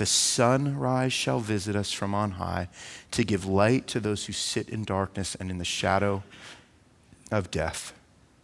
the 0.00 0.06
sunrise 0.06 1.12
shall 1.12 1.40
visit 1.40 1.76
us 1.76 1.92
from 1.92 2.14
on 2.14 2.30
high 2.30 2.70
to 3.10 3.22
give 3.22 3.44
light 3.44 3.86
to 3.86 4.00
those 4.00 4.24
who 4.24 4.32
sit 4.32 4.70
in 4.70 4.82
darkness 4.82 5.34
and 5.34 5.50
in 5.50 5.58
the 5.58 5.64
shadow 5.64 6.22
of 7.30 7.50
death, 7.50 7.92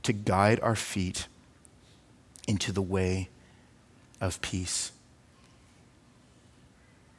to 0.02 0.12
guide 0.12 0.60
our 0.60 0.76
feet 0.76 1.28
into 2.46 2.72
the 2.72 2.82
way 2.82 3.30
of 4.20 4.38
peace. 4.42 4.92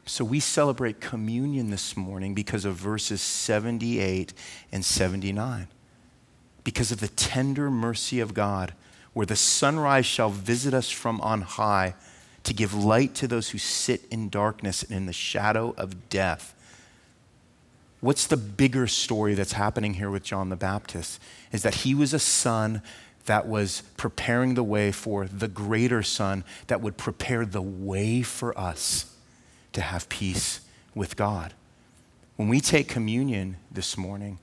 So 0.06 0.24
we 0.24 0.40
celebrate 0.40 1.02
communion 1.02 1.72
this 1.72 1.98
morning 1.98 2.36
because 2.36 2.64
of 2.64 2.76
verses 2.76 3.22
78 3.22 4.36
and 4.72 4.86
79. 4.86 5.68
Because 6.64 6.92
of 6.92 7.00
the 7.00 7.08
tender 7.08 7.72
mercy 7.72 8.20
of 8.20 8.36
God, 8.36 8.76
where 9.14 9.26
the 9.26 9.36
sunrise 9.36 10.06
shall 10.06 10.30
visit 10.30 10.76
us 10.76 10.92
from 10.92 11.20
on 11.22 11.42
high 11.42 11.96
to 12.48 12.54
give 12.54 12.74
light 12.74 13.14
to 13.16 13.28
those 13.28 13.50
who 13.50 13.58
sit 13.58 14.02
in 14.10 14.30
darkness 14.30 14.84
and 14.84 14.92
in 14.94 15.06
the 15.06 15.14
shadow 15.14 15.74
of 15.78 16.10
death. 16.10 16.54
What's 18.00 18.26
the 18.28 18.38
bigger 18.38 18.88
story 18.88 19.34
that's 19.34 19.54
happening 19.54 19.96
here 19.96 20.10
with 20.10 20.24
John 20.24 20.50
the 20.50 20.56
Baptist? 20.56 21.22
Is 21.52 21.64
that 21.64 21.76
he 21.76 21.94
was 21.94 22.14
a 22.14 22.20
son 22.20 22.82
that 23.26 23.48
was 23.48 23.84
preparing 23.98 24.54
the 24.54 24.64
way 24.64 24.92
for 24.92 25.26
the 25.28 25.50
greater 25.50 26.02
Son 26.02 26.46
that 26.68 26.80
would 26.80 26.96
prepare 26.96 27.46
the 27.46 27.62
way 27.62 28.22
for 28.22 28.58
us 28.58 29.14
to 29.74 29.82
have 29.82 30.08
peace 30.08 30.62
with 30.96 31.18
God. 31.18 31.54
When 32.38 32.48
we 32.48 32.62
take 32.62 32.88
communion 32.88 33.58
this 33.70 33.98
morning, 33.98 34.40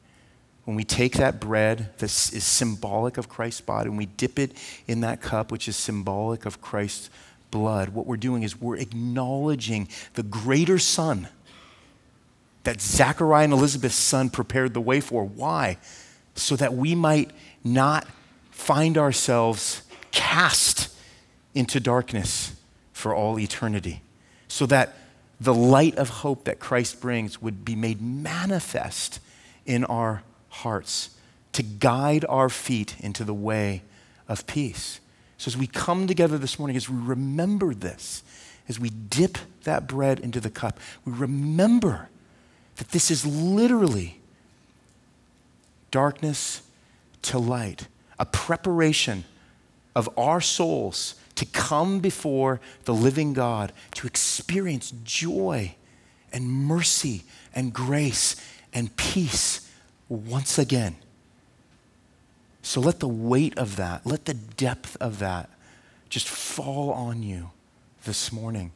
when 0.64 0.76
we 0.76 0.84
take 0.84 1.14
that 1.14 1.40
bread 1.40 1.90
that 1.98 2.04
is 2.04 2.44
symbolic 2.44 3.16
of 3.16 3.28
Christ's 3.28 3.62
body, 3.62 3.88
and 3.88 3.96
we 3.96 4.06
dip 4.06 4.38
it 4.38 4.52
in 4.86 5.00
that 5.00 5.22
cup, 5.22 5.50
which 5.50 5.66
is 5.66 5.76
symbolic 5.76 6.44
of 6.44 6.60
Christ's 6.60 7.08
blood, 7.54 7.90
what 7.90 8.04
we're 8.04 8.16
doing 8.16 8.42
is 8.42 8.60
we're 8.60 8.76
acknowledging 8.76 9.88
the 10.14 10.24
greater 10.24 10.76
Son 10.76 11.28
that 12.64 12.80
Zachariah 12.80 13.44
and 13.44 13.52
Elizabeth's 13.52 13.94
son 13.94 14.28
prepared 14.28 14.74
the 14.74 14.80
way 14.80 15.00
for. 15.00 15.24
Why? 15.24 15.78
So 16.34 16.56
that 16.56 16.74
we 16.74 16.96
might 16.96 17.30
not 17.62 18.08
find 18.50 18.98
ourselves 18.98 19.82
cast 20.10 20.92
into 21.54 21.78
darkness 21.78 22.60
for 22.92 23.14
all 23.14 23.38
eternity, 23.38 24.02
so 24.48 24.66
that 24.66 24.94
the 25.40 25.54
light 25.54 25.94
of 25.94 26.08
hope 26.08 26.44
that 26.44 26.58
Christ 26.58 27.00
brings 27.00 27.40
would 27.40 27.64
be 27.64 27.76
made 27.76 28.02
manifest 28.02 29.20
in 29.64 29.84
our 29.84 30.24
hearts 30.48 31.10
to 31.52 31.62
guide 31.62 32.24
our 32.28 32.48
feet 32.48 32.96
into 32.98 33.22
the 33.22 33.34
way 33.34 33.82
of 34.26 34.44
peace. 34.48 34.98
So, 35.44 35.50
as 35.50 35.58
we 35.58 35.66
come 35.66 36.06
together 36.06 36.38
this 36.38 36.58
morning, 36.58 36.74
as 36.74 36.88
we 36.88 36.96
remember 36.96 37.74
this, 37.74 38.22
as 38.66 38.80
we 38.80 38.88
dip 38.88 39.36
that 39.64 39.86
bread 39.86 40.18
into 40.18 40.40
the 40.40 40.48
cup, 40.48 40.80
we 41.04 41.12
remember 41.12 42.08
that 42.76 42.92
this 42.92 43.10
is 43.10 43.26
literally 43.26 44.22
darkness 45.90 46.62
to 47.20 47.38
light 47.38 47.88
a 48.18 48.24
preparation 48.24 49.24
of 49.94 50.08
our 50.16 50.40
souls 50.40 51.14
to 51.34 51.44
come 51.44 52.00
before 52.00 52.58
the 52.86 52.94
living 52.94 53.34
God, 53.34 53.74
to 53.96 54.06
experience 54.06 54.94
joy 55.04 55.74
and 56.32 56.48
mercy 56.48 57.24
and 57.54 57.70
grace 57.70 58.34
and 58.72 58.96
peace 58.96 59.70
once 60.08 60.58
again. 60.58 60.96
So 62.64 62.80
let 62.80 62.98
the 62.98 63.06
weight 63.08 63.56
of 63.56 63.76
that, 63.76 64.04
let 64.04 64.24
the 64.24 64.34
depth 64.34 64.96
of 65.00 65.20
that 65.20 65.48
just 66.08 66.28
fall 66.28 66.90
on 66.90 67.22
you 67.22 67.50
this 68.04 68.32
morning. 68.32 68.72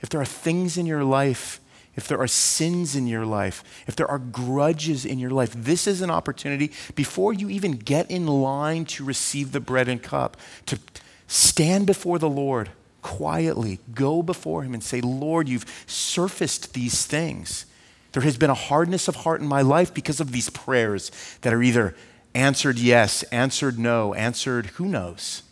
If 0.00 0.08
there 0.08 0.20
are 0.20 0.26
things 0.26 0.76
in 0.76 0.86
your 0.86 1.04
life 1.04 1.60
if 1.98 2.06
there 2.06 2.20
are 2.20 2.28
sins 2.28 2.94
in 2.94 3.08
your 3.08 3.26
life, 3.26 3.64
if 3.88 3.96
there 3.96 4.08
are 4.08 4.20
grudges 4.20 5.04
in 5.04 5.18
your 5.18 5.32
life, 5.32 5.52
this 5.52 5.88
is 5.88 6.00
an 6.00 6.12
opportunity 6.12 6.70
before 6.94 7.32
you 7.32 7.50
even 7.50 7.72
get 7.72 8.08
in 8.08 8.28
line 8.28 8.84
to 8.84 9.04
receive 9.04 9.50
the 9.50 9.58
bread 9.58 9.88
and 9.88 10.00
cup, 10.00 10.36
to 10.66 10.78
stand 11.26 11.88
before 11.88 12.20
the 12.20 12.28
Lord 12.28 12.70
quietly, 13.02 13.80
go 13.96 14.22
before 14.22 14.62
Him 14.62 14.74
and 14.74 14.82
say, 14.84 15.00
Lord, 15.00 15.48
you've 15.48 15.66
surfaced 15.88 16.72
these 16.72 17.04
things. 17.04 17.66
There 18.12 18.22
has 18.22 18.36
been 18.36 18.48
a 18.48 18.54
hardness 18.54 19.08
of 19.08 19.16
heart 19.16 19.40
in 19.40 19.48
my 19.48 19.62
life 19.62 19.92
because 19.92 20.20
of 20.20 20.30
these 20.30 20.50
prayers 20.50 21.10
that 21.40 21.52
are 21.52 21.64
either 21.64 21.96
answered 22.38 22.78
yes, 22.78 23.24
answered 23.24 23.78
no, 23.78 24.14
answered 24.14 24.66
who 24.66 24.86
knows. 24.86 25.42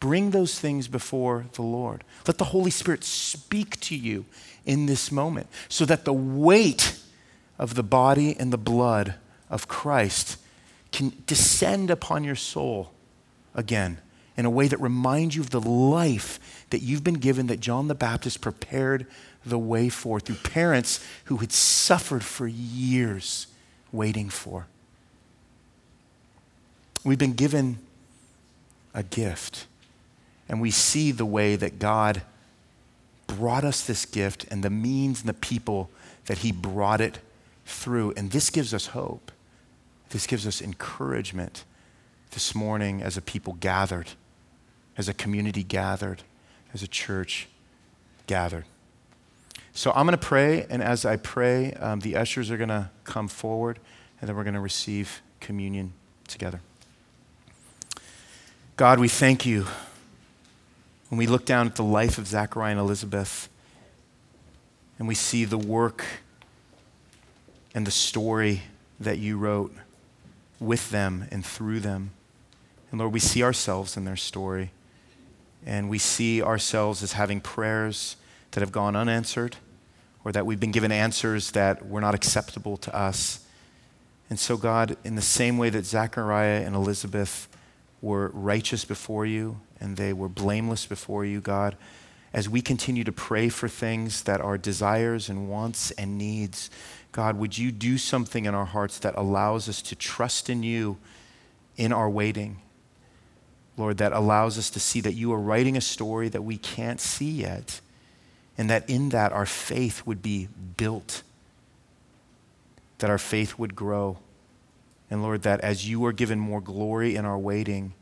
Bring 0.00 0.32
those 0.32 0.58
things 0.58 0.88
before 0.88 1.46
the 1.52 1.62
Lord. 1.62 2.02
Let 2.26 2.38
the 2.38 2.46
Holy 2.46 2.72
Spirit 2.72 3.04
speak 3.04 3.78
to 3.82 3.96
you 3.96 4.24
in 4.66 4.86
this 4.86 5.12
moment 5.12 5.46
so 5.68 5.84
that 5.84 6.04
the 6.04 6.12
weight 6.12 6.98
of 7.56 7.76
the 7.76 7.84
body 7.84 8.36
and 8.36 8.52
the 8.52 8.58
blood 8.58 9.14
of 9.48 9.68
Christ 9.68 10.38
can 10.90 11.12
descend 11.26 11.88
upon 11.88 12.24
your 12.24 12.34
soul 12.34 12.92
again 13.54 13.98
in 14.36 14.44
a 14.44 14.50
way 14.50 14.66
that 14.66 14.80
reminds 14.80 15.36
you 15.36 15.42
of 15.42 15.50
the 15.50 15.60
life 15.60 16.66
that 16.70 16.82
you've 16.82 17.04
been 17.04 17.14
given 17.14 17.46
that 17.46 17.60
John 17.60 17.86
the 17.86 17.94
Baptist 17.94 18.40
prepared 18.40 19.06
the 19.46 19.58
way 19.58 19.88
for 19.88 20.18
through 20.18 20.36
parents 20.36 21.04
who 21.26 21.36
had 21.36 21.52
suffered 21.52 22.24
for 22.24 22.48
years 22.48 23.46
waiting 23.92 24.28
for. 24.28 24.66
We've 27.04 27.18
been 27.18 27.34
given 27.34 27.78
a 28.94 29.02
gift, 29.02 29.66
and 30.48 30.60
we 30.60 30.70
see 30.70 31.10
the 31.10 31.26
way 31.26 31.56
that 31.56 31.78
God 31.78 32.22
brought 33.26 33.64
us 33.64 33.84
this 33.84 34.04
gift 34.04 34.44
and 34.50 34.62
the 34.62 34.70
means 34.70 35.20
and 35.20 35.28
the 35.28 35.34
people 35.34 35.90
that 36.26 36.38
He 36.38 36.52
brought 36.52 37.00
it 37.00 37.18
through. 37.64 38.12
And 38.16 38.30
this 38.30 38.50
gives 38.50 38.72
us 38.72 38.88
hope. 38.88 39.32
This 40.10 40.26
gives 40.26 40.46
us 40.46 40.60
encouragement 40.60 41.64
this 42.32 42.54
morning 42.54 43.02
as 43.02 43.16
a 43.16 43.22
people 43.22 43.54
gathered, 43.54 44.10
as 44.96 45.08
a 45.08 45.14
community 45.14 45.64
gathered, 45.64 46.22
as 46.72 46.82
a 46.82 46.88
church 46.88 47.48
gathered. 48.26 48.64
So 49.72 49.90
I'm 49.92 50.06
going 50.06 50.18
to 50.18 50.24
pray, 50.24 50.66
and 50.68 50.82
as 50.82 51.04
I 51.04 51.16
pray, 51.16 51.72
um, 51.74 52.00
the 52.00 52.16
ushers 52.16 52.50
are 52.50 52.58
going 52.58 52.68
to 52.68 52.90
come 53.04 53.26
forward, 53.26 53.78
and 54.20 54.28
then 54.28 54.36
we're 54.36 54.44
going 54.44 54.54
to 54.54 54.60
receive 54.60 55.22
communion 55.40 55.94
together. 56.28 56.60
God, 58.74 58.98
we 58.98 59.08
thank 59.08 59.44
you 59.44 59.66
when 61.10 61.18
we 61.18 61.26
look 61.26 61.44
down 61.44 61.66
at 61.66 61.76
the 61.76 61.84
life 61.84 62.16
of 62.16 62.26
Zachariah 62.26 62.70
and 62.70 62.80
Elizabeth, 62.80 63.50
and 64.98 65.06
we 65.06 65.14
see 65.14 65.44
the 65.44 65.58
work 65.58 66.06
and 67.74 67.86
the 67.86 67.90
story 67.90 68.62
that 68.98 69.18
you 69.18 69.36
wrote 69.36 69.74
with 70.58 70.88
them 70.88 71.26
and 71.30 71.44
through 71.44 71.80
them. 71.80 72.12
And 72.90 72.98
Lord, 72.98 73.12
we 73.12 73.20
see 73.20 73.42
ourselves 73.42 73.98
in 73.98 74.06
their 74.06 74.16
story, 74.16 74.70
and 75.66 75.90
we 75.90 75.98
see 75.98 76.42
ourselves 76.42 77.02
as 77.02 77.12
having 77.12 77.42
prayers 77.42 78.16
that 78.52 78.60
have 78.60 78.72
gone 78.72 78.96
unanswered 78.96 79.56
or 80.24 80.32
that 80.32 80.46
we've 80.46 80.60
been 80.60 80.72
given 80.72 80.90
answers 80.90 81.50
that 81.50 81.86
were 81.86 82.00
not 82.00 82.14
acceptable 82.14 82.78
to 82.78 82.96
us. 82.96 83.44
And 84.30 84.38
so, 84.38 84.56
God, 84.56 84.96
in 85.04 85.14
the 85.14 85.20
same 85.20 85.58
way 85.58 85.68
that 85.68 85.84
Zechariah 85.84 86.62
and 86.64 86.74
Elizabeth 86.74 87.48
were 88.02 88.28
righteous 88.34 88.84
before 88.84 89.24
you 89.24 89.60
and 89.80 89.96
they 89.96 90.12
were 90.12 90.28
blameless 90.28 90.84
before 90.84 91.24
you, 91.24 91.40
God, 91.40 91.76
as 92.34 92.48
we 92.48 92.60
continue 92.60 93.04
to 93.04 93.12
pray 93.12 93.48
for 93.48 93.68
things 93.68 94.24
that 94.24 94.40
are 94.40 94.58
desires 94.58 95.28
and 95.28 95.48
wants 95.48 95.90
and 95.92 96.18
needs, 96.18 96.70
God, 97.12 97.38
would 97.38 97.56
you 97.56 97.70
do 97.70 97.98
something 97.98 98.44
in 98.44 98.54
our 98.54 98.64
hearts 98.64 98.98
that 99.00 99.14
allows 99.16 99.68
us 99.68 99.80
to 99.82 99.94
trust 99.94 100.50
in 100.50 100.62
you 100.62 100.98
in 101.76 101.92
our 101.92 102.10
waiting? 102.10 102.58
Lord, 103.76 103.98
that 103.98 104.12
allows 104.12 104.58
us 104.58 104.70
to 104.70 104.80
see 104.80 105.00
that 105.00 105.14
you 105.14 105.32
are 105.32 105.38
writing 105.38 105.76
a 105.76 105.80
story 105.80 106.28
that 106.28 106.42
we 106.42 106.58
can't 106.58 107.00
see 107.00 107.30
yet 107.30 107.80
and 108.58 108.68
that 108.68 108.88
in 108.88 109.10
that 109.10 109.32
our 109.32 109.46
faith 109.46 110.06
would 110.06 110.22
be 110.22 110.48
built, 110.76 111.22
that 112.98 113.10
our 113.10 113.18
faith 113.18 113.58
would 113.58 113.74
grow. 113.74 114.18
And 115.12 115.22
Lord, 115.22 115.42
that 115.42 115.60
as 115.60 115.86
you 115.86 116.06
are 116.06 116.12
given 116.12 116.38
more 116.38 116.62
glory 116.62 117.16
in 117.16 117.26
our 117.26 117.36
waiting, 117.36 117.92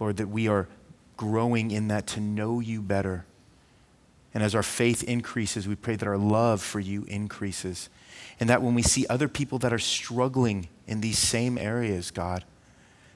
Lord, 0.00 0.16
that 0.16 0.28
we 0.28 0.48
are 0.48 0.68
growing 1.18 1.70
in 1.70 1.88
that 1.88 2.06
to 2.06 2.20
know 2.20 2.60
you 2.60 2.80
better. 2.80 3.26
And 4.32 4.42
as 4.42 4.54
our 4.54 4.62
faith 4.62 5.02
increases, 5.02 5.68
we 5.68 5.74
pray 5.76 5.96
that 5.96 6.08
our 6.08 6.16
love 6.16 6.62
for 6.62 6.80
you 6.80 7.04
increases. 7.08 7.90
And 8.40 8.48
that 8.48 8.62
when 8.62 8.74
we 8.74 8.80
see 8.80 9.06
other 9.10 9.28
people 9.28 9.58
that 9.58 9.72
are 9.74 9.78
struggling 9.78 10.68
in 10.86 11.02
these 11.02 11.18
same 11.18 11.58
areas, 11.58 12.10
God, 12.10 12.42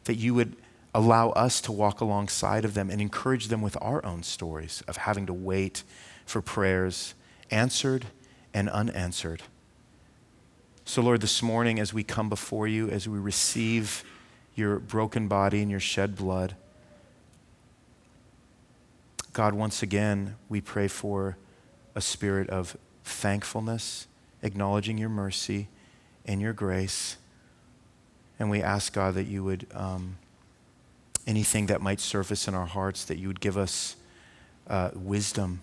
that 0.04 0.16
you 0.16 0.34
would 0.34 0.54
allow 0.94 1.30
us 1.30 1.62
to 1.62 1.72
walk 1.72 2.02
alongside 2.02 2.66
of 2.66 2.74
them 2.74 2.90
and 2.90 3.00
encourage 3.00 3.48
them 3.48 3.62
with 3.62 3.78
our 3.80 4.04
own 4.04 4.22
stories 4.22 4.82
of 4.86 4.98
having 4.98 5.24
to 5.24 5.32
wait 5.32 5.82
for 6.26 6.42
prayers 6.42 7.14
answered 7.50 8.04
and 8.52 8.68
unanswered. 8.68 9.44
So, 10.90 11.02
Lord, 11.02 11.20
this 11.20 11.40
morning 11.40 11.78
as 11.78 11.94
we 11.94 12.02
come 12.02 12.28
before 12.28 12.66
you, 12.66 12.88
as 12.88 13.08
we 13.08 13.16
receive 13.16 14.02
your 14.56 14.80
broken 14.80 15.28
body 15.28 15.62
and 15.62 15.70
your 15.70 15.78
shed 15.78 16.16
blood, 16.16 16.56
God, 19.32 19.54
once 19.54 19.84
again, 19.84 20.34
we 20.48 20.60
pray 20.60 20.88
for 20.88 21.36
a 21.94 22.00
spirit 22.00 22.50
of 22.50 22.76
thankfulness, 23.04 24.08
acknowledging 24.42 24.98
your 24.98 25.10
mercy 25.10 25.68
and 26.26 26.40
your 26.40 26.52
grace. 26.52 27.18
And 28.40 28.50
we 28.50 28.60
ask, 28.60 28.92
God, 28.92 29.14
that 29.14 29.28
you 29.28 29.44
would, 29.44 29.68
um, 29.72 30.16
anything 31.24 31.66
that 31.66 31.80
might 31.80 32.00
surface 32.00 32.48
in 32.48 32.54
our 32.56 32.66
hearts, 32.66 33.04
that 33.04 33.16
you 33.16 33.28
would 33.28 33.40
give 33.40 33.56
us 33.56 33.94
uh, 34.66 34.90
wisdom 34.96 35.60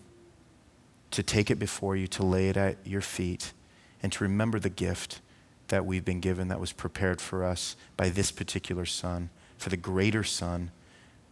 to 1.11 1.21
take 1.21 1.51
it 1.51 1.59
before 1.59 1.97
you, 1.97 2.07
to 2.07 2.23
lay 2.23 2.47
it 2.47 2.55
at 2.55 2.77
your 2.85 3.01
feet, 3.01 3.51
and 4.07 4.13
to 4.13 4.23
remember 4.23 4.57
the 4.57 4.69
gift 4.69 5.19
that 5.67 5.85
we've 5.85 6.05
been 6.05 6.21
given 6.21 6.47
that 6.47 6.61
was 6.61 6.71
prepared 6.71 7.19
for 7.19 7.43
us 7.43 7.75
by 7.97 8.07
this 8.07 8.31
particular 8.31 8.85
Son, 8.85 9.29
for 9.57 9.67
the 9.67 9.75
greater 9.75 10.23
Son 10.23 10.71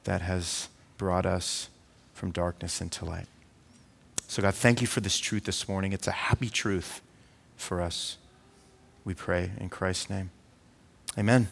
that 0.04 0.20
has 0.20 0.68
brought 0.98 1.26
us 1.26 1.70
from 2.12 2.32
darkness 2.32 2.82
into 2.82 3.06
light. 3.06 3.28
So, 4.28 4.42
God, 4.42 4.56
thank 4.56 4.82
you 4.82 4.88
for 4.88 5.00
this 5.00 5.18
truth 5.18 5.46
this 5.46 5.70
morning. 5.70 5.94
It's 5.94 6.08
a 6.08 6.12
happy 6.12 6.50
truth 6.50 7.00
for 7.56 7.82
us. 7.82 8.18
We 9.06 9.14
pray 9.14 9.52
in 9.58 9.70
Christ's 9.70 10.10
name. 10.10 10.32
Amen. 11.18 11.48